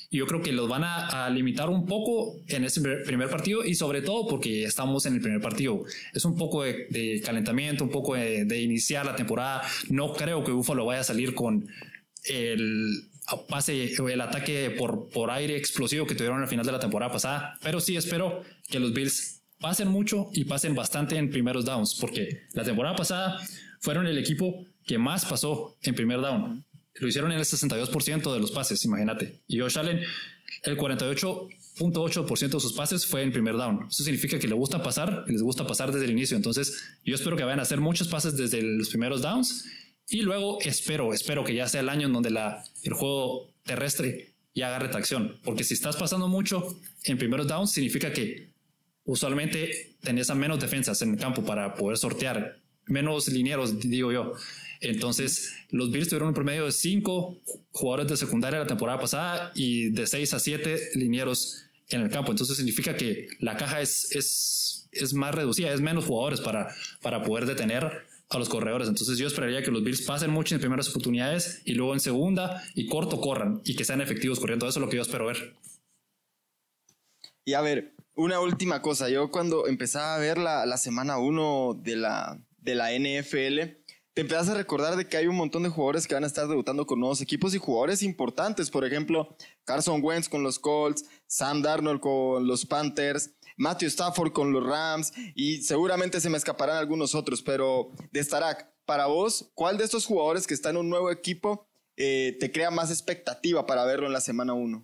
yo 0.10 0.26
creo 0.26 0.42
que 0.42 0.52
los 0.52 0.70
van 0.70 0.84
a, 0.84 1.30
limitar 1.30 1.70
un 1.70 1.86
poco 1.86 2.36
en 2.48 2.64
ese 2.64 2.82
primer 2.82 3.30
partido 3.30 3.66
y 3.66 3.76
sobre 3.76 4.02
todo 4.02 4.28
porque 4.28 4.64
estamos 4.64 5.06
en 5.06 5.16
el 5.16 5.22
primer 5.22 5.42
partido. 5.42 5.84
Es 6.14 6.24
un 6.26 6.36
poco 6.36 6.64
de, 6.64 7.22
calentamiento, 7.24 7.84
un 7.84 7.90
poco 7.90 8.16
de, 8.16 8.62
iniciar 8.62 9.06
la 9.06 9.16
temporada. 9.16 9.64
No 9.90 10.14
creo 10.14 10.44
que 10.44 10.52
Buffalo 10.52 10.86
vaya 10.86 11.02
a 11.02 11.04
salir 11.04 11.36
con 11.36 11.68
el 12.26 13.10
pase, 13.50 13.94
el 13.94 14.22
ataque 14.22 14.74
por, 14.78 15.10
por 15.10 15.32
aire 15.32 15.58
explosivo 15.58 16.06
que 16.08 16.16
tuvieron 16.16 16.42
al 16.42 16.48
final 16.48 16.66
de 16.66 16.72
la 16.72 16.80
temporada 16.80 17.12
pasada, 17.12 17.58
pero 17.62 17.82
sí 17.82 17.98
espero 17.98 18.44
que 18.70 18.80
los 18.80 18.94
Bills 18.94 19.44
pasen 19.60 19.90
mucho 19.90 20.30
y 20.34 20.46
pasen 20.46 20.76
bastante 20.76 21.18
en 21.18 21.30
primeros 21.30 21.66
downs, 21.66 21.96
porque 22.00 22.44
la 22.54 22.64
temporada 22.64 22.96
pasada 22.96 23.40
fueron 23.80 24.08
el 24.08 24.18
equipo 24.18 24.66
que 24.86 24.98
más 24.98 25.26
pasó 25.26 25.76
en 25.82 25.94
primer 25.96 26.22
down. 26.22 26.66
Lo 27.00 27.08
hicieron 27.08 27.32
en 27.32 27.38
el 27.38 27.46
62% 27.46 28.34
de 28.34 28.40
los 28.40 28.52
pases, 28.52 28.84
imagínate. 28.86 29.42
Y 29.48 29.60
Josh 29.60 29.78
Allen, 29.78 30.02
el 30.64 30.78
48.8% 30.78 32.50
de 32.50 32.60
sus 32.60 32.74
pases 32.74 33.06
fue 33.06 33.24
en 33.24 33.32
primer 33.32 33.56
down. 33.56 33.88
Eso 33.90 34.04
significa 34.04 34.40
que 34.40 34.48
le 34.48 34.56
gusta 34.56 34.82
pasar, 34.82 35.26
les 35.28 35.42
gusta 35.42 35.68
pasar 35.68 35.92
desde 35.92 36.06
el 36.06 36.12
inicio. 36.12 36.36
Entonces, 36.38 36.84
yo 37.04 37.16
espero 37.16 37.36
que 37.36 37.44
vayan 37.44 37.60
a 37.60 37.64
hacer 37.64 37.80
muchos 37.80 38.08
pases 38.08 38.36
desde 38.36 38.62
los 38.62 38.90
primeros 38.90 39.22
downs. 39.22 39.66
Y 40.10 40.22
luego 40.22 40.60
espero, 40.62 41.14
espero 41.14 41.44
que 41.44 41.54
ya 41.54 41.68
sea 41.68 41.82
el 41.82 41.90
año 41.90 42.08
en 42.08 42.14
donde 42.14 42.30
la, 42.30 42.64
el 42.84 42.94
juego 42.94 43.52
terrestre 43.64 44.34
ya 44.56 44.68
agarre 44.68 44.88
tracción. 44.88 45.40
Porque 45.44 45.64
si 45.64 45.74
estás 45.74 45.98
pasando 45.98 46.28
mucho 46.28 46.80
en 47.04 47.18
primeros 47.18 47.48
downs, 47.48 47.72
significa 47.72 48.12
que 48.12 48.50
usualmente 49.04 49.96
tenés 50.02 50.30
a 50.30 50.36
menos 50.36 50.60
defensas 50.60 51.02
en 51.02 51.12
el 51.14 51.20
campo 51.20 51.44
para 51.44 51.76
poder 51.76 51.98
sortear, 51.98 52.60
menos 52.86 53.28
linieros, 53.28 53.80
digo 53.80 54.12
yo. 54.12 54.34
Entonces, 54.82 55.54
los 55.70 55.92
Bills 55.92 56.10
tuvieron 56.10 56.30
un 56.30 56.34
promedio 56.34 56.66
de 56.66 56.72
cinco 56.72 57.38
jugadores 57.72 58.08
de 58.08 58.18
secundaria 58.18 58.60
la 58.60 58.68
temporada 58.68 59.00
pasada 59.00 59.52
y 59.56 59.90
de 59.90 60.08
seis 60.08 60.34
a 60.34 60.40
siete 60.40 60.80
linieros 60.96 61.66
en 61.90 62.02
el 62.02 62.10
campo. 62.10 62.32
Entonces, 62.32 62.58
significa 62.58 62.96
que 62.96 63.28
la 63.40 63.58
caja 63.58 63.82
es, 63.82 64.16
es, 64.16 64.90
es 64.92 65.14
más 65.14 65.34
reducida, 65.34 65.74
es 65.74 65.82
menos 65.82 66.06
jugadores 66.06 66.42
para, 66.42 66.74
para 67.02 67.24
poder 67.24 67.46
detener 67.46 68.06
a 68.30 68.38
los 68.38 68.50
corredores. 68.50 68.88
Entonces 68.88 69.18
yo 69.18 69.28
esperaría 69.28 69.64
que 69.64 69.72
los 69.72 69.84
Bills 69.84 70.02
pasen 70.02 70.32
mucho 70.32 70.56
en 70.56 70.62
primeras 70.62 70.90
oportunidades 70.90 71.62
y 71.66 71.74
luego 71.74 71.94
en 71.94 72.00
segunda 72.00 72.64
y 72.76 72.88
corto 72.88 73.22
corran 73.22 73.62
y 73.64 73.76
que 73.76 73.86
sean 73.86 74.02
efectivos 74.02 74.40
corriendo. 74.40 74.68
Eso 74.68 74.80
es 74.80 74.86
lo 74.86 74.90
que 74.90 74.98
yo 74.98 75.02
espero 75.02 75.28
ver. 75.28 75.56
Y 77.46 77.54
a 77.54 77.62
ver, 77.62 77.94
una 78.16 78.42
última 78.42 78.82
cosa. 78.82 79.10
Yo 79.10 79.32
cuando 79.32 79.68
empezaba 79.68 80.16
a 80.16 80.20
ver 80.20 80.38
la, 80.38 80.66
la 80.66 80.78
semana 80.78 81.18
1 81.18 81.80
de 81.82 81.96
la, 81.96 82.40
de 82.58 82.76
la 82.76 82.92
NFL, 82.92 83.78
te 84.18 84.22
empiezas 84.22 84.50
a 84.50 84.56
recordar 84.56 84.96
de 84.96 85.08
que 85.08 85.16
hay 85.16 85.28
un 85.28 85.36
montón 85.36 85.62
de 85.62 85.70
jugadores 85.70 86.08
que 86.08 86.16
van 86.16 86.24
a 86.24 86.28
estar 86.28 86.48
debutando 86.48 86.88
con 86.88 87.00
nuevos 87.00 87.22
equipos 87.22 87.54
y 87.54 87.60
jugadores 87.60 88.02
importantes. 88.02 88.72
Por 88.72 88.84
ejemplo, 88.84 89.38
Carson 89.64 90.04
Wentz 90.04 90.28
con 90.28 90.42
los 90.42 90.58
Colts, 90.58 91.06
Sam 91.28 91.62
Darnold 91.62 92.00
con 92.00 92.48
los 92.48 92.66
Panthers, 92.66 93.36
Matthew 93.58 93.90
Stafford 93.90 94.32
con 94.32 94.52
los 94.52 94.66
Rams 94.66 95.14
y 95.36 95.62
seguramente 95.62 96.20
se 96.20 96.32
me 96.32 96.38
escaparán 96.38 96.78
algunos 96.78 97.14
otros. 97.14 97.44
Pero 97.44 97.92
de 98.12 98.24
Starak, 98.24 98.74
para 98.88 99.06
vos, 99.06 99.52
¿cuál 99.54 99.78
de 99.78 99.84
estos 99.84 100.08
jugadores 100.08 100.48
que 100.48 100.56
está 100.56 100.72
en 100.72 100.78
un 100.78 100.90
nuevo 100.90 101.12
equipo 101.12 101.70
eh, 101.96 102.38
te 102.40 102.52
crea 102.52 102.72
más 102.72 102.90
expectativa 102.90 103.68
para 103.68 103.86
verlo 103.86 104.08
en 104.08 104.14
la 104.14 104.22
semana 104.22 104.56
1? 104.56 104.84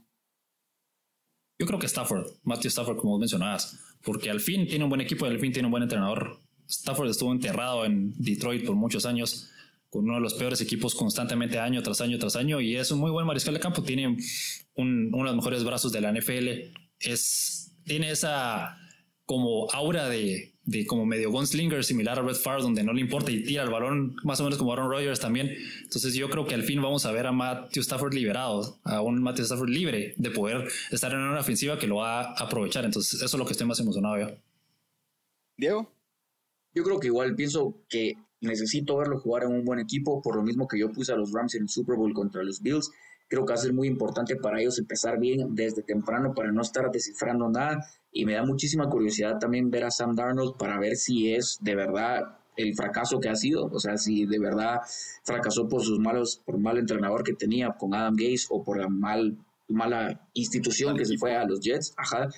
Yo 1.58 1.66
creo 1.66 1.80
que 1.80 1.88
Stafford, 1.88 2.34
Matthew 2.44 2.70
Stafford, 2.70 2.98
como 2.98 3.18
mencionabas, 3.18 3.80
porque 4.04 4.30
al 4.30 4.42
fin 4.42 4.68
tiene 4.68 4.84
un 4.84 4.92
buen 4.92 5.02
equipo 5.02 5.26
y 5.26 5.30
al 5.30 5.40
fin 5.40 5.52
tiene 5.52 5.66
un 5.66 5.72
buen 5.72 5.82
entrenador. 5.82 6.40
Stafford 6.68 7.10
estuvo 7.10 7.32
enterrado 7.32 7.86
en 7.86 8.14
Detroit 8.18 8.66
por 8.66 8.76
muchos 8.76 9.06
años 9.06 9.50
con 9.90 10.06
uno 10.06 10.16
de 10.16 10.22
los 10.22 10.34
peores 10.34 10.60
equipos 10.60 10.96
constantemente 10.96 11.60
año 11.60 11.84
tras 11.84 12.02
año 12.02 12.18
tras 12.18 12.36
año 12.36 12.60
y 12.60 12.76
es 12.76 12.90
un 12.90 13.00
muy 13.00 13.12
buen 13.12 13.28
mariscal 13.28 13.54
de 13.54 13.60
campo, 13.60 13.84
tiene 13.84 14.08
un, 14.08 15.14
uno 15.14 15.18
de 15.18 15.24
los 15.24 15.36
mejores 15.36 15.64
brazos 15.64 15.92
de 15.92 16.02
la 16.02 16.12
NFL, 16.12 16.48
es, 17.00 17.76
tiene 17.86 18.10
esa 18.10 18.78
como 19.26 19.70
aura 19.72 20.10
de, 20.10 20.54
de 20.66 20.86
como 20.86 21.06
medio 21.06 21.32
gunslinger 21.32 21.84
similar 21.84 22.20
a 22.20 22.22
Red 22.22 22.36
Favre 22.36 22.64
donde 22.64 22.84
no 22.84 22.94
le 22.94 23.02
importa 23.02 23.32
y 23.32 23.44
tira 23.44 23.64
el 23.64 23.70
balón 23.70 24.16
más 24.24 24.40
o 24.40 24.44
menos 24.44 24.58
como 24.58 24.74
Aaron 24.74 24.90
Rodgers 24.90 25.20
también. 25.20 25.56
Entonces 25.84 26.14
yo 26.14 26.30
creo 26.30 26.46
que 26.46 26.56
al 26.56 26.64
fin 26.64 26.82
vamos 26.82 27.06
a 27.06 27.12
ver 27.12 27.28
a 27.28 27.32
Matthew 27.32 27.82
Stafford 27.82 28.14
liberado, 28.14 28.80
a 28.84 29.02
un 29.02 29.22
Matthew 29.22 29.46
Stafford 29.46 29.70
libre 29.70 30.14
de 30.18 30.32
poder 30.32 30.68
estar 30.92 31.12
en 31.12 31.20
una 31.20 31.40
ofensiva 31.40 31.78
que 31.78 31.88
lo 31.88 31.98
va 31.98 32.22
a 32.22 32.34
aprovechar. 32.34 32.86
Entonces 32.86 33.22
eso 33.22 33.26
es 33.26 33.34
lo 33.34 33.46
que 33.46 33.52
estoy 33.52 33.68
más 33.68 33.80
emocionado 33.80 34.18
yo. 34.20 34.36
Diego. 35.58 35.94
Yo 36.74 36.84
creo 36.84 37.00
que 37.00 37.08
igual 37.08 37.36
pienso 37.36 37.76
que 37.88 38.14
necesito 38.42 38.98
verlo 38.98 39.20
jugar 39.20 39.44
en 39.44 39.54
un 39.54 39.64
buen 39.64 39.80
equipo, 39.80 40.22
por 40.22 40.36
lo 40.36 40.44
mismo 40.44 40.68
que 40.68 40.80
yo 40.80 40.92
puse 40.92 41.14
a 41.14 41.16
los 41.16 41.32
Rams 41.32 41.56
en 41.56 41.64
el 41.64 41.70
Super 41.70 41.96
Bowl 41.96 42.14
contra 42.14 42.44
los 42.44 42.62
Bills. 42.62 42.92
Creo 43.28 43.46
que 43.46 43.54
va 43.54 43.56
a 43.56 43.62
ser 43.62 43.74
muy 43.74 43.88
importante 43.88 44.36
para 44.36 44.60
ellos 44.60 44.78
empezar 44.80 45.20
bien 45.20 45.56
desde 45.56 45.82
temprano 45.82 46.34
para 46.36 46.52
no 46.52 46.62
estar 46.62 46.92
descifrando 46.92 47.50
nada. 47.50 47.86
Y 48.12 48.26
me 48.26 48.34
da 48.34 48.44
muchísima 48.44 48.90
curiosidad 48.90 49.40
también 49.40 49.72
ver 49.72 49.86
a 49.86 49.92
Sam 49.92 50.16
Darnold 50.16 50.58
para 50.58 50.80
ver 50.80 50.96
si 50.96 51.34
es 51.34 51.58
de 51.62 51.76
verdad 51.76 52.38
el 52.56 52.76
fracaso 52.76 53.20
que 53.20 53.30
ha 53.30 53.36
sido, 53.36 53.66
o 53.66 53.80
sea, 53.80 53.98
si 53.98 54.26
de 54.28 54.38
verdad 54.38 54.82
fracasó 55.24 55.68
por 55.68 55.82
sus 55.82 56.00
malos, 56.00 56.40
por 56.46 56.60
mal 56.60 56.78
entrenador 56.78 57.24
que 57.24 57.34
tenía 57.34 57.72
con 57.72 57.96
Adam 57.96 58.14
Gates 58.16 58.48
o 58.52 58.64
por 58.64 58.78
la 58.78 58.90
mal, 58.90 59.38
mala 59.68 60.30
institución 60.34 60.96
que 60.96 61.06
se 61.06 61.18
fue 61.18 61.36
a 61.36 61.46
los 61.46 61.60
Jets. 61.62 61.94
Ajá 61.98 62.30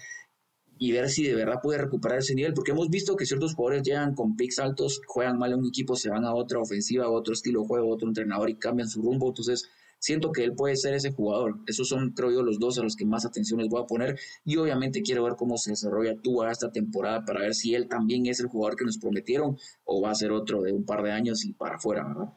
y 0.78 0.92
ver 0.92 1.10
si 1.10 1.24
de 1.24 1.36
verdad 1.36 1.60
puede 1.62 1.80
recuperar 1.80 2.20
ese 2.20 2.36
nivel, 2.36 2.54
porque 2.54 2.72
hemos 2.72 2.90
visto 2.90 3.16
que 3.16 3.26
ciertos 3.26 3.54
jugadores 3.54 3.84
llegan 3.84 4.14
con 4.14 4.36
picks 4.36 4.60
altos, 4.60 5.02
juegan 5.08 5.38
mal 5.38 5.54
en 5.54 5.60
un 5.60 5.68
equipo, 5.68 5.96
se 5.96 6.10
van 6.10 6.26
a 6.26 6.34
otra 6.34 6.60
ofensiva, 6.60 7.06
a 7.06 7.10
otro 7.10 7.34
estilo 7.34 7.62
de 7.62 7.68
juego, 7.68 7.92
a 7.92 7.96
otro 7.96 8.08
entrenador 8.08 8.50
y 8.50 8.56
cambian 8.56 8.90
su 8.90 9.02
rumbo, 9.02 9.30
entonces 9.30 9.70
siento 10.00 10.32
que 10.32 10.44
él 10.44 10.54
puede 10.54 10.76
ser 10.76 10.94
ese 10.94 11.12
jugador. 11.12 11.56
Esos 11.68 11.88
son, 11.88 12.12
creo 12.12 12.32
yo, 12.32 12.44
los 12.44 12.60
dos 12.60 12.78
a 12.78 12.84
los 12.84 12.96
que 12.96 13.06
más 13.06 13.26
atención 13.26 13.60
les 13.60 13.70
voy 13.70 13.82
a 13.82 13.88
poner 13.88 14.20
y 14.44 14.58
obviamente 14.58 15.02
quiero 15.02 15.24
ver 15.24 15.34
cómo 15.36 15.58
se 15.58 15.72
desarrolla 15.72 16.16
Tua 16.22 16.52
esta 16.52 16.72
temporada 16.72 17.26
para 17.26 17.42
ver 17.42 17.56
si 17.56 17.74
él 17.74 17.88
también 17.88 18.26
es 18.28 18.40
el 18.40 18.48
jugador 18.48 18.78
que 18.78 18.86
nos 18.86 18.98
prometieron 18.98 19.58
o 19.84 20.02
va 20.02 20.12
a 20.12 20.16
ser 20.16 20.32
otro 20.32 20.62
de 20.62 20.72
un 20.72 20.86
par 20.86 21.04
de 21.04 21.12
años 21.12 21.44
y 21.46 21.54
para 21.54 21.78
afuera, 21.78 22.08
¿verdad? 22.08 22.34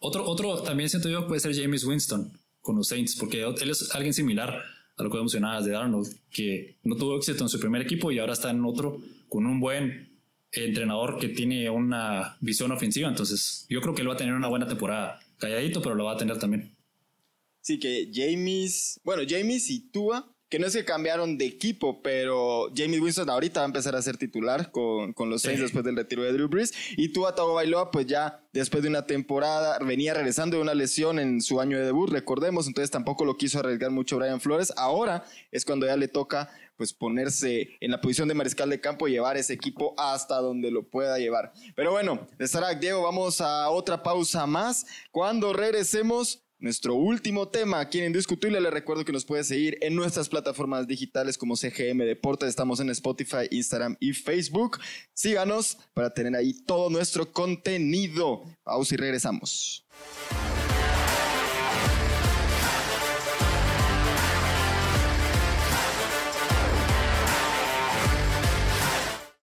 Otro, 0.00 0.26
otro 0.26 0.62
también 0.62 0.88
siento 0.88 1.08
yo 1.08 1.26
puede 1.26 1.40
ser 1.40 1.54
James 1.54 1.84
Winston 1.84 2.32
con 2.60 2.76
los 2.76 2.88
Saints, 2.88 3.16
porque 3.18 3.42
él 3.42 3.70
es 3.70 3.94
alguien 3.94 4.12
similar 4.12 4.62
lo 5.02 5.10
que 5.10 5.18
mencionabas 5.18 5.64
de 5.64 5.72
Darnold, 5.72 6.14
que 6.30 6.76
no 6.84 6.96
tuvo 6.96 7.16
éxito 7.16 7.44
en 7.44 7.48
su 7.48 7.58
primer 7.58 7.82
equipo 7.82 8.10
y 8.10 8.18
ahora 8.18 8.32
está 8.32 8.50
en 8.50 8.64
otro 8.64 9.00
con 9.28 9.46
un 9.46 9.60
buen 9.60 10.10
entrenador 10.52 11.18
que 11.18 11.28
tiene 11.28 11.68
una 11.70 12.36
visión 12.40 12.70
ofensiva. 12.72 13.08
Entonces, 13.08 13.66
yo 13.68 13.80
creo 13.80 13.94
que 13.94 14.02
él 14.02 14.08
va 14.08 14.14
a 14.14 14.18
tener 14.18 14.34
una 14.34 14.48
buena 14.48 14.66
temporada. 14.66 15.20
Calladito, 15.38 15.82
pero 15.82 15.94
lo 15.94 16.04
va 16.04 16.12
a 16.12 16.16
tener 16.16 16.38
también. 16.38 16.74
Sí, 17.60 17.78
que 17.78 18.10
James, 18.12 19.00
bueno, 19.04 19.22
James 19.28 19.70
y 19.70 19.90
Tua 19.90 20.31
que 20.52 20.58
no 20.58 20.66
es 20.66 20.74
que 20.74 20.84
cambiaron 20.84 21.38
de 21.38 21.46
equipo, 21.46 22.02
pero 22.02 22.68
Jamie 22.76 23.00
Winston 23.00 23.30
ahorita 23.30 23.60
va 23.60 23.64
a 23.64 23.68
empezar 23.68 23.96
a 23.96 24.02
ser 24.02 24.18
titular 24.18 24.70
con, 24.70 25.14
con 25.14 25.30
los 25.30 25.40
Saints 25.40 25.62
después 25.62 25.82
del 25.82 25.96
retiro 25.96 26.24
de 26.24 26.32
Drew 26.34 26.46
Brees. 26.46 26.74
Y 26.94 27.08
Tua 27.14 27.34
Tagovailoa, 27.34 27.90
pues 27.90 28.06
ya 28.06 28.44
después 28.52 28.82
de 28.82 28.90
una 28.90 29.06
temporada, 29.06 29.78
venía 29.78 30.12
regresando 30.12 30.58
de 30.58 30.62
una 30.62 30.74
lesión 30.74 31.18
en 31.18 31.40
su 31.40 31.58
año 31.58 31.78
de 31.78 31.86
debut, 31.86 32.10
recordemos, 32.10 32.66
entonces 32.66 32.90
tampoco 32.90 33.24
lo 33.24 33.38
quiso 33.38 33.60
arriesgar 33.60 33.92
mucho 33.92 34.18
Brian 34.18 34.42
Flores. 34.42 34.74
Ahora 34.76 35.24
es 35.50 35.64
cuando 35.64 35.86
ya 35.86 35.96
le 35.96 36.08
toca 36.08 36.50
pues 36.76 36.92
ponerse 36.92 37.70
en 37.80 37.90
la 37.90 38.02
posición 38.02 38.28
de 38.28 38.34
mariscal 38.34 38.68
de 38.68 38.78
campo 38.78 39.08
y 39.08 39.12
llevar 39.12 39.38
ese 39.38 39.54
equipo 39.54 39.94
hasta 39.96 40.36
donde 40.36 40.70
lo 40.70 40.86
pueda 40.86 41.16
llevar. 41.16 41.54
Pero 41.74 41.92
bueno, 41.92 42.26
de 42.38 42.46
Sarac, 42.46 42.78
Diego, 42.78 43.02
vamos 43.02 43.40
a 43.40 43.70
otra 43.70 44.02
pausa 44.02 44.46
más. 44.46 44.84
Cuando 45.12 45.54
regresemos, 45.54 46.44
nuestro 46.62 46.94
último 46.94 47.48
tema 47.48 47.80
aquí 47.80 47.98
en 47.98 48.06
Indiscutible. 48.06 48.60
Les 48.60 48.72
recuerdo 48.72 49.04
que 49.04 49.12
nos 49.12 49.24
puede 49.24 49.42
seguir 49.42 49.76
en 49.82 49.96
nuestras 49.96 50.28
plataformas 50.28 50.86
digitales 50.86 51.36
como 51.36 51.56
CGM 51.56 51.98
Deportes. 52.04 52.48
Estamos 52.48 52.78
en 52.78 52.88
Spotify, 52.90 53.48
Instagram 53.50 53.96
y 53.98 54.12
Facebook. 54.12 54.78
Síganos 55.12 55.76
para 55.92 56.14
tener 56.14 56.36
ahí 56.36 56.54
todo 56.64 56.88
nuestro 56.88 57.30
contenido. 57.30 58.44
Pausa 58.62 58.94
y 58.94 58.96
regresamos. 58.96 59.84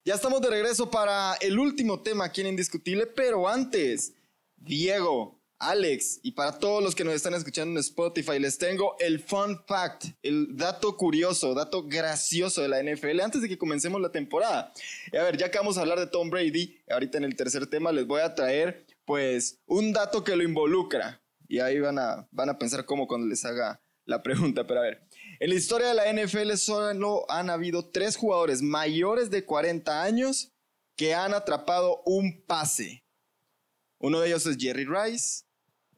Ya 0.05 0.15
estamos 0.15 0.41
de 0.41 0.49
regreso 0.49 0.89
para 0.89 1.35
el 1.41 1.59
último 1.59 2.01
tema 2.01 2.27
aquí 2.27 2.41
en 2.41 2.47
Indiscutible, 2.47 3.07
pero 3.07 3.47
antes, 3.47 4.15
Diego, 4.57 5.38
Alex, 5.61 6.21
y 6.23 6.33
para 6.33 6.59
todos 6.59 6.83
los 6.83 6.95
que 6.95 7.03
nos 7.03 7.15
están 7.15 7.35
escuchando 7.35 7.73
en 7.73 7.79
Spotify, 7.79 8.39
les 8.39 8.59
tengo 8.59 8.97
el 9.01 9.19
fun 9.19 9.61
fact, 9.67 10.05
el 10.23 10.57
dato 10.57 10.97
curioso, 10.97 11.53
dato 11.53 11.83
gracioso 11.83 12.63
de 12.63 12.69
la 12.69 12.81
NFL 12.81 13.21
antes 13.21 13.43
de 13.43 13.49
que 13.49 13.59
comencemos 13.59 14.01
la 14.01 14.13
temporada. 14.13 14.73
A 15.13 15.23
ver, 15.25 15.37
ya 15.37 15.51
que 15.51 15.59
vamos 15.59 15.77
a 15.77 15.81
hablar 15.81 15.99
de 15.99 16.07
Tom 16.07 16.31
Brady, 16.31 16.79
ahorita 16.89 17.19
en 17.19 17.25
el 17.25 17.35
tercer 17.35 17.67
tema 17.67 17.91
les 17.91 18.07
voy 18.07 18.21
a 18.21 18.37
traer 18.37 18.87
pues 19.05 19.59
un 19.67 19.93
dato 19.93 20.23
que 20.23 20.37
lo 20.37 20.45
involucra. 20.45 21.21
Y 21.49 21.59
ahí 21.59 21.81
van 21.81 21.99
a, 21.99 22.29
van 22.31 22.51
a 22.51 22.59
pensar 22.59 22.85
cómo 22.85 23.09
cuando 23.09 23.27
les 23.27 23.45
haga 23.45 23.83
la 24.05 24.23
pregunta, 24.23 24.65
pero 24.67 24.81
a 24.81 24.85
ver. 24.85 25.09
En 25.41 25.51
la 25.51 25.57
historia 25.57 25.89
de 25.89 25.95
la 25.95 26.13
NFL 26.13 26.53
solo 26.55 27.25
han 27.29 27.51
habido 27.51 27.91
tres 27.91 28.17
jugadores 28.17 28.63
mayores 28.63 29.31
de 29.31 29.45
40 29.45 30.03
años 30.03 30.53
que 30.97 31.15
han 31.15 31.35
atrapado 31.35 32.03
un 32.05 32.45
pase. 32.47 33.05
Uno 34.01 34.21
de 34.21 34.29
ellos 34.29 34.47
es 34.47 34.57
Jerry 34.57 34.85
Rice, 34.85 35.45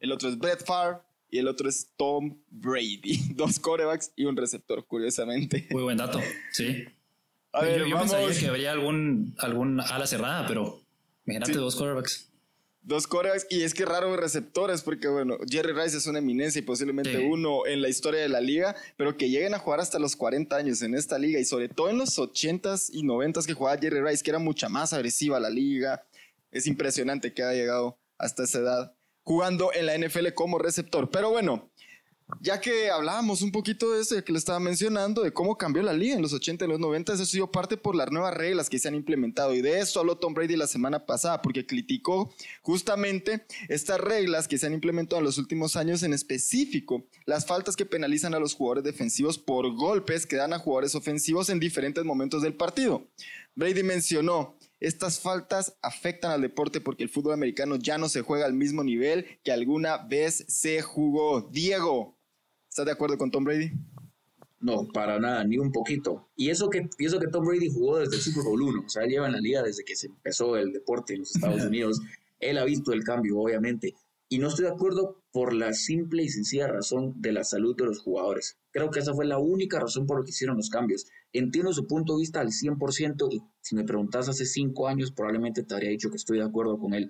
el 0.01 0.11
otro 0.11 0.27
es 0.27 0.37
Brett 0.37 0.65
Favre 0.65 0.97
y 1.29 1.37
el 1.37 1.47
otro 1.47 1.69
es 1.69 1.89
Tom 1.95 2.37
Brady. 2.49 3.19
Dos 3.35 3.59
corebacks 3.59 4.11
y 4.17 4.25
un 4.25 4.35
receptor, 4.35 4.85
curiosamente. 4.85 5.67
Muy 5.71 5.83
buen 5.83 5.97
dato, 5.97 6.19
sí. 6.51 6.83
A 7.53 7.61
ver, 7.63 7.85
yo, 7.85 7.97
pensaría 7.97 8.37
que 8.37 8.47
habría 8.47 8.71
algún, 8.71 9.35
algún 9.37 9.79
ala 9.79 10.07
cerrada, 10.07 10.47
pero 10.47 10.81
imagínate 11.25 11.53
dos 11.53 11.75
corebacks. 11.75 12.29
Dos 12.81 13.07
corebacks, 13.07 13.45
y 13.49 13.63
es 13.63 13.73
que 13.73 13.85
raro 13.85 14.15
receptores, 14.15 14.81
porque 14.81 15.09
bueno, 15.09 15.37
Jerry 15.49 15.73
Rice 15.73 15.97
es 15.97 16.07
una 16.07 16.19
eminencia 16.19 16.59
y 16.59 16.61
posiblemente 16.61 17.19
uno 17.19 17.67
en 17.67 17.81
la 17.81 17.89
historia 17.89 18.21
de 18.21 18.29
la 18.29 18.39
liga, 18.39 18.73
pero 18.95 19.17
que 19.17 19.29
lleguen 19.29 19.53
a 19.53 19.59
jugar 19.59 19.81
hasta 19.81 19.99
los 19.99 20.15
40 20.15 20.55
años 20.55 20.81
en 20.81 20.95
esta 20.95 21.19
liga 21.19 21.41
y 21.41 21.45
sobre 21.45 21.67
todo 21.67 21.89
en 21.89 21.97
los 21.97 22.17
80s 22.17 22.89
y 22.93 23.03
90s 23.03 23.45
que 23.45 23.53
jugaba 23.53 23.77
Jerry 23.77 23.99
Rice, 23.99 24.23
que 24.23 24.29
era 24.29 24.39
mucha 24.39 24.69
más 24.69 24.93
agresiva 24.93 25.37
la 25.37 25.49
liga. 25.49 26.03
Es 26.51 26.67
impresionante 26.67 27.33
que 27.33 27.43
haya 27.43 27.59
llegado 27.59 27.97
hasta 28.17 28.45
esa 28.45 28.59
edad 28.59 28.95
jugando 29.31 29.71
en 29.73 29.85
la 29.85 29.97
NFL 29.97 30.33
como 30.35 30.59
receptor. 30.59 31.09
Pero 31.09 31.29
bueno, 31.29 31.71
ya 32.41 32.59
que 32.59 32.91
hablábamos 32.91 33.41
un 33.41 33.53
poquito 33.53 33.93
de 33.93 34.01
eso, 34.01 34.21
que 34.25 34.33
le 34.33 34.37
estaba 34.37 34.59
mencionando, 34.59 35.21
de 35.21 35.31
cómo 35.31 35.57
cambió 35.57 35.81
la 35.83 35.93
liga 35.93 36.15
en 36.15 36.21
los 36.21 36.33
80 36.33 36.65
y 36.65 36.67
los 36.67 36.81
90, 36.81 37.13
eso 37.13 37.23
ha 37.23 37.25
sido 37.25 37.49
parte 37.49 37.77
por 37.77 37.95
las 37.95 38.11
nuevas 38.11 38.33
reglas 38.33 38.69
que 38.69 38.77
se 38.77 38.89
han 38.89 38.95
implementado. 38.95 39.53
Y 39.53 39.61
de 39.61 39.79
eso 39.79 40.01
habló 40.01 40.17
Tom 40.17 40.33
Brady 40.33 40.57
la 40.57 40.67
semana 40.67 41.05
pasada, 41.05 41.41
porque 41.41 41.65
criticó 41.65 42.33
justamente 42.61 43.45
estas 43.69 44.01
reglas 44.01 44.49
que 44.49 44.57
se 44.57 44.67
han 44.67 44.73
implementado 44.73 45.19
en 45.19 45.25
los 45.25 45.37
últimos 45.37 45.77
años, 45.77 46.03
en 46.03 46.11
específico 46.11 47.05
las 47.25 47.45
faltas 47.45 47.77
que 47.77 47.85
penalizan 47.85 48.33
a 48.33 48.39
los 48.39 48.53
jugadores 48.53 48.83
defensivos 48.83 49.37
por 49.37 49.73
golpes 49.73 50.25
que 50.25 50.35
dan 50.35 50.51
a 50.51 50.59
jugadores 50.59 50.93
ofensivos 50.93 51.49
en 51.49 51.61
diferentes 51.61 52.03
momentos 52.03 52.41
del 52.41 52.53
partido. 52.53 53.07
Brady 53.55 53.83
mencionó 53.83 54.57
estas 54.81 55.19
faltas 55.19 55.77
afectan 55.83 56.31
al 56.31 56.41
deporte 56.41 56.81
porque 56.81 57.03
el 57.03 57.09
fútbol 57.09 57.33
americano 57.33 57.75
ya 57.75 57.99
no 57.99 58.09
se 58.09 58.21
juega 58.21 58.45
al 58.45 58.53
mismo 58.53 58.83
nivel 58.83 59.39
que 59.43 59.51
alguna 59.51 59.97
vez 59.97 60.43
se 60.47 60.81
jugó. 60.81 61.41
Diego, 61.51 62.17
¿estás 62.67 62.87
de 62.87 62.91
acuerdo 62.91 63.17
con 63.17 63.29
Tom 63.29 63.43
Brady? 63.43 63.71
No, 64.59 64.87
para 64.87 65.19
nada, 65.19 65.43
ni 65.43 65.59
un 65.59 65.71
poquito. 65.71 66.27
Y 66.35 66.49
eso 66.49 66.69
que, 66.69 66.89
pienso 66.97 67.19
que 67.19 67.27
Tom 67.27 67.45
Brady 67.45 67.69
jugó 67.69 67.99
desde 67.99 68.15
el 68.15 68.21
Super 68.21 68.43
Bowl 68.43 68.61
1, 68.61 68.83
o 68.85 68.89
sea, 68.89 69.05
lleva 69.05 69.27
en 69.27 69.33
la 69.33 69.39
liga 69.39 69.61
desde 69.61 69.83
que 69.83 69.95
se 69.95 70.07
empezó 70.07 70.57
el 70.57 70.73
deporte 70.73 71.13
en 71.13 71.21
los 71.21 71.35
Estados 71.35 71.61
Unidos. 71.65 72.01
Él 72.39 72.57
ha 72.57 72.65
visto 72.65 72.91
el 72.91 73.03
cambio, 73.03 73.39
obviamente. 73.39 73.93
Y 74.29 74.39
no 74.39 74.47
estoy 74.47 74.65
de 74.65 74.71
acuerdo 74.71 75.21
por 75.31 75.53
la 75.53 75.73
simple 75.73 76.23
y 76.23 76.29
sencilla 76.29 76.67
razón 76.67 77.21
de 77.21 77.33
la 77.33 77.43
salud 77.43 77.75
de 77.75 77.85
los 77.85 77.99
jugadores. 77.99 78.57
Creo 78.71 78.89
que 78.89 78.99
esa 78.99 79.13
fue 79.13 79.25
la 79.25 79.37
única 79.37 79.79
razón 79.79 80.07
por 80.07 80.19
la 80.19 80.25
que 80.25 80.31
hicieron 80.31 80.57
los 80.57 80.69
cambios. 80.69 81.05
Entiendo 81.33 81.71
su 81.73 81.87
punto 81.87 82.13
de 82.13 82.19
vista 82.19 82.41
al 82.41 82.49
100% 82.49 83.27
y 83.31 83.41
si 83.61 83.75
me 83.75 83.85
preguntas 83.85 84.27
hace 84.27 84.45
cinco 84.45 84.87
años 84.87 85.11
probablemente 85.11 85.63
te 85.63 85.73
habría 85.73 85.89
dicho 85.89 86.09
que 86.09 86.17
estoy 86.17 86.39
de 86.39 86.45
acuerdo 86.45 86.77
con 86.77 86.93
él. 86.93 87.09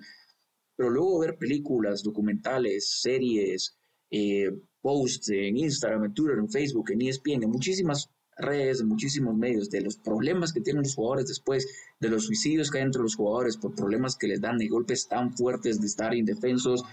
Pero 0.76 0.90
luego 0.90 1.18
ver 1.18 1.36
películas, 1.36 2.02
documentales, 2.02 2.88
series, 3.00 3.76
eh, 4.10 4.50
posts 4.80 5.30
en 5.30 5.56
Instagram, 5.56 6.04
en 6.04 6.14
Twitter, 6.14 6.38
en 6.38 6.48
Facebook, 6.48 6.90
en 6.90 7.02
ESPN, 7.02 7.42
en 7.42 7.50
muchísimas 7.50 8.10
redes, 8.36 8.80
en 8.80 8.88
muchísimos 8.88 9.34
medios, 9.34 9.70
de 9.70 9.80
los 9.80 9.96
problemas 9.96 10.52
que 10.52 10.60
tienen 10.60 10.82
los 10.82 10.94
jugadores 10.94 11.28
después, 11.28 11.66
de 12.00 12.08
los 12.08 12.24
suicidios 12.24 12.70
que 12.70 12.78
hay 12.78 12.84
entre 12.84 13.02
los 13.02 13.16
jugadores 13.16 13.56
por 13.56 13.74
problemas 13.74 14.16
que 14.16 14.26
les 14.28 14.40
dan 14.40 14.58
de 14.58 14.68
golpes 14.68 15.08
tan 15.08 15.36
fuertes 15.36 15.80
de 15.80 15.86
estar 15.86 16.14
indefensos. 16.14 16.84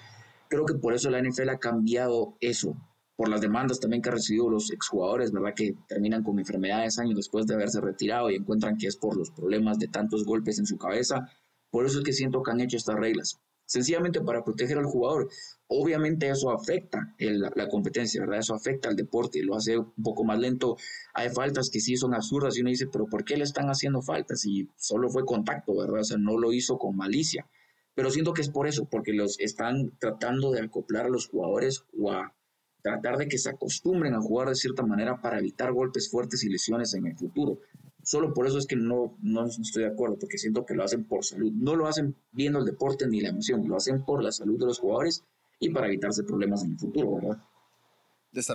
Creo 0.49 0.65
que 0.65 0.75
por 0.75 0.93
eso 0.93 1.09
la 1.09 1.21
NFL 1.21 1.49
ha 1.49 1.59
cambiado 1.59 2.37
eso, 2.39 2.75
por 3.19 3.27
las 3.27 3.41
demandas 3.41 3.81
también 3.81 4.01
que 4.01 4.07
han 4.07 4.15
recibido 4.15 4.49
los 4.49 4.71
exjugadores, 4.71 5.33
¿verdad? 5.33 5.53
Que 5.53 5.73
terminan 5.89 6.23
con 6.23 6.39
enfermedades 6.39 6.99
años 6.99 7.17
después 7.17 7.45
de 7.45 7.53
haberse 7.53 7.81
retirado 7.81 8.31
y 8.31 8.35
encuentran 8.35 8.77
que 8.77 8.87
es 8.87 8.95
por 8.95 9.17
los 9.17 9.29
problemas 9.31 9.77
de 9.77 9.89
tantos 9.89 10.23
golpes 10.23 10.57
en 10.57 10.65
su 10.65 10.77
cabeza. 10.77 11.29
Por 11.69 11.85
eso 11.85 11.97
es 11.97 12.05
que 12.05 12.13
siento 12.13 12.41
que 12.41 12.51
han 12.51 12.61
hecho 12.61 12.77
estas 12.77 12.95
reglas 12.95 13.37
sencillamente 13.65 14.21
para 14.21 14.45
proteger 14.45 14.77
al 14.77 14.85
jugador. 14.85 15.27
Obviamente 15.67 16.29
eso 16.29 16.49
afecta 16.49 17.13
la, 17.19 17.67
competencia, 17.67 18.21
¿verdad? 18.21 18.39
Eso 18.39 18.55
afecta 18.55 18.87
al 18.87 18.95
deporte, 18.95 19.43
lo 19.43 19.57
hace 19.57 19.77
un 19.77 19.91
poco 20.01 20.23
más 20.23 20.39
lento. 20.39 20.77
Hay 21.13 21.27
faltas 21.27 21.69
que 21.69 21.81
sí 21.81 21.97
son 21.97 22.13
absurdas 22.13 22.55
y 22.55 22.61
uno 22.61 22.69
dice, 22.69 22.87
pero 22.87 23.05
¿por 23.07 23.25
qué 23.25 23.35
le 23.35 23.43
están 23.43 23.67
haciendo 23.67 24.01
faltas? 24.01 24.45
Y 24.45 24.69
solo 24.77 25.09
fue 25.09 25.25
contacto, 25.25 25.75
¿verdad? 25.75 25.99
O 25.99 26.05
sea, 26.05 26.17
no 26.17 26.37
lo 26.37 26.53
hizo 26.53 26.77
con 26.77 26.95
malicia. 26.95 27.49
Pero 27.95 28.11
siento 28.11 28.31
que 28.31 28.43
es 28.43 28.49
por 28.49 28.65
eso, 28.65 28.87
porque 28.89 29.11
los 29.11 29.37
están 29.41 29.91
tratando 29.99 30.51
de 30.51 30.61
acoplar 30.61 31.07
a 31.07 31.09
los 31.09 31.27
jugadores 31.27 31.83
o 31.99 32.13
a 32.13 32.33
tratar 32.81 33.17
de 33.17 33.27
que 33.27 33.37
se 33.37 33.49
acostumbren 33.49 34.13
a 34.13 34.21
jugar 34.21 34.49
de 34.49 34.55
cierta 34.55 34.83
manera 34.83 35.21
para 35.21 35.39
evitar 35.39 35.71
golpes 35.73 36.09
fuertes 36.09 36.43
y 36.43 36.49
lesiones 36.49 36.93
en 36.93 37.07
el 37.07 37.17
futuro. 37.17 37.59
Solo 38.03 38.33
por 38.33 38.47
eso 38.47 38.57
es 38.57 38.65
que 38.65 38.75
no, 38.75 39.17
no 39.21 39.45
estoy 39.45 39.83
de 39.83 39.89
acuerdo, 39.89 40.17
porque 40.19 40.37
siento 40.37 40.65
que 40.65 40.73
lo 40.73 40.83
hacen 40.83 41.03
por 41.03 41.23
salud. 41.23 41.51
No 41.53 41.75
lo 41.75 41.87
hacen 41.87 42.15
viendo 42.31 42.59
el 42.59 42.65
deporte 42.65 43.07
ni 43.07 43.21
la 43.21 43.29
emoción, 43.29 43.67
lo 43.67 43.75
hacen 43.75 44.03
por 44.03 44.23
la 44.23 44.31
salud 44.31 44.57
de 44.57 44.65
los 44.65 44.79
jugadores 44.79 45.23
y 45.59 45.69
para 45.69 45.87
evitarse 45.87 46.23
problemas 46.23 46.63
en 46.63 46.71
el 46.71 46.79
futuro, 46.79 47.15
¿verdad? 47.15 47.43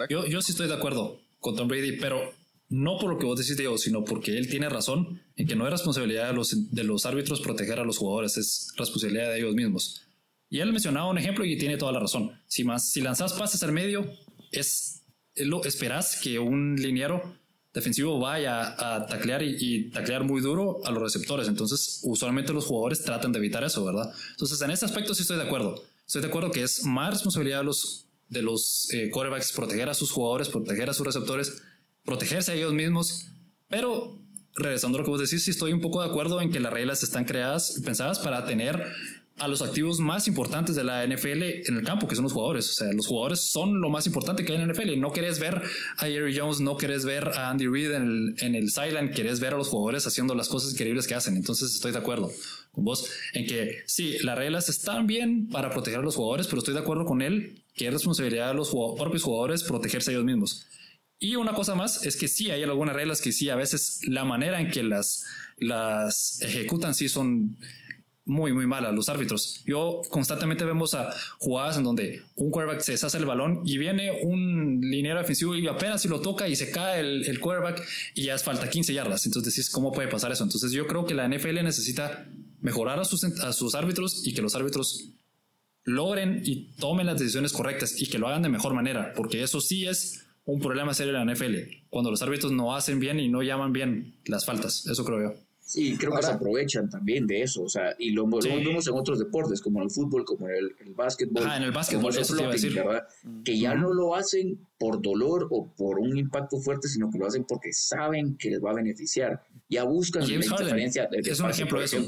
Yo, 0.09 0.27
yo 0.27 0.41
sí 0.41 0.53
estoy 0.53 0.69
de 0.69 0.75
acuerdo 0.75 1.19
con 1.41 1.57
Tom 1.57 1.69
Brady, 1.69 1.99
pero 1.99 2.33
no 2.71 2.99
por 2.99 3.11
lo 3.11 3.19
que 3.19 3.27
vos 3.27 3.39
decís, 3.39 3.57
Diego, 3.57 3.77
sino 3.77 4.05
porque 4.05 4.37
él 4.37 4.49
tiene 4.49 4.69
razón 4.69 5.21
en 5.37 5.47
que 5.47 5.55
no 5.55 5.67
es 5.67 5.71
responsabilidad 5.71 6.29
de 6.29 6.35
los, 6.35 6.75
de 6.75 6.85
los 6.85 7.07
árbitros 7.07 7.41
proteger 7.41 7.79
a 7.79 7.85
los 7.85 7.99
jugadores, 7.99 8.37
es 8.37 8.73
responsabilidad 8.77 9.31
de 9.31 9.39
ellos 9.39 9.55
mismos. 9.55 10.07
Y 10.51 10.61
él 10.61 10.73
mencionaba 10.73 11.11
un 11.11 11.19
ejemplo 11.19 11.45
y 11.45 11.59
tiene 11.59 11.77
toda 11.77 11.93
la 11.93 12.01
razón. 12.01 12.31
Si, 12.47 12.65
más, 12.65 12.91
si 12.91 13.01
lanzas 13.01 13.33
pases 13.33 13.63
al 13.63 13.73
medio, 13.73 14.09
es, 14.53 15.03
lo, 15.37 15.65
esperas 15.65 16.21
que 16.23 16.39
un 16.39 16.77
liniero 16.77 17.37
defensivo 17.75 18.21
vaya 18.21 18.75
a 18.79 19.05
taclear 19.07 19.43
y, 19.43 19.91
taclear 19.91 20.23
muy 20.23 20.41
duro 20.41 20.81
a 20.85 20.93
los 20.93 21.03
receptores. 21.03 21.49
Entonces, 21.49 22.01
usualmente 22.05 22.53
los 22.53 22.67
jugadores 22.67 23.03
tratan 23.03 23.33
de 23.33 23.39
evitar 23.41 23.65
eso, 23.65 23.85
¿verdad? 23.85 24.13
Entonces, 24.31 24.61
en 24.63 24.71
ese 24.71 24.85
aspecto 24.85 25.15
sí 25.15 25.23
estoy 25.23 25.39
de 25.39 25.43
acuerdo. 25.43 25.83
Estoy 26.07 26.23
de 26.23 26.29
acuerdo 26.29 26.53
que 26.53 26.63
es 26.63 26.85
más 26.85 27.11
responsabilidad 27.11 27.59
de 27.59 27.65
los, 27.65 28.07
de 28.29 28.43
los 28.43 28.89
eh, 28.93 29.11
quarterbacks 29.11 29.53
proteger 29.53 29.89
a 29.89 29.95
sus 29.95 30.13
jugadores, 30.13 30.49
proteger 30.49 30.89
a 30.89 30.95
sus 30.95 31.05
receptores, 31.05 31.63
protegerse 32.05 32.53
a 32.53 32.55
ellos 32.55 32.73
mismos. 32.73 33.27
Pero, 33.69 34.21
regresando 34.55 34.99
a 34.99 35.01
lo 35.01 35.05
que 35.05 35.11
vos 35.11 35.21
decís, 35.21 35.45
sí 35.45 35.51
estoy 35.51 35.73
un 35.73 35.81
poco 35.81 36.01
de 36.01 36.09
acuerdo 36.09 36.41
en 36.41 36.53
que 36.53 36.61
las 36.61 36.73
reglas 36.73 37.03
están 37.03 37.25
creadas, 37.25 37.81
pensadas 37.85 38.21
para 38.21 38.45
tener 38.47 38.87
a 39.39 39.49
los 39.49 39.63
activos 39.63 39.99
más 39.99 40.29
importantes 40.29 40.77
de 40.77 40.85
la 40.85 41.05
NFL 41.07 41.43
en 41.43 41.77
el 41.77 41.83
campo, 41.83 42.07
que 42.07 42.15
son 42.15 42.23
los 42.23 42.33
jugadores. 42.33 42.71
O 42.71 42.73
sea, 42.75 42.93
los 42.93 43.07
jugadores 43.07 43.41
son 43.41 43.81
lo 43.81 43.91
más 43.91 44.07
importante 44.07 44.45
que 44.45 44.53
hay 44.53 44.61
en 44.61 44.69
la 44.69 44.73
NFL. 44.73 44.99
No 45.01 45.13
querés 45.13 45.41
ver 45.41 45.61
a 45.97 46.07
Jerry 46.07 46.39
Jones, 46.39 46.61
no 46.61 46.77
querés 46.77 47.05
ver 47.05 47.29
a 47.29 47.51
Andy 47.51 47.67
Reid 47.67 47.93
en 47.93 48.03
el, 48.03 48.35
en 48.39 48.55
el 48.55 48.71
sideline, 48.71 49.11
querés 49.11 49.41
ver 49.41 49.55
a 49.55 49.57
los 49.57 49.69
jugadores 49.69 50.07
haciendo 50.07 50.35
las 50.35 50.49
cosas 50.49 50.73
increíbles 50.73 51.07
que 51.09 51.15
hacen. 51.15 51.37
Entonces 51.37 51.75
estoy 51.75 51.91
de 51.91 51.99
acuerdo 51.99 52.31
con 52.71 52.85
vos 52.85 53.11
en 53.33 53.47
que 53.47 53.83
sí, 53.87 54.19
las 54.23 54.39
reglas 54.39 54.69
están 54.69 55.07
bien 55.07 55.49
para 55.49 55.71
proteger 55.71 56.01
a 56.01 56.03
los 56.03 56.17
jugadores, 56.17 56.47
pero 56.47 56.59
estoy 56.59 56.75
de 56.75 56.81
acuerdo 56.81 57.05
con 57.05 57.23
él 57.23 57.63
que 57.75 57.89
es 57.89 57.93
responsabilidad 57.93 58.49
de 58.49 58.55
los 58.55 58.71
propios 58.71 59.23
jugadores 59.23 59.65
protegerse 59.65 60.11
a 60.11 60.15
ellos 60.15 60.25
mismos. 60.25 60.67
Y 61.19 61.37
una 61.37 61.55
cosa 61.55 61.75
más 61.75 62.05
es 62.05 62.17
que 62.17 62.29
sí 62.29 62.51
hay 62.51 62.63
algunas 62.63 62.95
reglas 62.95 63.21
que 63.21 63.33
sí, 63.33 63.49
a 63.49 63.57
veces 63.57 64.01
la 64.07 64.25
manera 64.25 64.61
en 64.61 64.71
que 64.71 64.83
las, 64.83 65.25
las 65.59 66.41
ejecutan 66.43 66.95
sí 66.95 67.09
son 67.09 67.57
muy, 68.27 68.53
muy 68.53 68.67
mala 68.67 68.91
los 68.93 69.09
árbitros. 69.09 69.63
Yo 69.67 70.01
constantemente 70.09 70.65
vemos 70.65 70.95
a 70.95 71.13
jugadas 71.39 71.77
en 71.77 71.85
donde 71.85 72.23
un 72.37 72.51
quarterback 72.51 72.81
se 72.81 72.93
deshace 72.93 73.19
el 73.19 73.27
balón 73.27 73.63
y 73.65 73.77
viene 73.79 74.23
un 74.23 74.81
liniero 74.81 75.19
defensivo 75.19 75.55
y 75.55 75.67
apenas 75.67 76.03
si 76.03 76.09
lo 76.09 76.21
toca 76.21 76.49
y 76.49 76.57
se 76.57 76.71
cae 76.71 77.01
el, 77.01 77.25
el 77.27 77.41
quarterback 77.41 77.87
y 78.15 78.25
ya 78.25 78.35
es 78.35 78.43
falta 78.43 78.69
15 78.69 78.95
yardas. 78.95 79.27
Entonces 79.27 79.55
decís, 79.55 79.71
¿cómo 79.71 79.93
puede 79.93 80.09
pasar 80.09 80.33
eso? 80.33 80.43
Entonces 80.45 80.73
yo 80.73 80.87
creo 80.87 81.05
que 81.05 81.15
la 81.15 81.29
NFL 81.29 81.63
necesita 81.63 82.27
mejorar 82.61 82.99
a 82.99 83.05
sus, 83.05 83.25
a 83.25 83.53
sus 83.53 83.75
árbitros 83.75 84.27
y 84.27 84.33
que 84.33 84.41
los 84.41 84.55
árbitros 84.55 85.11
logren 85.85 86.41
y 86.45 86.73
tomen 86.77 87.07
las 87.07 87.19
decisiones 87.19 87.53
correctas 87.53 88.01
y 88.01 88.07
que 88.07 88.19
lo 88.19 88.27
hagan 88.27 88.43
de 88.43 88.49
mejor 88.49 88.73
manera, 88.73 89.13
porque 89.15 89.43
eso 89.43 89.61
sí 89.61 89.87
es 89.87 90.25
un 90.47 90.61
problema 90.61 90.95
serio 90.95 91.15
en 91.15 91.27
la 91.27 91.35
NFL, 91.35 91.57
cuando 91.91 92.11
los 92.11 92.23
árbitros 92.23 92.53
no 92.53 92.75
hacen 92.75 93.01
bien 93.01 93.21
y 93.21 93.29
no 93.29 93.43
llaman 93.43 93.73
bien 93.73 94.17
las 94.25 94.47
faltas. 94.47 94.87
Eso 94.87 95.05
creo 95.05 95.23
yo. 95.23 95.35
Sí, 95.67 95.97
creo 95.97 96.13
que 96.13 96.23
se 96.23 96.31
aprovechan 96.31 96.91
también 96.91 97.27
de 97.27 97.41
eso, 97.41 97.63
o 97.63 97.69
sea, 97.71 97.95
y 97.99 98.11
lo, 98.11 98.27
vemos 98.27 98.87
en 98.87 98.95
otros 98.95 99.19
deportes, 99.19 99.63
como 99.63 99.79
en 99.79 99.85
el 99.85 99.91
fútbol, 99.91 100.23
como 100.27 100.47
en 100.47 100.57
el, 100.57 100.77
el 100.87 100.93
básquetbol. 100.93 101.43
Ah, 101.47 101.57
en 101.57 101.63
el 101.63 101.73
básquetbol, 101.73 102.15
eso 102.15 102.37
te 102.37 102.47
decir. 102.47 102.79
Que 103.43 103.59
ya 103.59 103.75
no 103.75 103.95
lo 103.95 104.15
hacen 104.15 104.59
por 104.79 105.01
dolor 105.01 105.49
o 105.51 105.73
por 105.75 105.99
un 105.99 106.19
impacto 106.19 106.59
fuerte, 106.59 106.87
sino 106.89 107.11
que 107.11 107.19
lo 107.19 107.27
hacen 107.27 107.45
porque 107.45 107.73
saben 107.73 108.37
que 108.37 108.51
les 108.51 108.63
va 108.63 108.73
a 108.73 108.75
beneficiar. 108.75 109.43
Ya 109.71 109.85
buscan 109.85 110.29
la 110.29 110.35
interferencia. 110.35 111.09
es 111.11 111.41
un 111.41 111.51
ejemplo 111.51 111.79
de 111.79 111.87
eso. 111.87 111.99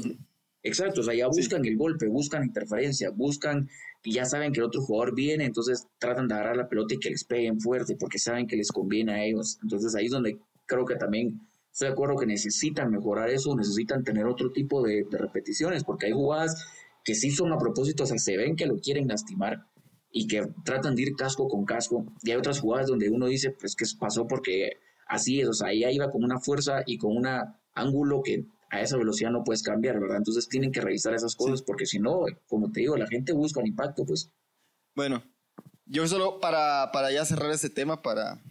Exacto, 0.61 1.01
o 1.01 1.03
sea, 1.03 1.15
ya 1.15 1.27
buscan 1.27 1.65
el 1.65 1.77
golpe, 1.77 2.07
buscan 2.07 2.43
interferencia, 2.43 3.09
buscan 3.09 3.69
y 4.03 4.13
ya 4.13 4.25
saben 4.25 4.53
que 4.53 4.59
el 4.59 4.65
otro 4.65 4.81
jugador 4.81 5.15
viene, 5.15 5.45
entonces 5.45 5.87
tratan 5.97 6.27
de 6.27 6.35
agarrar 6.35 6.57
la 6.57 6.69
pelota 6.69 6.93
y 6.93 6.99
que 6.99 7.09
les 7.09 7.23
peguen 7.23 7.59
fuerte 7.59 7.95
porque 7.95 8.19
saben 8.19 8.45
que 8.47 8.55
les 8.55 8.71
conviene 8.71 9.13
a 9.13 9.25
ellos. 9.25 9.57
Entonces 9.63 9.95
ahí 9.95 10.05
es 10.05 10.11
donde 10.11 10.37
creo 10.65 10.85
que 10.85 10.95
también 10.95 11.41
Estoy 11.77 11.89
de 11.89 11.93
acuerdo 11.93 12.15
que 12.15 12.25
necesitan 12.25 12.89
mejorar 12.89 13.29
eso, 13.29 13.55
necesitan 13.55 14.03
tener 14.03 14.25
otro 14.25 14.51
tipo 14.51 14.81
de, 14.81 15.05
repeticiones, 15.11 15.83
porque 15.83 16.07
hay 16.07 16.11
jugadas 16.11 16.65
que 17.03 17.13
sí 17.13 17.29
son 17.29 17.53
a 17.53 17.59
propósito, 17.59 18.01
o 18.01 18.05
sea, 18.07 18.17
se 18.17 18.35
ven 18.35 18.55
que 18.55 18.65
lo 18.65 18.79
quieren 18.79 19.07
lastimar 19.07 19.67
y 20.11 20.25
que 20.25 20.47
tratan 20.65 20.95
de 20.95 21.03
ir 21.03 21.15
casco 21.15 21.47
con 21.47 21.65
casco. 21.65 22.03
Y 22.23 22.31
hay 22.31 22.37
otras 22.37 22.61
jugadas 22.61 22.87
donde 22.87 23.11
uno 23.11 23.27
dice, 23.27 23.51
pues 23.51 23.75
que 23.75 23.85
pasó 23.99 24.25
porque 24.25 24.71
así 25.07 25.39
es, 25.39 25.49
o 25.49 25.53
sea, 25.53 25.71
ella 25.71 25.91
iba 25.91 26.09
con 26.09 26.23
una 26.23 26.39
fuerza 26.39 26.81
y 26.83 26.97
con 26.97 27.15
un 27.15 27.27
ángulo 27.75 28.23
que 28.23 28.47
a 28.71 28.81
esa 28.81 28.97
velocidad 28.97 29.29
no 29.29 29.43
puedes 29.43 29.61
cambiar, 29.61 29.99
¿verdad? 29.99 30.17
Entonces 30.17 30.49
tienen 30.49 30.71
que 30.71 30.81
revisar 30.81 31.13
esas 31.13 31.35
cosas 31.35 31.61
porque 31.61 31.85
si 31.85 31.99
no, 31.99 32.21
como 32.47 32.71
te 32.71 32.79
digo, 32.79 32.97
la 32.97 33.05
gente 33.05 33.33
busca 33.33 33.59
un 33.59 33.67
impacto, 33.67 34.03
pues. 34.03 34.31
Bueno, 34.95 35.23
yo 35.85 36.07
solo 36.07 36.39
para, 36.39 36.89
para 36.91 37.11
ya 37.11 37.23
cerrar 37.23 37.51
este 37.51 37.69
tema, 37.69 38.01
para 38.01 38.41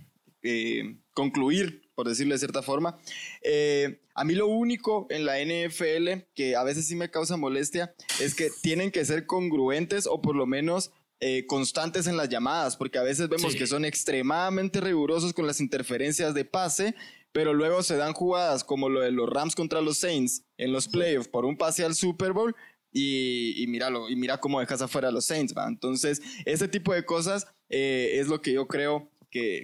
eh, 0.44 1.00
concluir 1.16 1.86
por 1.96 2.06
decirlo 2.06 2.34
de 2.34 2.38
cierta 2.38 2.62
forma. 2.62 2.98
Eh, 3.42 4.00
a 4.14 4.22
mí 4.22 4.34
lo 4.34 4.46
único 4.46 5.06
en 5.08 5.24
la 5.24 5.40
NFL 5.40 6.26
que 6.34 6.54
a 6.54 6.62
veces 6.62 6.86
sí 6.86 6.94
me 6.94 7.10
causa 7.10 7.38
molestia 7.38 7.94
es 8.20 8.34
que 8.34 8.50
tienen 8.62 8.92
que 8.92 9.04
ser 9.04 9.26
congruentes 9.26 10.06
o 10.06 10.20
por 10.20 10.36
lo 10.36 10.46
menos 10.46 10.92
eh, 11.20 11.46
constantes 11.46 12.06
en 12.06 12.18
las 12.18 12.28
llamadas, 12.28 12.76
porque 12.76 12.98
a 12.98 13.02
veces 13.02 13.30
vemos 13.30 13.56
que 13.56 13.66
son 13.66 13.86
extremadamente 13.86 14.82
rigurosos 14.82 15.32
con 15.32 15.46
las 15.46 15.60
interferencias 15.60 16.34
de 16.34 16.44
pase, 16.44 16.94
pero 17.32 17.54
luego 17.54 17.82
se 17.82 17.96
dan 17.96 18.12
jugadas 18.12 18.62
como 18.62 18.90
lo 18.90 19.00
de 19.00 19.10
los 19.10 19.30
Rams 19.30 19.54
contra 19.54 19.80
los 19.80 19.96
Saints 19.96 20.44
en 20.58 20.72
los 20.72 20.88
playoffs 20.88 21.28
por 21.28 21.46
un 21.46 21.56
pase 21.56 21.84
al 21.84 21.94
Super 21.94 22.34
Bowl 22.34 22.54
y, 22.92 23.62
y, 23.62 23.66
míralo, 23.66 24.10
y 24.10 24.16
mira 24.16 24.38
cómo 24.38 24.60
dejas 24.60 24.82
afuera 24.82 25.08
a 25.08 25.12
los 25.12 25.24
Saints, 25.24 25.54
¿va? 25.56 25.66
Entonces, 25.66 26.20
ese 26.44 26.68
tipo 26.68 26.92
de 26.92 27.06
cosas 27.06 27.46
eh, 27.70 28.18
es 28.20 28.28
lo 28.28 28.42
que 28.42 28.52
yo 28.52 28.66
creo 28.68 29.10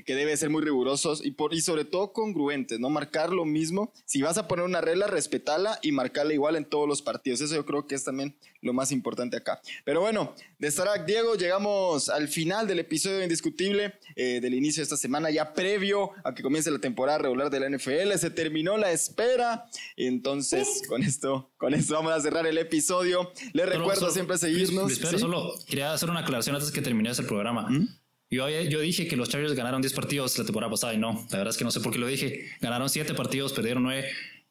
que, 0.05 0.15
debe 0.15 0.37
ser 0.37 0.51
muy 0.51 0.63
rigurosos 0.63 1.25
y, 1.25 1.33
por, 1.33 1.55
y 1.55 1.61
sobre 1.61 1.85
todo 1.85 2.13
congruentes, 2.13 2.79
¿no? 2.79 2.91
Marcar 2.91 3.31
lo 3.31 3.45
mismo. 3.45 3.93
Si 4.05 4.23
vas 4.23 4.39
a 4.39 4.49
poner 4.49 4.65
una 4.65 4.81
regla, 4.81 5.07
respetarla 5.07 5.79
y 5.83 5.93
marcarla 5.93 6.35
igual 6.35 6.57
en 6.57 6.65
todos 6.65 6.89
los 6.89 7.03
partidos. 7.03 7.41
Eso 7.41 7.55
yo 7.55 7.65
creo 7.65 7.87
que 7.87 7.95
es 7.95 8.05
también 8.05 8.37
lo 8.61 8.73
más 8.73 8.93
importante 8.93 9.37
acá. 9.37 9.61
Pero 9.85 10.01
bueno, 10.01 10.35
de 10.59 10.71
Starac 10.71 11.07
Diego, 11.07 11.35
llegamos 11.35 12.09
al 12.09 12.29
final 12.29 12.67
del 12.67 12.79
episodio 12.79 13.23
indiscutible 13.23 13.95
eh, 14.15 14.41
del 14.41 14.55
inicio 14.55 14.81
de 14.81 14.85
esta 14.85 14.97
semana, 14.97 15.31
ya 15.31 15.53
previo 15.55 16.11
a 16.25 16.35
que 16.35 16.43
comience 16.43 16.71
la 16.71 16.79
temporada 16.79 17.19
regular 17.19 17.51
de 17.51 17.61
la 17.61 17.69
NFL. 17.69 18.13
Se 18.19 18.31
terminó 18.31 18.77
la 18.77 18.93
espera. 18.93 19.67
Entonces, 19.97 20.83
con 20.89 21.03
esto, 21.03 21.51
con 21.57 21.75
esto 21.75 21.95
vamos 21.95 22.13
a 22.13 22.21
cerrar 22.21 22.47
el 22.47 22.59
episodio. 22.59 23.33
Les 23.53 23.69
recuerdo 23.69 24.11
siempre 24.11 24.39
seguirnos. 24.39 24.93
Espera, 24.93 25.19
solo 25.19 25.55
quería 25.67 25.93
hacer 25.93 26.11
una 26.11 26.21
aclaración 26.21 26.57
antes 26.57 26.71
que 26.71 26.83
termines 26.83 27.19
el 27.19 27.27
programa. 27.27 27.69
¿Mm? 27.69 28.02
Yo, 28.33 28.49
yo 28.49 28.81
dije 28.81 29.07
que 29.07 29.15
los 29.15 29.29
Chargers 29.29 29.53
ganaron 29.53 29.83
10 29.83 29.93
partidos 29.93 30.39
la 30.39 30.45
temporada 30.47 30.71
pasada 30.71 30.95
y 30.95 30.97
no, 30.97 31.13
la 31.31 31.37
verdad 31.37 31.51
es 31.51 31.59
que 31.59 31.65
no 31.65 31.71
sé 31.71 31.81
por 31.81 31.93
qué 31.93 31.99
lo 31.99 32.07
dije. 32.07 32.51
Ganaron 32.63 32.89
7 32.89 33.13
partidos, 33.13 33.53
perdieron 33.53 33.83
9. 33.83 34.09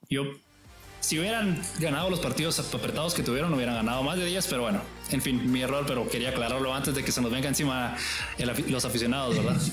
Yo, 0.08 0.26
si 1.00 1.18
hubieran 1.18 1.60
ganado 1.80 2.12
los 2.12 2.20
partidos 2.20 2.60
apretados 2.60 3.16
que 3.16 3.24
tuvieron, 3.24 3.52
hubieran 3.56 3.74
ganado 3.74 4.04
más 4.04 4.20
de 4.20 4.26
10, 4.26 4.46
pero 4.46 4.62
bueno, 4.62 4.84
en 5.10 5.20
fin, 5.20 5.52
mi 5.52 5.64
error, 5.64 5.84
pero 5.88 6.08
quería 6.08 6.30
aclararlo 6.30 6.72
antes 6.72 6.94
de 6.94 7.04
que 7.04 7.12
se 7.12 7.22
nos 7.22 7.32
venga 7.32 7.50
encima 7.50 7.98
los 8.68 8.86
aficionados, 8.86 9.36
¿verdad? 9.36 9.60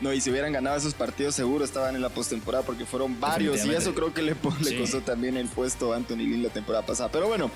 No, 0.00 0.14
y 0.14 0.20
si 0.22 0.30
hubieran 0.30 0.50
ganado 0.50 0.78
esos 0.78 0.94
partidos, 0.94 1.34
seguro 1.34 1.62
estaban 1.62 1.94
en 1.94 2.00
la 2.00 2.08
postemporada 2.08 2.64
porque 2.64 2.86
fueron 2.86 3.20
varios. 3.20 3.66
Y 3.66 3.70
eso 3.70 3.94
creo 3.94 4.14
que 4.14 4.22
le, 4.22 4.34
le 4.62 4.78
costó 4.78 5.02
también 5.02 5.36
el 5.36 5.46
puesto 5.46 5.92
a 5.92 5.96
Anthony 5.96 6.20
Lynn 6.20 6.42
la 6.42 6.48
temporada 6.48 6.86
pasada. 6.86 7.10
Pero 7.12 7.28
bueno, 7.28 7.50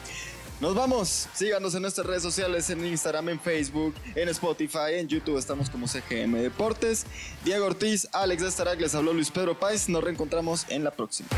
nos 0.60 0.74
vamos. 0.74 1.28
Síganos 1.34 1.74
en 1.74 1.82
nuestras 1.82 2.06
redes 2.06 2.22
sociales, 2.22 2.70
en 2.70 2.84
Instagram, 2.84 3.28
en 3.30 3.40
Facebook, 3.40 3.94
en 4.14 4.28
Spotify, 4.28 4.94
en 4.94 5.08
YouTube. 5.08 5.38
Estamos 5.38 5.70
como 5.70 5.86
CGM 5.86 6.34
Deportes. 6.34 7.06
Diego 7.44 7.66
Ortiz, 7.66 8.08
Alex 8.12 8.42
Estarac, 8.42 8.80
les 8.80 8.94
habló 8.94 9.12
Luis 9.12 9.30
Pedro 9.30 9.58
Páez. 9.58 9.88
Nos 9.88 10.02
reencontramos 10.02 10.66
en 10.68 10.84
la 10.84 10.90
próxima. 10.90 11.28